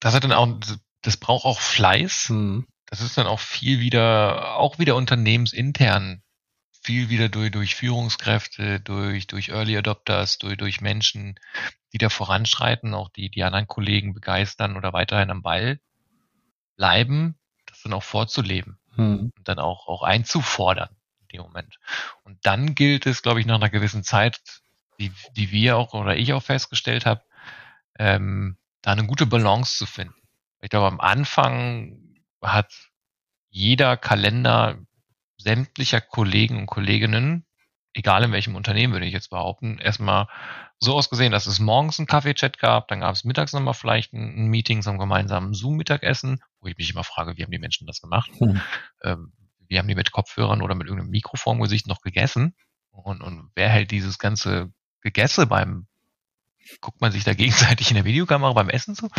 das 0.00 0.14
hat 0.14 0.24
dann 0.24 0.32
auch, 0.32 0.58
das 1.02 1.16
braucht 1.16 1.44
auch 1.44 1.60
Fleiß. 1.60 2.30
Mhm. 2.30 2.66
Das 2.86 3.00
ist 3.00 3.16
dann 3.16 3.26
auch 3.26 3.40
viel 3.40 3.80
wieder, 3.80 4.56
auch 4.56 4.78
wieder 4.78 4.96
unternehmensintern, 4.96 6.22
viel 6.82 7.08
wieder 7.08 7.28
durch, 7.28 7.52
durch 7.52 7.76
Führungskräfte, 7.76 8.80
durch, 8.80 9.28
durch 9.28 9.50
Early 9.50 9.76
Adopters, 9.76 10.38
durch, 10.38 10.56
durch 10.56 10.80
Menschen, 10.80 11.38
die 11.92 11.98
da 11.98 12.08
voranschreiten, 12.08 12.94
auch 12.94 13.08
die, 13.10 13.30
die 13.30 13.44
anderen 13.44 13.68
Kollegen 13.68 14.12
begeistern 14.12 14.76
oder 14.76 14.92
weiterhin 14.92 15.30
am 15.30 15.42
Ball 15.42 15.78
bleiben, 16.76 17.38
das 17.66 17.82
dann 17.82 17.92
auch 17.92 18.02
vorzuleben 18.02 18.80
Mhm. 18.96 19.32
und 19.36 19.48
dann 19.48 19.58
auch, 19.58 19.86
auch 19.88 20.02
einzufordern 20.02 20.90
in 21.22 21.38
dem 21.38 21.42
Moment. 21.42 21.78
Und 22.24 22.38
dann 22.44 22.74
gilt 22.74 23.06
es, 23.06 23.22
glaube 23.22 23.40
ich, 23.40 23.46
nach 23.46 23.56
einer 23.56 23.70
gewissen 23.70 24.02
Zeit, 24.02 24.40
die, 24.98 25.12
die 25.36 25.50
wir 25.50 25.76
auch 25.76 25.94
oder 25.94 26.16
ich 26.16 26.32
auch 26.32 26.42
festgestellt 26.42 27.06
habe, 27.06 27.22
ähm, 27.98 28.56
da 28.82 28.92
eine 28.92 29.06
gute 29.06 29.26
Balance 29.26 29.76
zu 29.76 29.86
finden. 29.86 30.14
Ich 30.60 30.70
glaube, 30.70 30.86
am 30.86 31.00
Anfang 31.00 32.16
hat 32.42 32.72
jeder 33.48 33.96
Kalender 33.96 34.78
sämtlicher 35.38 36.00
Kollegen 36.00 36.58
und 36.58 36.66
Kolleginnen, 36.66 37.46
egal 37.94 38.24
in 38.24 38.32
welchem 38.32 38.54
Unternehmen 38.54 38.92
würde 38.92 39.06
ich 39.06 39.12
jetzt 39.12 39.30
behaupten, 39.30 39.78
erstmal 39.78 40.28
so 40.78 40.94
ausgesehen, 40.94 41.32
dass 41.32 41.46
es 41.46 41.58
morgens 41.58 41.98
einen 41.98 42.06
Kaffee-Chat 42.06 42.58
gab, 42.58 42.88
dann 42.88 43.00
gab 43.00 43.14
es 43.14 43.24
mittags 43.24 43.52
nochmal 43.52 43.74
vielleicht 43.74 44.12
ein, 44.12 44.46
Meeting 44.46 44.82
zum 44.82 44.98
gemeinsamen 44.98 45.52
Zoom-Mittagessen, 45.52 46.40
wo 46.60 46.68
ich 46.68 46.76
mich 46.76 46.90
immer 46.90 47.04
frage, 47.04 47.36
wie 47.36 47.42
haben 47.42 47.50
die 47.50 47.58
Menschen 47.58 47.86
das 47.86 48.00
gemacht? 48.00 48.30
Hm. 48.38 48.60
ähm, 49.02 49.32
wie 49.68 49.78
haben 49.78 49.88
die 49.88 49.94
mit 49.94 50.10
Kopfhörern 50.10 50.62
oder 50.62 50.74
mit 50.74 50.86
irgendeinem 50.86 51.10
Mikrofon 51.10 51.56
im 51.56 51.62
Gesicht 51.62 51.86
noch 51.86 52.00
gegessen? 52.00 52.56
Und, 52.90 53.22
und 53.22 53.50
wer 53.54 53.68
hält 53.68 53.90
dieses 53.90 54.18
ganze 54.18 54.72
Gegesse 55.02 55.46
beim, 55.46 55.86
guckt 56.80 57.00
man 57.00 57.12
sich 57.12 57.24
da 57.24 57.34
gegenseitig 57.34 57.90
in 57.90 57.96
der 57.96 58.04
Videokamera 58.04 58.52
beim 58.52 58.68
Essen 58.68 58.94
zu? 58.94 59.10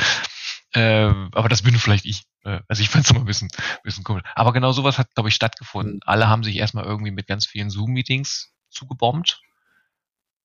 Ähm, 0.74 1.30
aber 1.34 1.50
das 1.50 1.64
bin 1.64 1.78
vielleicht 1.78 2.06
ich. 2.06 2.24
Äh, 2.44 2.62
Also 2.68 2.82
ich 2.82 2.90
fand 2.90 3.06
es 3.06 3.12
immer 3.12 3.20
ein 3.22 3.26
bisschen, 3.26 3.50
bisschen 3.84 4.04
komisch. 4.04 4.24
Aber 4.36 4.54
genau 4.54 4.72
sowas 4.72 4.98
hat, 4.98 5.14
glaube 5.14 5.30
ich, 5.30 5.36
stattgefunden. 5.36 6.00
Alle 6.06 6.30
haben 6.30 6.44
sich 6.44 6.56
erstmal 6.56 6.86
irgendwie 6.86 7.12
mit 7.12 7.28
ganz 7.28 7.46
vielen 7.46 7.70
Zoom-Meetings 7.70 8.54
zugebombt. 8.70 9.42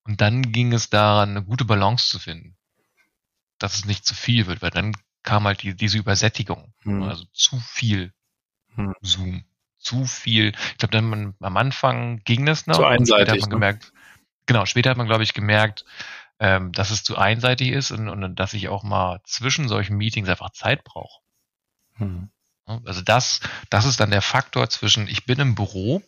Und 0.04 0.20
dann 0.20 0.52
ging 0.52 0.72
es 0.72 0.90
daran, 0.90 1.30
eine 1.30 1.42
gute 1.44 1.64
Balance 1.64 2.08
zu 2.08 2.18
finden. 2.18 2.56
Dass 3.58 3.74
es 3.74 3.84
nicht 3.84 4.04
zu 4.04 4.14
viel 4.14 4.46
wird, 4.46 4.62
weil 4.62 4.70
dann 4.70 4.96
kam 5.22 5.44
halt 5.44 5.62
die, 5.62 5.74
diese 5.74 5.98
Übersättigung. 5.98 6.72
Mhm. 6.84 7.02
Also 7.02 7.24
zu 7.32 7.58
viel 7.60 8.12
Hm. 8.76 8.94
Zoom. 9.00 9.44
Zu 9.78 10.04
viel. 10.04 10.52
Ich 10.72 10.78
glaube, 10.78 10.92
dann 10.92 11.08
man, 11.08 11.34
am 11.40 11.56
Anfang 11.56 12.22
ging 12.24 12.46
das 12.46 12.66
noch. 12.66 12.76
Zu 12.76 12.82
später 12.82 13.00
einseitig, 13.00 13.28
hat 13.28 13.40
man 13.40 13.48
ne? 13.48 13.54
gemerkt, 13.54 13.92
genau, 14.46 14.66
später 14.66 14.90
hat 14.90 14.96
man, 14.96 15.06
glaube 15.06 15.22
ich, 15.22 15.34
gemerkt, 15.34 15.84
ähm, 16.38 16.72
dass 16.72 16.90
es 16.90 17.02
zu 17.04 17.16
einseitig 17.16 17.70
ist 17.70 17.90
und, 17.90 18.08
und 18.08 18.36
dass 18.36 18.52
ich 18.52 18.68
auch 18.68 18.82
mal 18.82 19.20
zwischen 19.24 19.68
solchen 19.68 19.96
Meetings 19.96 20.28
einfach 20.28 20.50
Zeit 20.50 20.84
brauche. 20.84 21.20
Ne? 22.66 22.82
Also 22.84 23.02
das, 23.02 23.40
das 23.70 23.84
ist 23.84 24.00
dann 24.00 24.10
der 24.10 24.22
Faktor 24.22 24.68
zwischen, 24.68 25.08
ich 25.08 25.24
bin 25.24 25.38
im 25.38 25.54
Büro, 25.54 26.02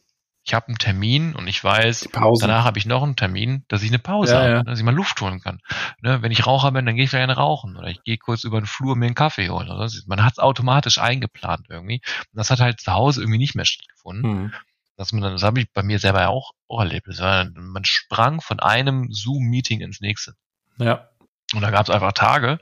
ich 0.45 0.55
habe 0.55 0.69
einen 0.69 0.79
Termin 0.79 1.35
und 1.35 1.47
ich 1.47 1.63
weiß, 1.63 2.09
danach 2.41 2.65
habe 2.65 2.79
ich 2.79 2.87
noch 2.87 3.03
einen 3.03 3.17
Termin, 3.17 3.65
dass 3.69 3.83
ich 3.83 3.91
eine 3.91 3.99
Pause 3.99 4.33
Ja, 4.33 4.39
habe, 4.41 4.51
ja. 4.51 4.63
dass 4.63 4.79
ich 4.79 4.85
mal 4.85 4.95
Luft 4.95 5.21
holen 5.21 5.41
kann. 5.41 5.61
Ne? 6.01 6.23
Wenn 6.23 6.33
ich 6.33 6.47
Raucher 6.47 6.73
bin, 6.73 6.87
dann 6.87 6.97
gehe 6.97 7.05
ich 7.05 7.11
gerne 7.11 7.37
rauchen 7.37 7.77
oder 7.77 7.89
ich 7.89 8.03
gehe 8.03 8.17
kurz 8.17 8.45
über 8.45 8.59
den 8.61 8.67
Flur 8.67 8.97
mir 8.97 9.07
einen 9.07 9.15
Kaffee 9.15 9.51
holen. 9.51 9.69
Oder 9.69 9.89
so. 9.89 10.01
Man 10.07 10.25
hat 10.25 10.33
es 10.33 10.39
automatisch 10.39 10.99
eingeplant 10.99 11.67
irgendwie. 11.69 12.01
Und 12.05 12.39
das 12.39 12.51
hat 12.51 12.61
halt 12.61 12.81
zu 12.81 12.93
Hause 12.93 13.21
irgendwie 13.21 13.39
nicht 13.39 13.57
mehr 13.57 13.67
stattgefunden. 13.67 14.45
Mhm. 14.45 14.55
Dass 14.99 15.13
man 15.13 15.23
dann, 15.23 15.33
das 15.33 15.45
habe 15.45 15.61
ich 15.61 15.73
bei 15.73 15.83
mir 15.83 16.01
selber 16.01 16.21
ja 16.21 16.29
auch, 16.29 16.53
auch 16.67 16.81
erlebt. 16.81 17.07
Das 17.07 17.21
war, 17.21 17.49
man 17.55 17.85
sprang 17.85 18.41
von 18.41 18.59
einem 18.59 19.11
Zoom-Meeting 19.13 19.81
ins 19.81 20.01
nächste. 20.01 20.35
Ja. 20.77 21.09
Und 21.55 21.63
da 21.63 21.71
gab 21.71 21.89
es 21.89 21.95
einfach 21.95 22.13
Tage, 22.13 22.59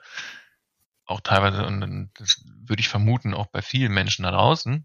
auch 1.06 1.20
teilweise, 1.22 1.64
und 1.66 2.10
das 2.18 2.44
würde 2.66 2.80
ich 2.80 2.88
vermuten, 2.88 3.32
auch 3.34 3.46
bei 3.46 3.62
vielen 3.62 3.92
Menschen 3.92 4.24
da 4.24 4.32
draußen, 4.32 4.84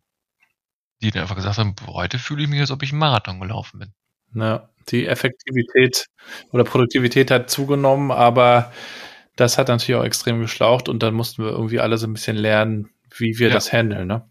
die 1.01 1.11
dann 1.11 1.23
einfach 1.23 1.35
gesagt 1.35 1.57
haben, 1.57 1.75
heute 1.87 2.19
fühle 2.19 2.43
ich 2.43 2.49
mich, 2.49 2.61
als 2.61 2.71
ob 2.71 2.83
ich 2.83 2.91
einen 2.91 2.99
Marathon 2.99 3.39
gelaufen 3.39 3.79
bin. 3.79 3.93
Ja, 4.33 4.69
die 4.89 5.07
Effektivität 5.07 6.05
oder 6.51 6.63
Produktivität 6.63 7.31
hat 7.31 7.49
zugenommen, 7.49 8.11
aber 8.11 8.71
das 9.35 9.57
hat 9.57 9.67
natürlich 9.67 9.99
auch 9.99 10.05
extrem 10.05 10.39
geschlaucht 10.39 10.87
und 10.87 11.03
dann 11.03 11.13
mussten 11.15 11.43
wir 11.43 11.51
irgendwie 11.51 11.81
alle 11.81 11.97
so 11.97 12.07
ein 12.07 12.13
bisschen 12.13 12.37
lernen, 12.37 12.89
wie 13.17 13.39
wir 13.39 13.49
Ja. 13.49 13.53
das 13.53 13.73
handeln, 13.73 14.07
ne? 14.07 14.29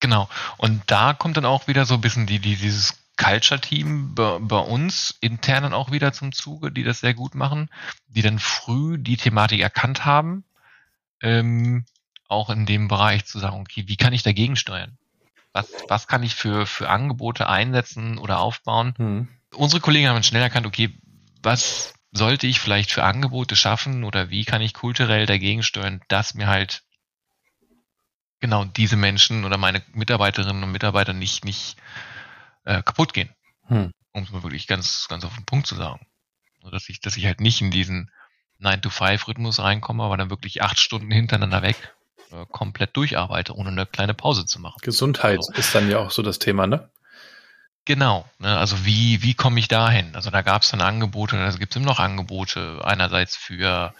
Genau. 0.00 0.28
Und 0.58 0.82
da 0.86 1.14
kommt 1.14 1.36
dann 1.36 1.44
auch 1.44 1.68
wieder 1.68 1.86
so 1.86 1.94
ein 1.94 2.00
bisschen 2.00 2.26
die, 2.26 2.38
die, 2.38 2.56
dieses 2.56 2.94
Culture-Team 3.16 4.14
bei, 4.14 4.38
bei 4.40 4.58
uns 4.58 5.16
intern 5.20 5.62
dann 5.62 5.72
auch 5.72 5.90
wieder 5.90 6.12
zum 6.12 6.32
Zuge, 6.32 6.70
die 6.70 6.84
das 6.84 7.00
sehr 7.00 7.14
gut 7.14 7.34
machen, 7.34 7.70
die 8.08 8.22
dann 8.22 8.38
früh 8.38 8.98
die 8.98 9.16
Thematik 9.16 9.60
erkannt 9.60 10.04
haben, 10.04 10.44
ähm, 11.22 11.84
auch 12.28 12.50
in 12.50 12.66
dem 12.66 12.88
Bereich 12.88 13.24
zu 13.24 13.38
sagen, 13.38 13.60
okay, 13.60 13.84
wie 13.86 13.96
kann 13.96 14.12
ich 14.12 14.22
dagegen 14.22 14.56
steuern? 14.56 14.98
Was, 15.52 15.68
was 15.88 16.06
kann 16.06 16.22
ich 16.22 16.34
für, 16.34 16.66
für 16.66 16.90
Angebote 16.90 17.48
einsetzen 17.48 18.18
oder 18.18 18.40
aufbauen? 18.40 18.94
Hm. 18.98 19.28
Unsere 19.54 19.80
Kollegen 19.80 20.08
haben 20.08 20.22
schnell 20.22 20.42
erkannt, 20.42 20.66
okay, 20.66 20.98
was 21.42 21.94
sollte 22.12 22.46
ich 22.46 22.60
vielleicht 22.60 22.90
für 22.90 23.04
Angebote 23.04 23.56
schaffen 23.56 24.04
oder 24.04 24.28
wie 24.30 24.44
kann 24.44 24.60
ich 24.60 24.74
kulturell 24.74 25.26
dagegen 25.26 25.62
steuern, 25.62 26.02
dass 26.08 26.34
mir 26.34 26.46
halt 26.46 26.82
genau 28.40 28.64
diese 28.64 28.96
Menschen 28.96 29.44
oder 29.44 29.56
meine 29.56 29.82
Mitarbeiterinnen 29.92 30.62
und 30.62 30.72
Mitarbeiter 30.72 31.12
nicht, 31.12 31.44
nicht 31.44 31.76
äh, 32.64 32.82
kaputt 32.82 33.12
gehen. 33.14 33.30
Hm. 33.66 33.92
Um 34.12 34.22
es 34.22 34.30
mal 34.30 34.42
wirklich 34.42 34.66
ganz, 34.66 35.06
ganz 35.08 35.24
auf 35.24 35.34
den 35.34 35.44
Punkt 35.44 35.66
zu 35.66 35.74
sagen. 35.74 36.06
So, 36.62 36.70
dass 36.70 36.88
ich, 36.88 37.00
dass 37.00 37.16
ich 37.16 37.26
halt 37.26 37.40
nicht 37.40 37.60
in 37.60 37.70
diesen 37.70 38.10
9-to-5-Rhythmus 38.60 39.60
reinkomme, 39.60 40.02
aber 40.02 40.16
dann 40.16 40.30
wirklich 40.30 40.62
acht 40.62 40.78
Stunden 40.78 41.10
hintereinander 41.10 41.62
weg 41.62 41.94
äh, 42.32 42.44
komplett 42.50 42.96
durcharbeite, 42.96 43.54
ohne 43.54 43.70
eine 43.70 43.86
kleine 43.86 44.14
Pause 44.14 44.46
zu 44.46 44.60
machen. 44.60 44.78
Gesundheit 44.82 45.38
Also- 45.38 45.52
ist 45.52 45.74
dann 45.74 45.90
ja 45.90 45.98
auch 45.98 46.10
so 46.10 46.22
das 46.22 46.38
Thema, 46.38 46.66
ne? 46.66 46.90
Genau, 47.84 48.28
ne, 48.40 48.58
also 48.58 48.84
wie, 48.84 49.22
wie 49.22 49.34
komme 49.34 49.60
ich 49.60 49.68
dahin? 49.68 50.16
Also 50.16 50.30
da 50.30 50.42
gab 50.42 50.62
es 50.62 50.70
dann 50.70 50.80
Angebote, 50.80 51.38
also 51.38 51.58
gibt 51.58 51.70
es 51.72 51.76
immer 51.76 51.86
noch 51.86 52.00
Angebote, 52.00 52.80
einerseits 52.82 53.36
für 53.36 53.94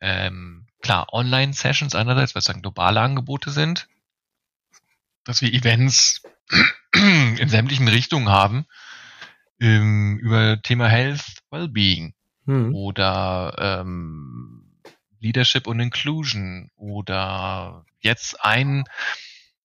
ähm, 0.00 0.66
klar, 0.82 1.12
Online-Sessions 1.12 1.94
einerseits, 1.94 2.34
weil 2.34 2.40
es 2.40 2.46
dann 2.46 2.62
globale 2.62 3.00
Angebote 3.00 3.50
sind, 3.50 3.88
dass 5.24 5.42
wir 5.42 5.52
Events 5.52 6.22
in 6.94 7.48
sämtlichen 7.48 7.88
Richtungen 7.88 8.28
haben, 8.28 8.66
ähm, 9.60 10.18
über 10.18 10.60
Thema 10.62 10.88
Health, 10.88 11.24
Wellbeing 11.50 12.14
Hm. 12.48 12.74
oder 12.74 13.54
ähm, 13.58 14.80
Leadership 15.20 15.66
und 15.66 15.80
Inclusion 15.80 16.70
oder 16.76 17.84
jetzt 18.00 18.42
ein, 18.42 18.84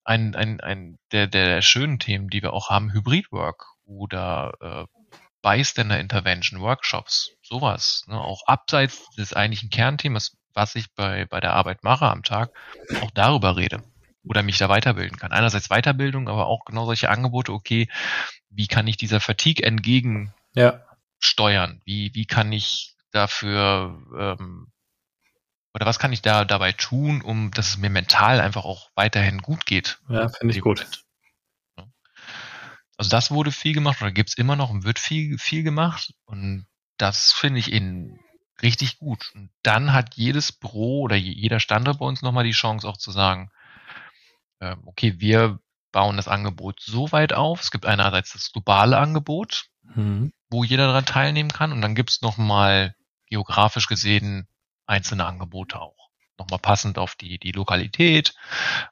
ein, 0.03 0.35
ein, 0.35 0.59
ein 0.59 0.99
der, 1.13 1.27
der 1.27 1.61
schönen 1.61 1.97
Themen, 1.97 2.27
die 2.27 2.41
wir 2.41 2.51
auch 2.51 2.69
haben, 2.69 2.91
Hybrid 2.91 3.31
Work 3.31 3.67
oder 3.85 4.51
äh, 4.59 4.99
Bystander 5.41 5.97
Intervention, 5.97 6.59
Workshops, 6.59 7.31
sowas. 7.41 8.03
Ne? 8.07 8.19
Auch 8.19 8.45
abseits 8.47 9.09
des 9.15 9.33
eigentlichen 9.33 9.69
Kernthemas, 9.69 10.35
was 10.53 10.75
ich 10.75 10.93
bei, 10.93 11.25
bei 11.25 11.39
der 11.39 11.53
Arbeit 11.53 11.83
mache 11.83 12.05
am 12.05 12.23
Tag, 12.23 12.51
auch 13.01 13.11
darüber 13.11 13.57
rede 13.57 13.83
oder 14.25 14.43
mich 14.43 14.57
da 14.57 14.69
weiterbilden 14.69 15.17
kann. 15.17 15.31
Einerseits 15.31 15.69
Weiterbildung, 15.69 16.29
aber 16.29 16.47
auch 16.47 16.65
genau 16.65 16.85
solche 16.85 17.09
Angebote, 17.09 17.51
okay, 17.51 17.89
wie 18.49 18.67
kann 18.67 18.87
ich 18.87 18.97
dieser 18.97 19.19
Fatigue 19.19 19.65
entgegen 19.65 20.33
Ja. 20.55 20.85
steuern? 21.19 21.81
Wie, 21.85 22.13
wie 22.13 22.25
kann 22.25 22.51
ich 22.51 22.95
dafür 23.11 24.01
ähm, 24.17 24.67
oder 25.73 25.85
was 25.87 25.97
kann 25.97 26.13
ich 26.13 26.21
da 26.21 26.45
dabei 26.45 26.71
tun, 26.71 27.21
um 27.21 27.51
dass 27.51 27.69
es 27.69 27.77
mir 27.77 27.89
mental 27.89 28.39
einfach 28.39 28.63
auch 28.63 28.91
weiterhin 28.95 29.39
gut 29.39 29.65
geht? 29.65 29.99
Ja, 30.07 30.29
finde 30.29 30.53
ich 30.53 30.61
gut. 30.61 30.85
Ne? 31.77 31.91
Also 32.95 33.09
das 33.09 33.31
wurde 33.31 33.51
viel 33.51 33.73
gemacht 33.73 34.01
oder 34.01 34.11
gibt's 34.11 34.35
immer 34.35 34.55
noch 34.55 34.69
und 34.69 34.83
wird 34.83 34.99
viel, 34.99 35.37
viel 35.39 35.63
gemacht 35.63 36.13
und 36.25 36.67
das 36.97 37.31
finde 37.31 37.59
ich 37.59 37.71
in 37.71 38.19
richtig 38.61 38.97
gut. 38.99 39.31
Und 39.35 39.49
dann 39.63 39.93
hat 39.93 40.15
jedes 40.15 40.51
Büro 40.51 41.01
oder 41.01 41.15
je- 41.15 41.33
jeder 41.33 41.59
Standort 41.59 41.99
bei 41.99 42.05
uns 42.05 42.21
nochmal 42.21 42.43
die 42.43 42.51
Chance 42.51 42.87
auch 42.87 42.97
zu 42.97 43.11
sagen, 43.11 43.51
ähm, 44.61 44.81
okay, 44.85 45.19
wir 45.19 45.59
bauen 45.91 46.17
das 46.17 46.27
Angebot 46.27 46.79
so 46.81 47.11
weit 47.11 47.33
auf. 47.33 47.61
Es 47.61 47.71
gibt 47.71 47.85
einerseits 47.85 48.33
das 48.33 48.51
globale 48.51 48.97
Angebot, 48.97 49.65
Hm. 49.93 50.31
wo 50.49 50.63
jeder 50.63 50.87
daran 50.87 51.05
teilnehmen 51.05 51.51
kann. 51.51 51.71
Und 51.71 51.81
dann 51.81 51.95
gibt's 51.95 52.21
noch 52.21 52.37
mal 52.37 52.95
geografisch 53.27 53.87
gesehen 53.87 54.47
einzelne 54.85 55.25
Angebote 55.25 55.79
auch. 55.79 56.09
Nochmal 56.37 56.59
passend 56.59 56.97
auf 56.97 57.15
die, 57.15 57.37
die 57.37 57.51
Lokalität. 57.51 58.33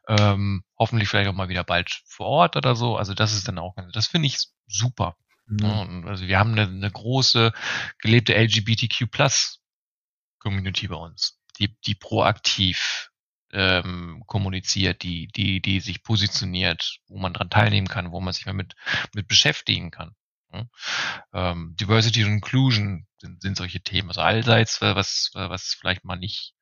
Ähm, 0.07 0.63
hoffentlich 0.77 1.09
vielleicht 1.09 1.29
auch 1.29 1.33
mal 1.33 1.49
wieder 1.49 1.63
bald 1.63 2.01
vor 2.05 2.27
Ort 2.27 2.55
oder 2.55 2.75
so. 2.75 2.97
Also 2.97 3.13
das 3.13 3.33
ist 3.33 3.47
dann 3.47 3.57
auch, 3.57 3.75
das 3.93 4.07
finde 4.07 4.27
ich 4.27 4.37
super. 4.67 5.15
Und 5.51 6.07
also 6.07 6.27
wir 6.27 6.39
haben 6.39 6.53
eine, 6.53 6.63
eine 6.63 6.91
große 6.91 7.51
gelebte 7.99 8.33
LGBTQ 8.33 9.07
Community 10.39 10.87
bei 10.87 10.95
uns, 10.95 11.39
die, 11.59 11.75
die 11.85 11.95
proaktiv 11.95 13.11
ähm, 13.53 14.23
kommuniziert, 14.27 15.03
die, 15.03 15.27
die, 15.27 15.61
die 15.61 15.79
sich 15.81 16.03
positioniert, 16.03 16.99
wo 17.07 17.17
man 17.17 17.33
dran 17.33 17.49
teilnehmen 17.49 17.87
kann, 17.87 18.11
wo 18.11 18.21
man 18.21 18.33
sich 18.33 18.45
mal 18.45 18.53
mit, 18.53 18.75
mit 19.13 19.27
beschäftigen 19.27 19.91
kann. 19.91 20.15
Ja. 20.53 20.65
Ähm, 21.33 21.75
Diversity 21.79 22.23
und 22.23 22.31
Inclusion 22.31 23.07
sind, 23.19 23.41
sind 23.41 23.57
solche 23.57 23.81
Themen. 23.81 24.09
Also 24.09 24.21
allseits, 24.21 24.81
was, 24.81 25.31
was 25.33 25.75
vielleicht 25.79 26.05
mal 26.05 26.17
nicht 26.17 26.53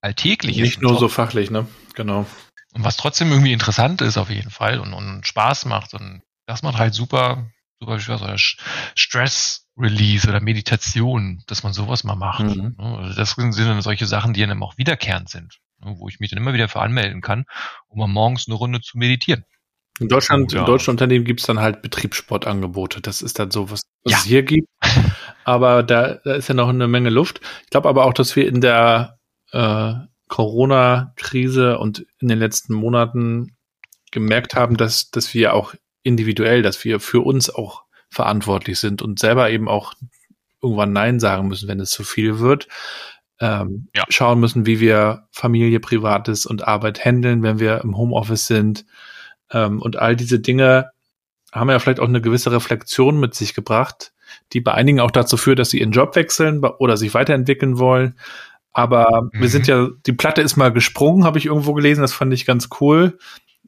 alltäglich 0.00 0.58
ist. 0.58 0.62
Nicht 0.62 0.82
nur 0.82 0.98
so 0.98 1.08
fachlich, 1.08 1.50
ne? 1.50 1.66
Genau. 1.94 2.26
und 2.74 2.84
was 2.84 2.96
trotzdem 2.96 3.30
irgendwie 3.30 3.52
interessant 3.52 4.02
ist 4.02 4.18
auf 4.18 4.30
jeden 4.30 4.50
Fall 4.50 4.80
und, 4.80 4.92
und 4.92 5.26
Spaß 5.26 5.64
macht 5.64 5.94
und 5.94 6.22
das 6.46 6.62
macht 6.62 6.78
halt 6.78 6.92
super, 6.92 7.50
Spaß 7.82 8.22
oder 8.22 8.34
Sch- 8.34 8.58
Stress 8.94 9.66
Release 9.76 10.28
oder 10.28 10.40
Meditation, 10.40 11.42
dass 11.46 11.62
man 11.64 11.72
sowas 11.72 12.04
mal 12.04 12.14
macht. 12.14 12.44
Mhm. 12.44 12.74
Ne? 12.78 12.98
Also 12.98 13.14
das 13.16 13.32
sind 13.32 13.58
dann 13.58 13.82
solche 13.82 14.06
Sachen, 14.06 14.32
die 14.32 14.46
dann 14.46 14.62
auch 14.62 14.78
wiederkehrend 14.78 15.28
sind, 15.28 15.58
ne? 15.80 15.94
wo 15.98 16.08
ich 16.08 16.20
mich 16.20 16.30
dann 16.30 16.38
immer 16.38 16.54
wieder 16.54 16.68
für 16.68 16.80
anmelden 16.80 17.20
kann, 17.20 17.44
um 17.88 17.98
mal 17.98 18.06
morgens 18.06 18.46
eine 18.46 18.54
Runde 18.56 18.80
zu 18.80 18.98
meditieren. 18.98 19.44
In 20.00 20.08
Deutschland, 20.08 20.52
Oh, 20.52 20.56
ja. 20.56 20.60
in 20.62 20.66
deutschen 20.66 20.90
Unternehmen 20.90 21.24
gibt's 21.24 21.46
dann 21.46 21.60
halt 21.60 21.82
Betriebssportangebote. 21.82 23.00
Das 23.00 23.22
ist 23.22 23.38
dann 23.38 23.50
so, 23.52 23.70
was, 23.70 23.82
was 24.04 24.12
Ja. 24.12 24.18
es 24.18 24.24
hier 24.24 24.42
gibt. 24.42 24.68
Aber 25.44 25.82
da, 25.82 26.14
da 26.24 26.34
ist 26.34 26.48
ja 26.48 26.54
noch 26.54 26.68
eine 26.68 26.88
Menge 26.88 27.10
Luft. 27.10 27.40
Ich 27.64 27.70
glaube 27.70 27.88
aber 27.88 28.04
auch, 28.06 28.14
dass 28.14 28.34
wir 28.34 28.48
in 28.48 28.60
der 28.62 29.18
äh, 29.52 29.92
Corona-Krise 30.28 31.78
und 31.78 32.06
in 32.18 32.28
den 32.28 32.38
letzten 32.38 32.74
Monaten 32.74 33.56
gemerkt 34.10 34.54
haben, 34.54 34.76
dass, 34.76 35.10
dass 35.10 35.34
wir 35.34 35.54
auch 35.54 35.74
individuell, 36.04 36.62
dass 36.62 36.84
wir 36.84 37.00
für 37.00 37.20
uns 37.26 37.50
auch 37.50 37.82
verantwortlich 38.10 38.78
sind 38.78 39.02
und 39.02 39.18
selber 39.18 39.50
eben 39.50 39.68
auch 39.68 39.94
irgendwann 40.62 40.92
Nein 40.92 41.18
sagen 41.18 41.48
müssen, 41.48 41.68
wenn 41.68 41.80
es 41.80 41.90
zu 41.90 42.04
viel 42.04 42.38
wird. 42.38 42.68
Ähm, 43.40 43.88
Ja. 43.96 44.04
Schauen 44.08 44.38
müssen, 44.38 44.66
wie 44.66 44.78
wir 44.78 45.26
Familie, 45.32 45.80
Privates 45.80 46.46
und 46.46 46.66
Arbeit 46.68 47.04
handeln, 47.04 47.42
wenn 47.42 47.58
wir 47.58 47.80
im 47.82 47.96
Homeoffice 47.96 48.46
sind. 48.46 48.86
Ähm, 49.50 49.82
und 49.82 49.96
all 49.96 50.14
diese 50.14 50.38
Dinge 50.38 50.90
haben 51.52 51.68
ja 51.70 51.78
vielleicht 51.80 52.00
auch 52.00 52.08
eine 52.08 52.20
gewisse 52.20 52.52
Reflexion 52.52 53.18
mit 53.18 53.34
sich 53.34 53.54
gebracht, 53.54 54.12
die 54.52 54.60
bei 54.60 54.72
einigen 54.72 55.00
auch 55.00 55.10
dazu 55.10 55.36
führt, 55.36 55.58
dass 55.58 55.70
sie 55.70 55.80
ihren 55.80 55.92
Job 55.92 56.14
wechseln 56.16 56.64
oder 56.64 56.96
sich 56.96 57.14
weiterentwickeln 57.14 57.78
wollen. 57.78 58.14
Aber 58.72 59.28
wir 59.32 59.40
Mhm. 59.40 59.48
sind 59.48 59.66
ja, 59.68 59.88
die 60.06 60.12
Platte 60.12 60.42
ist 60.42 60.56
mal 60.56 60.72
gesprungen, 60.72 61.24
habe 61.24 61.38
ich 61.38 61.46
irgendwo 61.46 61.74
gelesen, 61.74 62.00
das 62.02 62.12
fand 62.12 62.32
ich 62.32 62.46
ganz 62.46 62.68
cool, 62.80 63.18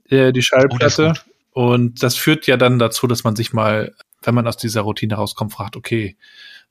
äh, 0.09 0.32
die 0.32 0.41
Oh, 0.41 0.43
Schallplatte. 0.43 1.07
gut. 1.09 1.24
Und 1.57 2.02
das 2.02 2.16
führt 2.16 2.46
ja 2.46 2.59
dann 2.59 2.78
dazu, 2.78 3.07
dass 3.07 3.24
man 3.24 3.34
sich 3.34 3.54
mal, 3.54 3.94
wenn 4.20 4.34
man 4.34 4.46
aus 4.46 4.59
dieser 4.59 4.82
Routine 4.82 5.14
rauskommt, 5.14 5.54
fragt, 5.54 5.74
okay, 5.74 6.18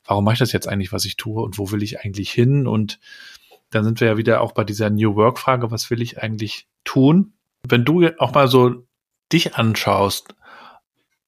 warum 0.04 0.22
mache 0.22 0.34
ich 0.34 0.38
das 0.38 0.52
jetzt 0.52 0.68
eigentlich, 0.68 0.92
was 0.92 1.04
ich 1.04 1.16
tue 1.16 1.42
und 1.42 1.58
wo 1.58 1.72
will 1.72 1.82
ich 1.82 1.98
eigentlich 1.98 2.30
hin? 2.30 2.68
Und 2.68 3.00
dann 3.70 3.82
sind 3.82 3.98
wir 3.98 4.06
ja 4.06 4.16
wieder 4.16 4.42
auch 4.42 4.52
bei 4.52 4.62
dieser 4.62 4.88
New 4.90 5.16
Work 5.16 5.40
Frage, 5.40 5.72
was 5.72 5.90
will 5.90 6.00
ich 6.00 6.22
eigentlich 6.22 6.68
tun? 6.84 7.32
Wenn 7.66 7.84
du 7.84 8.06
auch 8.20 8.32
mal 8.32 8.46
so 8.46 8.86
dich 9.32 9.56
anschaust, 9.56 10.36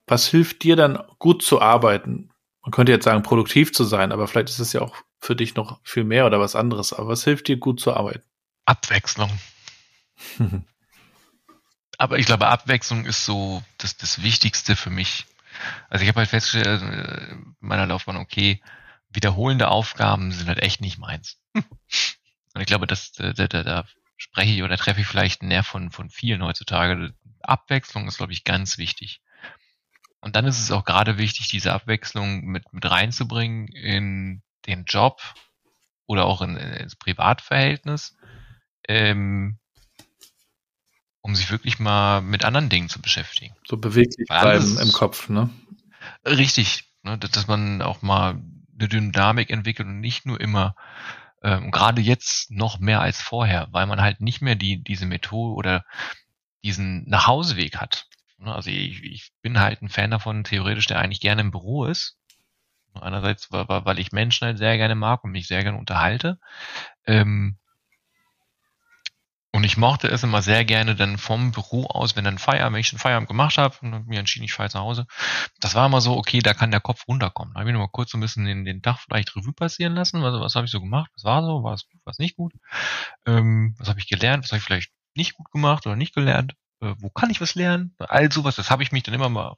was 0.06 0.28
hilft 0.28 0.62
dir 0.62 0.76
dann 0.76 1.02
gut 1.18 1.42
zu 1.42 1.61
arbeiten? 1.61 2.30
Man 2.62 2.70
könnte 2.70 2.92
jetzt 2.92 3.06
sagen, 3.06 3.24
produktiv 3.24 3.72
zu 3.72 3.82
sein, 3.82 4.12
aber 4.12 4.28
vielleicht 4.28 4.50
ist 4.50 4.61
es 4.61 4.72
ja 4.72 4.82
auch 4.82 4.94
für 5.18 5.34
dich 5.34 5.56
noch 5.56 5.80
viel 5.82 6.04
mehr 6.04 6.26
oder 6.26 6.38
was 6.38 6.54
anderes. 6.54 6.92
Aber 6.92 7.09
was 7.09 7.24
hilft 7.24 7.48
dir 7.48 7.56
gut 7.56 7.80
zu 7.80 7.92
arbeiten? 7.92 8.22
Abwechslung. 8.66 9.32
Aber 11.99 12.18
ich 12.18 12.26
glaube, 12.26 12.46
Abwechslung 12.46 13.05
ist 13.05 13.24
so 13.24 13.62
das, 13.76 13.96
das 13.96 14.22
Wichtigste 14.22 14.76
für 14.76 14.90
mich. 14.90 15.26
Also 15.90 16.05
ich 16.05 16.09
habe 16.09 16.20
halt 16.20 16.30
festgestellt 16.30 16.80
äh, 16.80 17.32
in 17.32 17.57
meiner 17.61 17.86
Laufbahn, 17.86 18.16
okay, 18.16 18.62
wiederholende 19.11 19.68
Aufgaben 19.68 20.30
sind 20.32 20.49
halt 20.49 20.61
echt 20.61 20.80
nicht 20.80 20.99
meins. 20.99 21.40
Und 21.55 22.61
ich 22.61 22.66
glaube, 22.66 22.86
das, 22.86 23.12
da, 23.12 23.32
da, 23.32 23.46
da 23.46 23.84
spreche 24.16 24.53
ich 24.53 24.62
oder 24.62 24.76
treffe 24.76 25.01
ich 25.01 25.07
vielleicht 25.07 25.42
einen 25.42 25.49
Nerv 25.49 25.66
von, 25.66 25.90
von 25.90 26.09
vielen 26.09 26.42
heutzutage. 26.42 27.14
Abwechslung 27.42 28.07
ist, 28.07 28.18
glaube 28.18 28.32
ich, 28.32 28.44
ganz 28.44 28.78
wichtig. 28.78 29.20
Und 30.20 30.36
dann 30.36 30.46
ist 30.46 30.61
es 30.61 30.70
auch 30.70 30.84
gerade 30.84 31.18
wichtig, 31.18 31.49
diese 31.49 31.72
Abwechslung 31.72 32.44
mit, 32.44 32.72
mit 32.72 32.88
reinzubringen 32.88 33.68
in 33.68 34.42
den 34.66 34.84
Job 34.84 35.20
oder 36.07 36.26
auch 36.26 36.42
in, 36.42 36.57
ins 36.57 36.96
Privatverhältnis, 36.96 38.16
ähm, 38.88 39.59
um 41.28 41.36
sich 41.36 41.52
wirklich 41.52 41.78
mal 41.78 42.22
mit 42.22 42.44
anderen 42.44 42.70
Dingen 42.70 42.88
zu 42.88 43.00
beschäftigen. 43.00 43.54
So 43.68 43.76
beweglich 43.76 44.28
Weil 44.28 44.58
bleiben 44.58 44.78
im 44.80 44.92
Kopf, 44.92 45.28
ne? 45.28 45.50
Richtig, 46.24 46.90
ne, 47.04 47.18
dass 47.18 47.46
man 47.46 47.82
auch 47.82 48.02
mal 48.02 48.40
eine 48.78 48.88
Dynamik 48.88 49.50
entwickelt 49.50 49.86
und 49.86 50.00
nicht 50.00 50.26
nur 50.26 50.40
immer 50.40 50.74
Ähm, 51.40 51.70
Gerade 51.70 52.00
jetzt 52.00 52.50
noch 52.50 52.80
mehr 52.80 53.00
als 53.00 53.22
vorher, 53.22 53.68
weil 53.70 53.86
man 53.86 54.00
halt 54.00 54.20
nicht 54.20 54.40
mehr 54.42 54.56
die, 54.56 54.82
diese 54.82 55.06
Methode 55.06 55.54
oder 55.54 55.84
diesen 56.64 57.08
Nachhauseweg 57.08 57.76
hat. 57.76 58.06
Ne, 58.38 58.52
also 58.52 58.70
ich, 58.70 59.04
ich 59.04 59.32
bin 59.42 59.60
halt 59.60 59.82
ein 59.82 59.88
Fan 59.88 60.10
davon, 60.10 60.42
theoretisch, 60.42 60.86
der 60.86 60.98
eigentlich 60.98 61.20
gerne 61.20 61.42
im 61.42 61.52
Büro 61.52 61.84
ist. 61.84 62.16
Einerseits, 62.94 63.52
weil 63.52 64.00
ich 64.00 64.10
Menschen 64.10 64.46
halt 64.46 64.58
sehr 64.58 64.76
gerne 64.78 64.96
mag 64.96 65.22
und 65.22 65.30
mich 65.30 65.46
sehr 65.46 65.62
gerne 65.62 65.78
unterhalte. 65.78 66.40
Ähm, 67.06 67.57
und 69.51 69.64
ich 69.64 69.78
mochte 69.78 70.09
es 70.09 70.22
immer 70.22 70.42
sehr 70.42 70.64
gerne 70.64 70.94
dann 70.94 71.16
vom 71.16 71.53
Büro 71.53 71.86
aus, 71.86 72.16
wenn 72.16 72.24
dann 72.24 72.38
Feierabend, 72.38 72.74
wenn 72.74 72.80
ich 72.80 72.88
schon 72.88 72.99
Feierabend 72.99 73.28
gemacht 73.28 73.57
habe 73.57 73.76
und 73.80 74.07
mir 74.07 74.18
entschieden, 74.18 74.44
ich 74.44 74.53
fahre 74.53 74.68
zu 74.68 74.78
Hause. 74.78 75.07
Das 75.59 75.74
war 75.74 75.86
immer 75.86 76.03
so, 76.03 76.16
okay, 76.16 76.40
da 76.40 76.53
kann 76.53 76.70
der 76.70 76.80
Kopf 76.80 77.09
runterkommen. 77.09 77.55
Da 77.55 77.61
habe 77.61 77.70
ich 77.70 77.72
noch 77.72 77.80
mal 77.80 77.88
kurz 77.90 78.11
so 78.11 78.18
ein 78.18 78.20
bisschen 78.20 78.44
den, 78.44 78.64
den 78.64 78.82
Tag 78.82 78.99
vielleicht 78.99 79.34
Revue 79.34 79.55
passieren 79.55 79.94
lassen. 79.94 80.22
Also 80.22 80.40
was 80.40 80.55
habe 80.55 80.66
ich 80.66 80.70
so 80.70 80.80
gemacht? 80.80 81.11
Was 81.16 81.24
war 81.24 81.42
so? 81.42 81.62
Was 81.64 81.86
war 82.05 82.11
es 82.11 82.18
nicht 82.18 82.36
gut? 82.36 82.53
Ähm, 83.26 83.74
was 83.78 83.88
habe 83.88 83.99
ich 83.99 84.09
gelernt? 84.09 84.44
Was 84.44 84.51
habe 84.53 84.59
ich 84.59 84.64
vielleicht 84.64 84.92
nicht 85.14 85.34
gut 85.34 85.51
gemacht 85.51 85.86
oder 85.86 85.96
nicht 85.96 86.14
gelernt? 86.14 86.53
Äh, 86.80 86.94
wo 86.99 87.09
kann 87.09 87.30
ich 87.30 87.40
was 87.40 87.55
lernen? 87.55 87.96
All 87.99 88.30
sowas, 88.30 88.57
das 88.57 88.70
habe 88.70 88.82
ich 88.82 88.92
mich 88.92 89.03
dann 89.03 89.14
immer 89.14 89.30
mal 89.30 89.57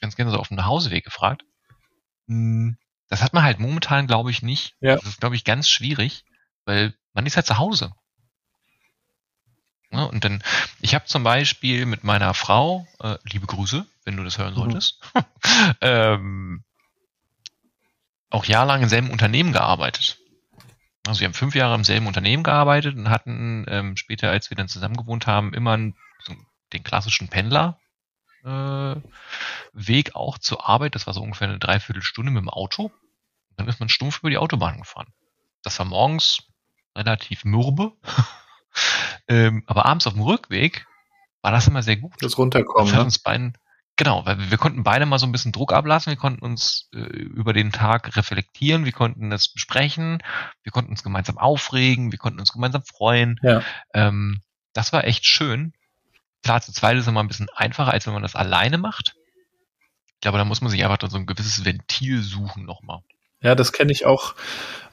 ganz 0.00 0.16
gerne 0.16 0.30
so 0.30 0.38
auf 0.38 0.48
dem 0.48 0.56
Nachhauseweg 0.56 1.04
gefragt. 1.04 1.42
Hm, 2.26 2.78
das 3.08 3.22
hat 3.22 3.34
man 3.34 3.44
halt 3.44 3.58
momentan, 3.58 4.06
glaube 4.06 4.30
ich, 4.30 4.42
nicht. 4.42 4.76
Ja. 4.80 4.96
Das 4.96 5.04
ist, 5.04 5.20
glaube 5.20 5.36
ich, 5.36 5.44
ganz 5.44 5.68
schwierig, 5.68 6.24
weil 6.64 6.94
man 7.12 7.26
ist 7.26 7.36
halt 7.36 7.46
zu 7.46 7.58
Hause. 7.58 7.92
Ja, 9.90 10.04
und 10.04 10.24
dann, 10.24 10.42
ich 10.80 10.94
habe 10.94 11.04
zum 11.06 11.22
Beispiel 11.22 11.86
mit 11.86 12.04
meiner 12.04 12.34
Frau, 12.34 12.86
äh, 13.00 13.16
liebe 13.24 13.46
Grüße, 13.46 13.86
wenn 14.04 14.16
du 14.16 14.24
das 14.24 14.38
hören 14.38 14.54
mhm. 14.54 14.58
solltest, 14.58 15.00
ähm, 15.80 16.64
auch 18.30 18.44
jahrelang 18.44 18.82
im 18.82 18.88
selben 18.88 19.10
Unternehmen 19.10 19.52
gearbeitet. 19.52 20.18
Also 21.06 21.20
wir 21.20 21.26
haben 21.26 21.34
fünf 21.34 21.54
Jahre 21.54 21.74
im 21.76 21.84
selben 21.84 22.06
Unternehmen 22.06 22.42
gearbeitet 22.42 22.96
und 22.96 23.10
hatten 23.10 23.64
ähm, 23.68 23.96
später, 23.96 24.30
als 24.30 24.50
wir 24.50 24.56
dann 24.56 24.68
zusammen 24.68 24.96
gewohnt 24.96 25.26
haben, 25.26 25.54
immer 25.54 25.74
einen, 25.74 25.96
so 26.24 26.34
den 26.72 26.82
klassischen 26.82 27.28
Pendler 27.28 27.78
äh, 28.44 28.96
Weg 29.72 30.14
auch 30.14 30.38
zur 30.38 30.68
Arbeit. 30.68 30.94
Das 30.94 31.06
war 31.06 31.14
so 31.14 31.22
ungefähr 31.22 31.48
eine 31.48 31.58
Dreiviertelstunde 31.58 32.32
mit 32.32 32.42
dem 32.42 32.48
Auto. 32.48 32.90
Dann 33.56 33.68
ist 33.68 33.80
man 33.80 33.88
stumpf 33.88 34.18
über 34.18 34.30
die 34.30 34.38
Autobahn 34.38 34.78
gefahren. 34.78 35.12
Das 35.62 35.78
war 35.78 35.86
morgens 35.86 36.42
relativ 36.94 37.44
mürbe. 37.44 37.92
ähm, 39.28 39.62
aber 39.66 39.86
abends 39.86 40.06
auf 40.06 40.14
dem 40.14 40.22
Rückweg 40.22 40.86
war 41.42 41.52
das 41.52 41.68
immer 41.68 41.82
sehr 41.82 41.96
gut. 41.96 42.14
Das 42.20 42.38
Runterkommen. 42.38 42.90
Das 42.90 42.96
hat 42.98 43.04
uns 43.04 43.18
beiden, 43.18 43.56
genau, 43.96 44.26
weil 44.26 44.38
wir, 44.38 44.50
wir, 44.50 44.58
konnten 44.58 44.82
beide 44.82 45.06
mal 45.06 45.18
so 45.18 45.26
ein 45.26 45.32
bisschen 45.32 45.52
Druck 45.52 45.72
ablassen. 45.72 46.10
Wir 46.10 46.18
konnten 46.18 46.44
uns 46.44 46.88
äh, 46.92 46.98
über 46.98 47.52
den 47.52 47.72
Tag 47.72 48.16
reflektieren. 48.16 48.84
Wir 48.84 48.92
konnten 48.92 49.30
das 49.30 49.48
besprechen. 49.48 50.22
Wir 50.62 50.72
konnten 50.72 50.90
uns 50.90 51.02
gemeinsam 51.02 51.38
aufregen. 51.38 52.12
Wir 52.12 52.18
konnten 52.18 52.40
uns 52.40 52.52
gemeinsam 52.52 52.82
freuen. 52.82 53.38
Ja. 53.42 53.62
Ähm, 53.94 54.40
das 54.72 54.92
war 54.92 55.04
echt 55.04 55.26
schön. 55.26 55.72
Klar, 56.42 56.60
zu 56.62 56.72
zweit 56.72 56.96
ist 56.96 57.08
immer 57.08 57.22
ein 57.22 57.28
bisschen 57.28 57.48
einfacher, 57.54 57.92
als 57.92 58.06
wenn 58.06 58.14
man 58.14 58.22
das 58.22 58.36
alleine 58.36 58.78
macht. 58.78 59.14
Ich 60.14 60.20
glaube, 60.20 60.38
da 60.38 60.44
muss 60.44 60.60
man 60.60 60.70
sich 60.70 60.84
einfach 60.84 60.98
so 61.08 61.16
ein 61.16 61.26
gewisses 61.26 61.64
Ventil 61.64 62.22
suchen 62.22 62.64
nochmal. 62.64 63.00
Ja, 63.40 63.54
das 63.54 63.72
kenne 63.72 63.92
ich 63.92 64.06
auch 64.06 64.34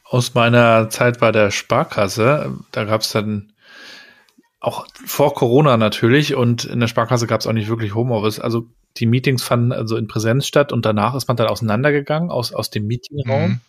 aus 0.04 0.34
meiner 0.34 0.90
Zeit 0.90 1.20
bei 1.20 1.32
der 1.32 1.50
Sparkasse. 1.50 2.60
Da 2.72 2.84
gab 2.84 3.02
es 3.02 3.12
dann 3.12 3.53
auch 4.64 4.88
vor 5.06 5.34
Corona 5.34 5.76
natürlich 5.76 6.36
und 6.36 6.64
in 6.64 6.80
der 6.80 6.88
Sparkasse 6.88 7.28
gab 7.28 7.42
es 7.42 7.48
auch 7.48 7.54
nicht 7.54 7.68
wirklich 7.68 7.94
Homeoffice. 7.94 8.40
Also 8.40 8.66
die 8.96 9.06
Meetings 9.06 9.44
fanden 9.44 9.74
also 9.74 9.98
in 9.98 10.08
Präsenz 10.08 10.48
statt 10.48 10.72
und 10.72 10.86
danach 10.86 11.16
ist 11.16 11.28
man 11.28 11.36
dann 11.36 11.48
auseinandergegangen 11.48 12.32
aus, 12.32 12.54
aus 12.54 12.70
dem 12.70 12.88
Meetingraum. 12.88 13.50
Mhm. 13.50 13.60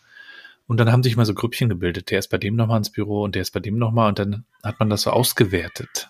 Und 0.68 0.78
dann 0.78 0.92
haben 0.92 1.02
sich 1.02 1.16
mal 1.16 1.26
so 1.26 1.34
Grüppchen 1.34 1.68
gebildet. 1.68 2.10
Der 2.10 2.20
ist 2.20 2.28
bei 2.28 2.38
dem 2.38 2.54
nochmal 2.54 2.78
ins 2.78 2.90
Büro 2.90 3.22
und 3.24 3.34
der 3.34 3.42
ist 3.42 3.50
bei 3.50 3.60
dem 3.60 3.76
nochmal 3.76 4.08
und 4.08 4.20
dann 4.20 4.44
hat 4.62 4.78
man 4.78 4.88
das 4.88 5.02
so 5.02 5.10
ausgewertet 5.10 6.08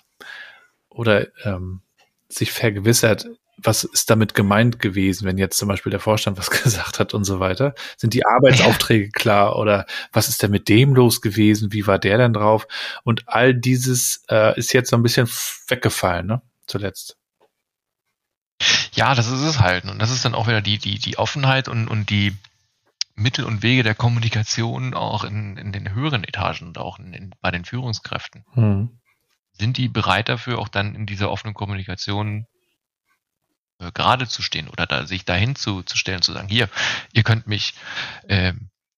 oder 0.90 1.28
ähm, 1.44 1.80
sich 2.28 2.52
vergewissert, 2.52 3.26
was 3.56 3.84
ist 3.84 4.10
damit 4.10 4.34
gemeint 4.34 4.78
gewesen, 4.78 5.26
wenn 5.26 5.38
jetzt 5.38 5.58
zum 5.58 5.68
Beispiel 5.68 5.90
der 5.90 6.00
Vorstand 6.00 6.38
was 6.38 6.50
gesagt 6.62 6.98
hat 6.98 7.14
und 7.14 7.24
so 7.24 7.40
weiter? 7.40 7.74
Sind 7.96 8.14
die 8.14 8.26
Arbeitsaufträge 8.26 9.10
klar 9.10 9.56
oder 9.56 9.86
was 10.12 10.28
ist 10.28 10.42
denn 10.42 10.50
mit 10.50 10.68
dem 10.68 10.94
los 10.94 11.20
gewesen? 11.20 11.72
Wie 11.72 11.86
war 11.86 11.98
der 11.98 12.18
denn 12.18 12.32
drauf? 12.32 12.66
Und 13.04 13.28
all 13.28 13.54
dieses 13.54 14.24
äh, 14.30 14.58
ist 14.58 14.72
jetzt 14.72 14.90
so 14.90 14.96
ein 14.96 15.02
bisschen 15.02 15.28
weggefallen, 15.68 16.26
ne? 16.26 16.42
Zuletzt. 16.66 17.16
Ja, 18.92 19.14
das 19.14 19.28
ist 19.28 19.42
es 19.42 19.60
halt. 19.60 19.84
Und 19.84 19.98
das 19.98 20.10
ist 20.10 20.24
dann 20.24 20.34
auch 20.34 20.46
wieder 20.46 20.62
die, 20.62 20.78
die, 20.78 20.98
die 20.98 21.18
Offenheit 21.18 21.68
und, 21.68 21.88
und 21.88 22.10
die 22.10 22.32
Mittel 23.16 23.44
und 23.44 23.62
Wege 23.62 23.82
der 23.82 23.94
Kommunikation 23.94 24.94
auch 24.94 25.24
in, 25.24 25.56
in 25.56 25.72
den 25.72 25.94
höheren 25.94 26.24
Etagen 26.24 26.68
und 26.68 26.78
auch 26.78 26.98
in, 26.98 27.12
in, 27.12 27.34
bei 27.40 27.50
den 27.50 27.64
Führungskräften. 27.64 28.44
Hm 28.52 28.98
sind 29.58 29.76
die 29.76 29.88
bereit 29.88 30.28
dafür, 30.28 30.58
auch 30.58 30.68
dann 30.68 30.94
in 30.94 31.06
dieser 31.06 31.30
offenen 31.30 31.54
Kommunikation 31.54 32.46
äh, 33.78 33.90
gerade 33.92 34.28
zu 34.28 34.42
stehen 34.42 34.68
oder 34.68 34.86
da, 34.86 35.06
sich 35.06 35.24
dahin 35.24 35.56
zu, 35.56 35.82
zu 35.82 35.96
stellen, 35.96 36.22
zu 36.22 36.32
sagen, 36.32 36.48
hier, 36.48 36.68
ihr 37.12 37.22
könnt 37.22 37.46
mich 37.46 37.74
äh, 38.28 38.52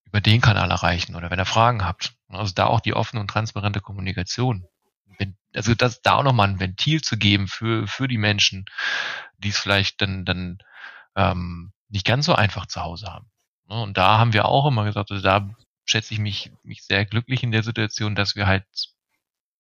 über 0.04 0.20
den 0.20 0.40
Kanal 0.40 0.70
erreichen 0.70 1.14
oder 1.14 1.30
wenn 1.30 1.40
ihr 1.40 1.46
Fragen 1.46 1.84
habt. 1.84 2.14
Also 2.28 2.52
da 2.54 2.66
auch 2.66 2.80
die 2.80 2.94
offene 2.94 3.20
und 3.20 3.28
transparente 3.28 3.80
Kommunikation. 3.80 4.66
Also 5.54 5.74
das 5.74 6.02
da 6.02 6.16
auch 6.16 6.22
nochmal 6.22 6.48
ein 6.48 6.60
Ventil 6.60 7.00
zu 7.00 7.16
geben 7.16 7.48
für, 7.48 7.86
für 7.86 8.08
die 8.08 8.18
Menschen, 8.18 8.66
die 9.38 9.48
es 9.48 9.58
vielleicht 9.58 10.02
dann, 10.02 10.24
dann 10.24 10.58
ähm, 11.14 11.72
nicht 11.88 12.06
ganz 12.06 12.26
so 12.26 12.34
einfach 12.34 12.66
zu 12.66 12.82
Hause 12.82 13.06
haben. 13.06 13.30
Und 13.66 13.96
da 13.96 14.18
haben 14.18 14.32
wir 14.32 14.46
auch 14.46 14.66
immer 14.66 14.84
gesagt, 14.84 15.10
also 15.10 15.22
da 15.22 15.48
schätze 15.84 16.14
ich 16.14 16.20
mich, 16.20 16.52
mich 16.62 16.82
sehr 16.82 17.04
glücklich 17.06 17.42
in 17.42 17.52
der 17.52 17.62
Situation, 17.62 18.14
dass 18.14 18.36
wir 18.36 18.46
halt 18.46 18.64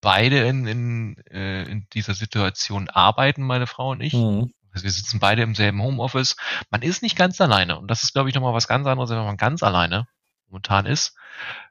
beide 0.00 0.46
in, 0.46 0.66
in, 0.66 1.16
äh, 1.30 1.62
in 1.64 1.86
dieser 1.92 2.14
Situation 2.14 2.88
arbeiten, 2.88 3.42
meine 3.42 3.66
Frau 3.66 3.90
und 3.90 4.00
ich. 4.00 4.12
Mhm. 4.12 4.52
Also 4.76 4.84
wir 4.84 4.90
sitzen 4.90 5.20
beide 5.20 5.40
im 5.40 5.54
selben 5.54 5.80
Homeoffice. 5.80 6.36
Man 6.68 6.82
ist 6.82 7.02
nicht 7.02 7.16
ganz 7.16 7.40
alleine. 7.40 7.78
Und 7.78 7.90
das 7.90 8.02
ist, 8.02 8.12
glaube 8.12 8.28
ich, 8.28 8.34
nochmal 8.34 8.52
was 8.52 8.68
ganz 8.68 8.86
anderes, 8.86 9.08
wenn 9.08 9.16
man 9.16 9.38
ganz 9.38 9.62
alleine 9.62 10.06
momentan 10.48 10.84
ist. 10.84 11.16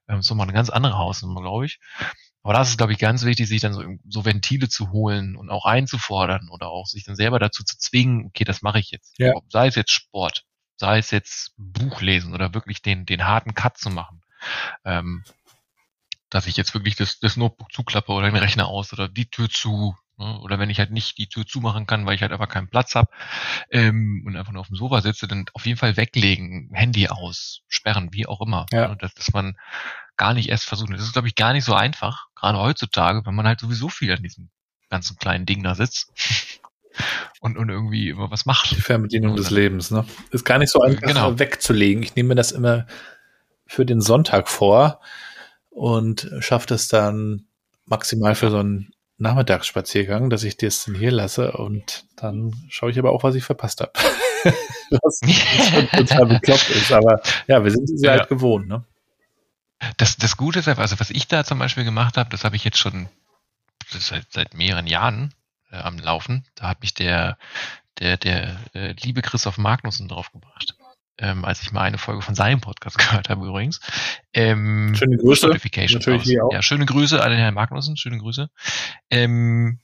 Ähm, 0.07 0.23
so 0.23 0.33
mal 0.33 0.41
eine 0.41 0.53
ganz 0.53 0.71
andere 0.71 0.97
Hausnummer, 0.97 1.41
glaube 1.41 1.67
ich. 1.67 1.79
Aber 2.41 2.53
das 2.53 2.69
ist, 2.69 2.77
glaube 2.79 2.93
ich, 2.93 2.97
ganz 2.97 3.23
wichtig, 3.23 3.47
sich 3.47 3.61
dann 3.61 3.73
so, 3.73 3.83
so 4.09 4.25
Ventile 4.25 4.69
zu 4.69 4.89
holen 4.89 5.35
und 5.35 5.51
auch 5.51 5.65
einzufordern 5.65 6.49
oder 6.49 6.69
auch 6.69 6.87
sich 6.87 7.03
dann 7.03 7.15
selber 7.15 7.37
dazu 7.37 7.63
zu 7.63 7.77
zwingen, 7.77 8.25
okay, 8.25 8.43
das 8.43 8.63
mache 8.63 8.79
ich 8.79 8.89
jetzt. 8.89 9.19
Ja. 9.19 9.33
Sei 9.49 9.67
es 9.67 9.75
jetzt 9.75 9.91
Sport, 9.91 10.43
sei 10.75 10.97
es 10.97 11.11
jetzt 11.11 11.53
Buch 11.57 12.01
lesen 12.01 12.33
oder 12.33 12.55
wirklich 12.55 12.81
den, 12.81 13.05
den 13.05 13.27
harten 13.27 13.53
Cut 13.53 13.77
zu 13.77 13.91
machen. 13.91 14.23
Ähm, 14.83 15.23
dass 16.31 16.47
ich 16.47 16.57
jetzt 16.57 16.73
wirklich 16.73 16.95
das, 16.95 17.19
das 17.19 17.37
Notebook 17.37 17.71
zuklappe 17.71 18.11
oder 18.11 18.31
den 18.31 18.35
Rechner 18.35 18.65
aus 18.65 18.91
oder 18.93 19.07
die 19.07 19.29
Tür 19.29 19.47
zu. 19.47 19.95
Ne? 20.17 20.39
Oder 20.41 20.59
wenn 20.59 20.69
ich 20.69 20.79
halt 20.79 20.91
nicht 20.91 21.17
die 21.17 21.27
Tür 21.27 21.45
zumachen 21.45 21.85
kann, 21.87 22.05
weil 22.05 22.15
ich 22.15 22.21
halt 22.21 22.31
einfach 22.31 22.49
keinen 22.49 22.69
Platz 22.69 22.95
habe 22.95 23.09
ähm, 23.69 24.23
und 24.25 24.35
einfach 24.35 24.51
nur 24.51 24.61
auf 24.61 24.67
dem 24.67 24.75
Sofa 24.75 25.01
sitze, 25.01 25.27
dann 25.27 25.45
auf 25.53 25.65
jeden 25.65 25.77
Fall 25.77 25.97
weglegen, 25.97 26.69
Handy 26.73 27.07
aus, 27.07 27.61
sperren, 27.67 28.09
wie 28.11 28.27
auch 28.27 28.41
immer. 28.41 28.65
Ja. 28.71 28.89
Ne? 28.89 28.97
Dass, 28.97 29.13
dass 29.13 29.33
man 29.33 29.57
gar 30.17 30.33
nicht 30.33 30.49
erst 30.49 30.65
versucht. 30.65 30.93
Das 30.93 31.01
ist, 31.01 31.13
glaube 31.13 31.27
ich, 31.27 31.35
gar 31.35 31.53
nicht 31.53 31.65
so 31.65 31.73
einfach, 31.73 32.27
gerade 32.35 32.57
heutzutage, 32.57 33.25
wenn 33.25 33.35
man 33.35 33.47
halt 33.47 33.59
sowieso 33.59 33.89
viel 33.89 34.11
an 34.11 34.23
diesem 34.23 34.49
ganzen 34.89 35.17
kleinen 35.17 35.45
Ding 35.45 35.63
da 35.63 35.75
sitzt. 35.75 36.11
und, 37.41 37.57
und 37.57 37.69
irgendwie 37.69 38.09
immer 38.09 38.31
was 38.31 38.45
macht. 38.45 38.71
Die 38.71 38.81
Fernbedienung 38.81 39.35
des 39.35 39.49
Lebens, 39.49 39.91
ne? 39.91 40.05
Ist 40.31 40.45
gar 40.45 40.57
nicht 40.57 40.71
so 40.71 40.81
einfach 40.81 41.01
genau. 41.01 41.37
wegzulegen. 41.37 42.01
Ich 42.03 42.15
nehme 42.15 42.29
mir 42.29 42.35
das 42.35 42.51
immer 42.51 42.87
für 43.67 43.85
den 43.85 43.99
Sonntag 43.99 44.47
vor, 44.47 45.01
und 45.75 46.31
schafft 46.39 46.71
es 46.71 46.87
dann 46.87 47.47
maximal 47.85 48.33
für 48.33 48.49
so 48.49 48.59
einen 48.59 48.93
Nachmittagsspaziergang, 49.17 50.29
dass 50.29 50.43
ich 50.43 50.57
das 50.57 50.85
dann 50.85 50.95
hier 50.95 51.11
lasse 51.11 51.53
und 51.53 52.05
dann 52.17 52.53
schaue 52.69 52.91
ich 52.91 52.99
aber 52.99 53.11
auch, 53.11 53.23
was 53.23 53.35
ich 53.35 53.43
verpasst 53.43 53.81
habe. 53.81 53.91
was 54.91 55.21
schon 55.71 55.87
total 55.89 56.25
bekloppt 56.25 56.69
ist, 56.69 56.91
aber 56.91 57.21
ja, 57.47 57.63
wir 57.63 57.71
sind 57.71 57.89
es 57.89 58.01
ja. 58.01 58.11
halt 58.11 58.27
gewohnt, 58.27 58.67
ne? 58.67 58.83
Das, 59.97 60.17
das 60.17 60.37
Gute 60.37 60.59
ist 60.59 60.67
einfach, 60.67 60.83
also 60.83 60.99
was 60.99 61.09
ich 61.09 61.27
da 61.27 61.43
zum 61.43 61.59
Beispiel 61.59 61.83
gemacht 61.83 62.17
habe, 62.17 62.29
das 62.29 62.43
habe 62.43 62.55
ich 62.55 62.63
jetzt 62.63 62.77
schon 62.77 63.09
seit, 63.89 64.25
seit 64.31 64.53
mehreren 64.53 64.87
Jahren 64.87 65.33
äh, 65.71 65.77
am 65.77 65.99
Laufen. 65.99 66.45
Da 66.55 66.69
hat 66.69 66.81
mich 66.81 66.93
der, 66.93 67.37
der, 67.99 68.17
der 68.17 68.57
äh, 68.73 68.93
liebe 69.01 69.21
Christoph 69.21 69.57
Magnussen 69.57 70.07
draufgebracht 70.07 70.75
ähm, 71.17 71.45
als 71.45 71.61
ich 71.61 71.71
mal 71.71 71.81
eine 71.81 71.97
Folge 71.97 72.21
von 72.21 72.35
seinem 72.35 72.61
Podcast 72.61 72.97
gehört 72.97 73.29
habe 73.29 73.45
übrigens. 73.45 73.79
Ähm, 74.33 74.95
schöne 74.95 75.17
Grüße. 75.17 75.47
Natürlich 75.47 76.41
auch. 76.41 76.51
Ja, 76.51 76.61
schöne 76.61 76.85
Grüße 76.85 77.21
an 77.21 77.31
den 77.31 77.39
Herrn 77.39 77.53
Magnussen, 77.53 77.97
schöne 77.97 78.17
Grüße. 78.17 78.49
Ähm, 79.09 79.79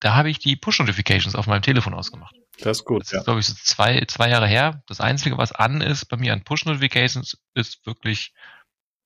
da 0.00 0.14
habe 0.14 0.30
ich 0.30 0.38
die 0.38 0.56
Push-Notifications 0.56 1.34
auf 1.34 1.46
meinem 1.46 1.62
Telefon 1.62 1.94
ausgemacht. 1.94 2.34
Das 2.58 2.78
ist 2.78 2.84
gut. 2.84 3.02
Das 3.02 3.12
ist, 3.12 3.24
glaube 3.24 3.40
ich, 3.40 3.46
so 3.46 3.54
zwei, 3.54 4.02
zwei 4.06 4.30
Jahre 4.30 4.46
her. 4.46 4.82
Das 4.86 5.00
Einzige, 5.00 5.38
was 5.38 5.52
an 5.52 5.80
ist 5.80 6.06
bei 6.06 6.16
mir 6.16 6.32
an 6.32 6.42
Push-Notifications, 6.42 7.38
ist 7.54 7.84
wirklich 7.86 8.32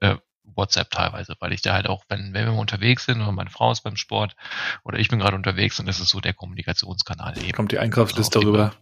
äh, 0.01 0.17
WhatsApp 0.45 0.91
teilweise, 0.91 1.35
weil 1.41 1.53
ich 1.53 1.63
da 1.63 1.73
halt 1.73 1.89
auch, 1.89 2.05
wenn, 2.09 2.35
wenn 2.35 2.45
wir 2.45 2.53
unterwegs 2.53 3.07
sind 3.07 3.21
oder 3.21 3.33
meine 3.33 3.51
Frau 3.51 3.73
ist 3.73 3.83
beim 3.83 3.97
Sport 3.97 4.37
oder 4.85 4.99
ich 4.99 5.09
bin 5.09 5.19
gerade 5.19 5.37
unterwegs 5.37 5.81
und 5.81 5.87
das 5.87 6.01
ist 6.01 6.11
so 6.11 6.21
der 6.21 6.35
Kommunikationskanal 6.35 7.39
eben. 7.39 7.53
Kommt 7.53 7.73
die 7.73 7.79
Einkaufsliste 7.79 8.39
also, 8.39 8.51
rüber. 8.51 8.75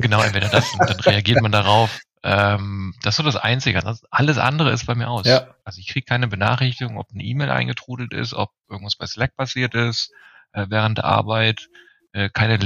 Genau, 0.00 0.22
entweder 0.22 0.48
das 0.48 0.72
und 0.72 0.88
dann 0.88 1.00
reagiert 1.00 1.42
man 1.42 1.52
darauf. 1.52 2.00
Ähm, 2.22 2.94
das 3.02 3.14
ist 3.14 3.16
so 3.16 3.22
das 3.22 3.36
Einzige. 3.36 3.80
Das, 3.80 4.04
alles 4.10 4.38
andere 4.38 4.72
ist 4.72 4.86
bei 4.86 4.94
mir 4.94 5.08
aus. 5.08 5.26
Ja. 5.26 5.54
Also 5.64 5.80
ich 5.80 5.88
kriege 5.88 6.04
keine 6.04 6.28
Benachrichtigung, 6.28 6.98
ob 6.98 7.06
eine 7.12 7.22
E-Mail 7.22 7.50
eingetrudelt 7.50 8.12
ist, 8.12 8.34
ob 8.34 8.50
irgendwas 8.68 8.96
bei 8.96 9.06
Slack 9.06 9.36
passiert 9.36 9.74
ist 9.74 10.12
äh, 10.52 10.66
während 10.68 10.98
der 10.98 11.04
Arbeit, 11.04 11.68
äh, 12.12 12.28
keine 12.28 12.58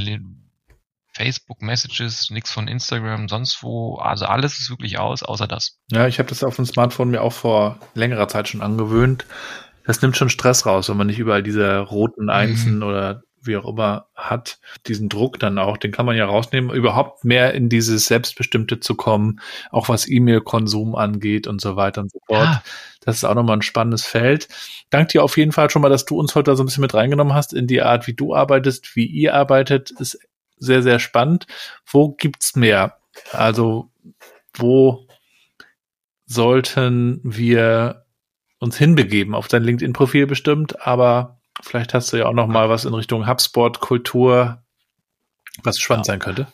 Facebook-Messages, 1.16 2.30
nichts 2.30 2.51
von 2.51 2.66
Instagram, 2.66 3.28
sonst 3.28 3.62
wo. 3.62 3.97
Also 3.97 4.26
alles 4.26 4.59
ist 4.59 4.70
wirklich 4.70 4.99
aus, 4.99 5.22
außer 5.22 5.47
das. 5.47 5.78
Ja, 5.91 6.09
ich 6.09 6.18
habe 6.18 6.28
das 6.28 6.43
auf 6.43 6.57
dem 6.57 6.66
Smartphone 6.66 7.11
mir 7.11 7.22
auch 7.22 7.32
vor 7.32 7.78
längerer 7.95 8.28
Zeit 8.28 8.49
schon 8.49 8.62
angewöhnt. 8.62 9.24
Das 9.87 10.03
nimmt 10.03 10.16
schon 10.16 10.30
Stress 10.30 10.66
raus, 10.66 10.89
wenn 10.89 10.97
man 10.97 11.07
nicht 11.07 11.18
überall 11.18 11.43
diese 11.43 11.78
roten 11.78 12.30
Einsen 12.30 12.76
mhm. 12.76 12.82
oder 12.82 13.22
wie 13.47 13.57
auch 13.57 13.68
immer 13.68 14.07
hat, 14.14 14.59
diesen 14.86 15.09
Druck 15.09 15.38
dann 15.38 15.59
auch, 15.59 15.76
den 15.76 15.92
kann 15.92 16.07
man 16.07 16.16
ja 16.16 16.26
rausnehmen, 16.26 16.74
überhaupt 16.74 17.24
mehr 17.24 17.55
in 17.55 17.68
dieses 17.68 18.07
Selbstbestimmte 18.07 18.80
zu 18.80 18.95
kommen, 18.95 19.40
auch 19.70 19.88
was 19.88 20.09
E-Mail-Konsum 20.09 20.95
angeht 20.95 21.47
und 21.47 21.61
so 21.61 21.76
weiter 21.76 22.03
und 22.03 22.12
so 22.12 22.18
fort. 22.26 22.45
Ja. 22.45 22.62
Das 23.01 23.16
ist 23.16 23.24
auch 23.24 23.34
nochmal 23.34 23.59
ein 23.59 23.62
spannendes 23.62 24.05
Feld. 24.05 24.49
Dank 24.90 25.09
dir 25.09 25.22
auf 25.22 25.36
jeden 25.36 25.53
Fall 25.53 25.70
schon 25.70 25.82
mal, 25.82 25.90
dass 25.90 26.07
du 26.07 26.18
uns 26.18 26.34
heute 26.34 26.57
so 26.57 26.62
ein 26.62 26.66
bisschen 26.66 26.80
mit 26.80 26.95
reingenommen 26.95 27.34
hast 27.34 27.53
in 27.53 27.66
die 27.66 27.82
Art, 27.82 28.07
wie 28.07 28.14
du 28.14 28.34
arbeitest, 28.34 28.97
wie 28.97 29.07
ihr 29.07 29.34
arbeitet, 29.34 29.90
ist 29.90 30.18
sehr, 30.57 30.82
sehr 30.82 30.99
spannend. 30.99 31.47
Wo 31.86 32.12
gibt's 32.12 32.57
mehr? 32.57 32.99
Also, 33.32 33.90
wo 34.55 35.07
sollten 36.26 37.20
wir 37.22 38.07
uns 38.59 38.78
hinbegeben? 38.78 39.34
Auf 39.34 39.49
dein 39.49 39.64
LinkedIn-Profil 39.64 40.26
bestimmt, 40.26 40.86
aber 40.86 41.40
vielleicht 41.65 41.95
hast 41.95 42.12
du 42.12 42.19
ja 42.19 42.27
auch 42.27 42.33
noch 42.33 42.47
mal 42.47 42.69
was 42.69 42.85
in 42.85 42.95
Richtung 42.95 43.27
HubSpot, 43.27 43.81
Kultur, 43.81 44.62
was 45.62 45.79
spannend 45.79 46.07
ja. 46.07 46.12
sein 46.12 46.21
könnte. 46.21 46.47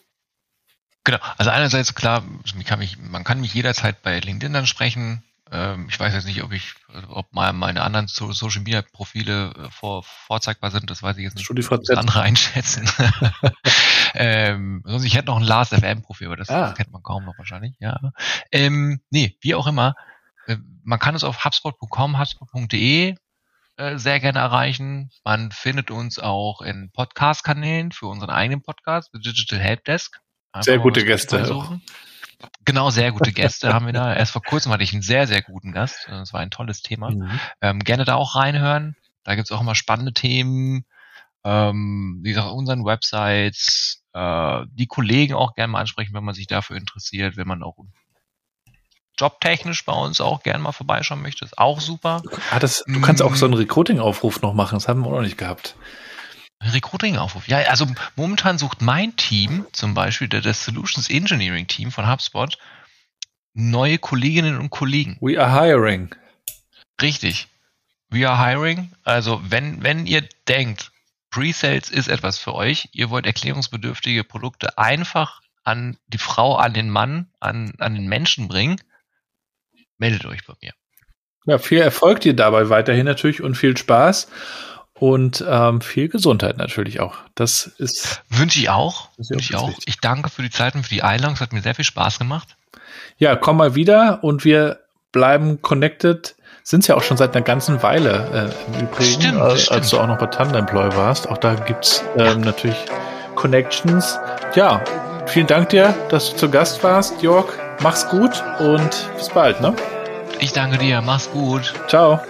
Genau, 1.04 1.18
also 1.38 1.50
einerseits 1.50 1.94
klar, 1.94 2.22
kann 2.66 2.78
mich, 2.78 2.98
man 2.98 3.24
kann 3.24 3.40
mich 3.40 3.54
jederzeit 3.54 4.02
bei 4.02 4.20
LinkedIn 4.20 4.52
dann 4.52 4.66
sprechen. 4.66 5.24
Ähm, 5.50 5.86
ich 5.88 5.98
weiß 5.98 6.12
jetzt 6.14 6.26
nicht, 6.26 6.42
ob 6.44 6.52
ich, 6.52 6.74
ob 7.08 7.32
meine 7.32 7.82
anderen 7.82 8.06
Social 8.06 8.62
Media 8.62 8.82
Profile 8.82 9.52
äh, 9.52 9.70
vor, 9.70 10.04
vorzeigbar 10.04 10.70
sind, 10.70 10.90
das 10.90 11.02
weiß 11.02 11.16
ich 11.16 11.24
jetzt 11.24 11.36
nicht. 11.36 11.44
StudiVZ. 11.44 11.90
andere 11.90 12.20
einschätzen. 12.20 12.88
ähm, 14.14 14.82
sonst 14.84 15.04
ich 15.04 15.14
hätte 15.14 15.26
noch 15.26 15.38
ein 15.38 15.42
Last 15.42 15.74
FM 15.74 16.02
Profil, 16.02 16.28
aber 16.28 16.36
das 16.36 16.50
ah. 16.50 16.72
kennt 16.72 16.92
man 16.92 17.02
kaum 17.02 17.24
noch 17.24 17.36
wahrscheinlich, 17.38 17.74
ja. 17.80 17.98
Ähm, 18.52 19.00
nee, 19.10 19.36
wie 19.40 19.54
auch 19.54 19.66
immer. 19.66 19.96
Äh, 20.46 20.58
man 20.84 20.98
kann 20.98 21.14
es 21.14 21.24
auf 21.24 21.44
hubspot.com, 21.44 22.18
hubspot.de 22.18 23.16
äh, 23.80 23.98
sehr 23.98 24.20
gerne 24.20 24.38
erreichen. 24.38 25.10
Man 25.24 25.52
findet 25.52 25.90
uns 25.90 26.18
auch 26.18 26.60
in 26.60 26.90
Podcast-Kanälen 26.92 27.92
für 27.92 28.06
unseren 28.06 28.28
eigenen 28.28 28.62
Podcast, 28.62 29.10
Digital 29.14 29.58
Helpdesk. 29.58 30.20
Einfach 30.52 30.64
sehr 30.64 30.78
gute 30.78 31.04
Gäste. 31.04 31.80
Genau, 32.64 32.90
sehr 32.90 33.12
gute 33.12 33.32
Gäste 33.32 33.72
haben 33.72 33.86
wir 33.86 33.94
da. 33.94 34.14
Erst 34.16 34.32
vor 34.32 34.42
kurzem 34.42 34.70
hatte 34.70 34.82
ich 34.82 34.92
einen 34.92 35.02
sehr, 35.02 35.26
sehr 35.26 35.40
guten 35.40 35.72
Gast. 35.72 36.06
Das 36.08 36.32
war 36.34 36.40
ein 36.40 36.50
tolles 36.50 36.82
Thema. 36.82 37.10
Mhm. 37.10 37.40
Ähm, 37.62 37.78
gerne 37.80 38.04
da 38.04 38.16
auch 38.16 38.36
reinhören. 38.36 38.96
Da 39.24 39.34
gibt's 39.34 39.50
auch 39.50 39.62
immer 39.62 39.74
spannende 39.74 40.12
Themen. 40.12 40.84
Ähm, 41.42 42.20
wie 42.22 42.30
gesagt, 42.30 42.52
unseren 42.52 42.84
Websites, 42.84 44.04
äh, 44.12 44.62
die 44.72 44.88
Kollegen 44.88 45.34
auch 45.34 45.54
gerne 45.54 45.72
mal 45.72 45.80
ansprechen, 45.80 46.12
wenn 46.12 46.24
man 46.24 46.34
sich 46.34 46.46
dafür 46.46 46.76
interessiert, 46.76 47.38
wenn 47.38 47.48
man 47.48 47.62
auch 47.62 47.78
jobtechnisch 49.20 49.84
bei 49.84 49.92
uns 49.92 50.20
auch 50.20 50.42
gerne 50.42 50.62
mal 50.62 50.72
vorbeischauen 50.72 51.22
möchte, 51.22 51.44
ist 51.44 51.58
auch 51.58 51.80
super. 51.80 52.22
Ah, 52.50 52.58
das, 52.58 52.84
du 52.86 53.00
kannst 53.00 53.22
auch 53.22 53.34
so 53.34 53.46
einen 53.46 53.54
mm. 53.54 53.58
Recruiting-Aufruf 53.58 54.40
noch 54.42 54.54
machen, 54.54 54.76
das 54.76 54.88
haben 54.88 55.00
wir 55.00 55.08
auch 55.08 55.16
noch 55.16 55.22
nicht 55.22 55.38
gehabt. 55.38 55.74
Recruiting-Aufruf. 56.62 57.48
Ja, 57.48 57.58
also 57.58 57.86
momentan 58.16 58.58
sucht 58.58 58.82
mein 58.82 59.16
Team, 59.16 59.66
zum 59.72 59.94
Beispiel 59.94 60.28
der 60.28 60.42
Solutions 60.52 61.08
Engineering 61.08 61.66
Team 61.66 61.90
von 61.90 62.10
HubSpot, 62.10 62.58
neue 63.54 63.98
Kolleginnen 63.98 64.58
und 64.58 64.70
Kollegen. 64.70 65.16
We 65.20 65.40
are 65.40 65.52
hiring. 65.52 66.14
Richtig. 67.00 67.48
We 68.10 68.28
are 68.28 68.44
hiring. 68.44 68.92
Also 69.04 69.40
wenn, 69.44 69.82
wenn 69.82 70.06
ihr 70.06 70.28
denkt, 70.48 70.92
Pre-Sales 71.30 71.90
ist 71.90 72.08
etwas 72.08 72.38
für 72.38 72.54
euch, 72.54 72.88
ihr 72.92 73.08
wollt 73.08 73.24
erklärungsbedürftige 73.24 74.24
Produkte 74.24 74.76
einfach 74.78 75.40
an 75.62 75.96
die 76.08 76.18
Frau, 76.18 76.56
an 76.56 76.74
den 76.74 76.90
Mann, 76.90 77.28
an, 77.38 77.72
an 77.78 77.94
den 77.94 78.08
Menschen 78.08 78.48
bringen, 78.48 78.80
meldet 80.00 80.26
euch 80.26 80.44
bei 80.46 80.54
mir. 80.60 80.72
Ja, 81.46 81.58
viel 81.58 81.78
Erfolg 81.78 82.20
dir 82.20 82.34
dabei 82.34 82.68
weiterhin 82.68 83.06
natürlich 83.06 83.42
und 83.42 83.54
viel 83.54 83.76
Spaß 83.76 84.28
und 84.94 85.44
ähm, 85.48 85.80
viel 85.80 86.08
Gesundheit 86.08 86.58
natürlich 86.58 87.00
auch. 87.00 87.16
Das 87.34 87.66
ist 87.66 88.22
wünsche 88.28 88.60
ich 88.60 88.68
auch. 88.68 89.08
Wünsche 89.16 89.52
ich 89.52 89.56
auch. 89.56 89.70
Ich 89.86 90.00
danke 90.00 90.28
für 90.28 90.42
die 90.42 90.50
Zeit 90.50 90.74
und 90.74 90.82
für 90.82 90.94
die 90.94 91.02
Einladung. 91.02 91.34
Es 91.34 91.40
hat 91.40 91.52
mir 91.52 91.62
sehr 91.62 91.74
viel 91.74 91.84
Spaß 91.84 92.18
gemacht. 92.18 92.56
Ja, 93.16 93.36
komm 93.36 93.56
mal 93.56 93.74
wieder 93.74 94.22
und 94.22 94.44
wir 94.44 94.80
bleiben 95.12 95.62
connected. 95.62 96.36
Sind 96.62 96.80
es 96.80 96.88
ja 96.88 96.94
auch 96.94 97.02
schon 97.02 97.16
seit 97.16 97.34
einer 97.34 97.44
ganzen 97.44 97.82
Weile 97.82 98.52
äh, 98.70 98.74
im 98.74 98.86
Übrigen, 98.86 99.22
stimmt, 99.22 99.40
als 99.40 99.62
stimmt. 99.62 99.92
du 99.92 99.98
auch 99.98 100.06
noch 100.06 100.18
bei 100.18 100.26
Tandemploy 100.26 100.94
warst. 100.94 101.28
Auch 101.28 101.38
da 101.38 101.54
gibt's 101.54 102.04
ähm, 102.16 102.26
ja. 102.26 102.34
natürlich 102.36 102.76
Connections. 103.34 104.18
Ja, 104.54 104.84
vielen 105.26 105.46
Dank 105.46 105.70
dir, 105.70 105.94
dass 106.10 106.30
du 106.32 106.36
zu 106.36 106.50
Gast 106.50 106.84
warst, 106.84 107.22
Jörg. 107.22 107.69
Mach's 107.82 108.06
gut 108.10 108.44
und 108.58 109.08
bis 109.16 109.30
bald, 109.30 109.60
ne? 109.62 109.74
Ich 110.38 110.52
danke 110.52 110.76
dir, 110.76 111.00
mach's 111.00 111.30
gut. 111.30 111.72
Ciao. 111.88 112.20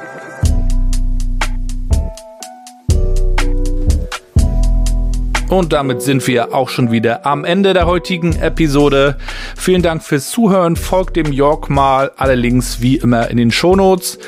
Und 5.49 5.73
damit 5.73 6.03
sind 6.03 6.25
wir 6.29 6.55
auch 6.55 6.69
schon 6.69 6.93
wieder 6.93 7.27
am 7.27 7.45
Ende 7.45 7.73
der 7.73 7.87
heutigen 7.87 8.37
Episode. 8.37 9.17
Vielen 9.57 9.83
Dank 9.83 10.05
fürs 10.05 10.31
Zuhören. 10.31 10.77
Folgt 10.77 11.17
dem 11.17 11.33
York 11.33 11.69
mal. 11.69 12.13
Alle 12.17 12.37
Links 12.37 12.81
wie 12.81 12.99
immer 12.99 13.29
in 13.29 13.37
den 13.37 13.51
Shownotes. 13.51 14.21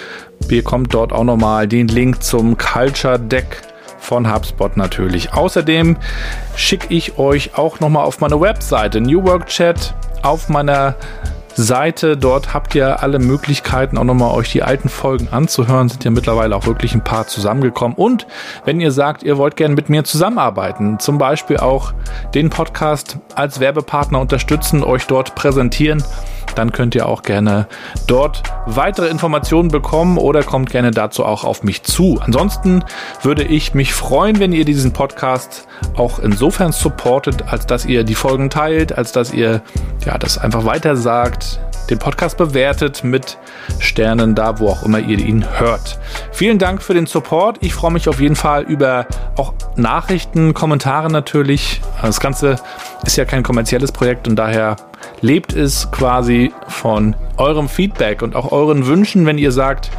Bekommt 0.49 0.93
dort 0.93 1.13
auch 1.13 1.23
nochmal 1.23 1.69
den 1.69 1.87
Link 1.87 2.25
zum 2.25 2.59
Culture 2.59 3.21
Deck 3.21 3.63
von 4.03 4.33
HubSpot 4.33 4.77
natürlich. 4.77 5.33
Außerdem 5.33 5.97
schicke 6.57 6.93
ich 6.93 7.19
euch 7.19 7.57
auch 7.57 7.81
nochmal 7.81 8.05
auf 8.05 8.21
meine 8.21 8.41
Webseite 8.41 9.01
New 9.01 9.25
Work 9.25 9.47
Chat 9.47 9.95
auf 10.23 10.49
meiner 10.49 10.97
Seite. 11.55 12.17
Dort 12.17 12.55
habt 12.55 12.75
ihr 12.75 13.03
alle 13.03 13.19
Möglichkeiten, 13.19 13.99
auch 13.99 14.05
nochmal 14.05 14.35
euch 14.35 14.51
die 14.51 14.63
alten 14.63 14.89
Folgen 14.89 15.29
anzuhören. 15.31 15.89
Sind 15.89 16.05
ja 16.05 16.11
mittlerweile 16.11 16.57
auch 16.57 16.67
wirklich 16.67 16.95
ein 16.95 17.05
paar 17.05 17.27
zusammengekommen. 17.27 17.97
Und 17.97 18.27
wenn 18.65 18.81
ihr 18.81 18.91
sagt, 18.91 19.23
ihr 19.23 19.39
wollt 19.39 19.57
gerne 19.57 19.75
mit 19.75 19.89
mir 19.89 20.05
zusammenarbeiten, 20.05 20.99
zum 20.99 21.19
Beispiel 21.19 21.59
auch 21.59 21.93
den 22.35 22.51
Podcast 22.51 23.19
als 23.35 23.61
Werbepartner 23.61 24.21
unterstützen, 24.21 24.83
euch 24.83 25.07
dort 25.07 25.35
präsentieren, 25.35 26.03
dann 26.55 26.73
könnt 26.73 26.95
ihr 26.95 27.07
auch 27.07 27.23
gerne 27.23 27.67
dort 28.07 28.43
weitere 28.67 29.09
Informationen 29.09 29.69
bekommen 29.69 30.19
oder 30.19 30.43
kommt 30.43 30.71
gerne 30.71 30.91
dazu 30.91 31.25
auch 31.25 31.45
auf 31.45 31.63
mich 31.63 31.83
zu. 31.83 32.19
Ansonsten 32.21 32.85
würde 33.23 33.45
ich 33.45 33.75
mich 33.75 33.95
freuen, 33.95 34.39
wenn 34.39 34.53
ihr 34.53 34.65
diesen 34.65 34.93
Podcast 34.93 35.67
auch 35.97 36.19
insofern 36.19 36.73
supportet, 36.73 37.45
als 37.49 37.67
dass 37.67 37.85
ihr 37.85 38.05
die 38.05 38.15
Folgen 38.15 38.51
teilt, 38.51 38.97
als 38.97 39.13
dass 39.13 39.33
ihr 39.33 39.63
ja 40.05 40.19
das 40.19 40.39
einfach 40.39 40.65
weiter 40.65 40.97
sagt, 40.97 41.61
den 41.93 41.99
Podcast 41.99 42.39
bewertet 42.39 43.05
mit 43.05 43.37
Sternen 43.79 44.35
da, 44.35 44.59
wo 44.59 44.69
auch 44.69 44.83
immer 44.83 44.99
ihr 44.99 45.19
ihn 45.19 45.45
hört. 45.59 45.99
Vielen 46.33 46.59
Dank 46.59 46.83
für 46.83 46.95
den 46.95 47.05
Support. 47.07 47.59
Ich 47.61 47.75
freue 47.75 47.93
mich 47.93 48.09
auf 48.09 48.19
jeden 48.19 48.35
Fall 48.35 48.63
über 48.63 49.07
auch 49.37 49.53
Nachrichten, 49.77 50.55
Kommentare 50.55 51.11
natürlich. 51.11 51.83
Das 52.01 52.19
Ganze 52.19 52.57
ist 53.05 53.17
ja 53.17 53.27
kein 53.27 53.43
kommerzielles 53.43 53.93
Projekt 53.93 54.27
und 54.27 54.37
daher 54.37 54.77
lebt 55.21 55.53
es 55.53 55.91
quasi 55.91 56.53
von 56.67 57.15
eurem 57.37 57.69
Feedback 57.69 58.23
und 58.23 58.37
auch 58.37 58.53
euren 58.53 58.87
Wünschen, 58.87 59.27
wenn 59.27 59.37
ihr 59.37 59.53
sagt, 59.53 59.91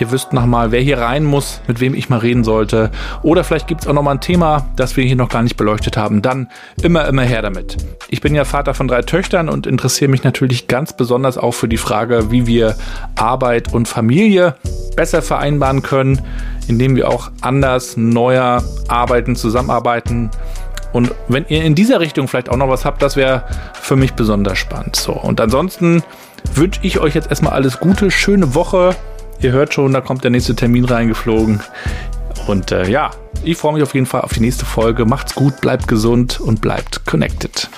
ihr 0.00 0.10
wisst 0.10 0.32
nochmal, 0.32 0.72
wer 0.72 0.80
hier 0.80 0.98
rein 0.98 1.24
muss, 1.24 1.60
mit 1.66 1.80
wem 1.80 1.94
ich 1.94 2.08
mal 2.08 2.18
reden 2.18 2.44
sollte. 2.44 2.90
Oder 3.22 3.44
vielleicht 3.44 3.66
gibt 3.66 3.82
es 3.82 3.86
auch 3.86 3.92
nochmal 3.92 4.16
ein 4.16 4.20
Thema, 4.20 4.66
das 4.76 4.96
wir 4.96 5.04
hier 5.04 5.16
noch 5.16 5.28
gar 5.28 5.42
nicht 5.42 5.56
beleuchtet 5.56 5.96
haben. 5.96 6.22
Dann 6.22 6.48
immer, 6.82 7.06
immer 7.06 7.22
her 7.22 7.42
damit. 7.42 7.76
Ich 8.08 8.20
bin 8.20 8.34
ja 8.34 8.44
Vater 8.44 8.74
von 8.74 8.88
drei 8.88 9.02
Töchtern 9.02 9.48
und 9.48 9.66
interessiere 9.66 10.10
mich 10.10 10.24
natürlich 10.24 10.68
ganz 10.68 10.96
besonders 10.96 11.38
auch 11.38 11.52
für 11.52 11.68
die 11.68 11.76
Frage, 11.76 12.30
wie 12.30 12.46
wir 12.46 12.76
Arbeit 13.16 13.72
und 13.72 13.88
Familie 13.88 14.56
besser 14.96 15.22
vereinbaren 15.22 15.82
können, 15.82 16.20
indem 16.68 16.96
wir 16.96 17.08
auch 17.08 17.30
anders, 17.40 17.96
neuer 17.96 18.62
arbeiten, 18.88 19.36
zusammenarbeiten. 19.36 20.30
Und 20.92 21.12
wenn 21.28 21.44
ihr 21.48 21.62
in 21.62 21.74
dieser 21.74 22.00
Richtung 22.00 22.26
vielleicht 22.28 22.48
auch 22.48 22.56
noch 22.56 22.68
was 22.68 22.84
habt, 22.84 23.00
das 23.02 23.16
wäre 23.16 23.44
für 23.74 23.96
mich 23.96 24.14
besonders 24.14 24.58
spannend. 24.58 24.96
So, 24.96 25.12
und 25.12 25.40
ansonsten 25.40 26.02
wünsche 26.54 26.80
ich 26.82 26.98
euch 26.98 27.14
jetzt 27.14 27.30
erstmal 27.30 27.52
alles 27.52 27.78
Gute, 27.80 28.10
schöne 28.10 28.54
Woche. 28.54 28.96
Ihr 29.42 29.52
hört 29.52 29.72
schon, 29.72 29.92
da 29.92 30.00
kommt 30.00 30.22
der 30.22 30.30
nächste 30.30 30.54
Termin 30.54 30.84
reingeflogen. 30.84 31.60
Und 32.46 32.72
äh, 32.72 32.88
ja, 32.88 33.10
ich 33.42 33.56
freue 33.56 33.74
mich 33.74 33.82
auf 33.82 33.94
jeden 33.94 34.06
Fall 34.06 34.20
auf 34.20 34.34
die 34.34 34.40
nächste 34.40 34.66
Folge. 34.66 35.06
Macht's 35.06 35.34
gut, 35.34 35.60
bleibt 35.60 35.88
gesund 35.88 36.40
und 36.40 36.60
bleibt 36.60 37.06
connected. 37.06 37.70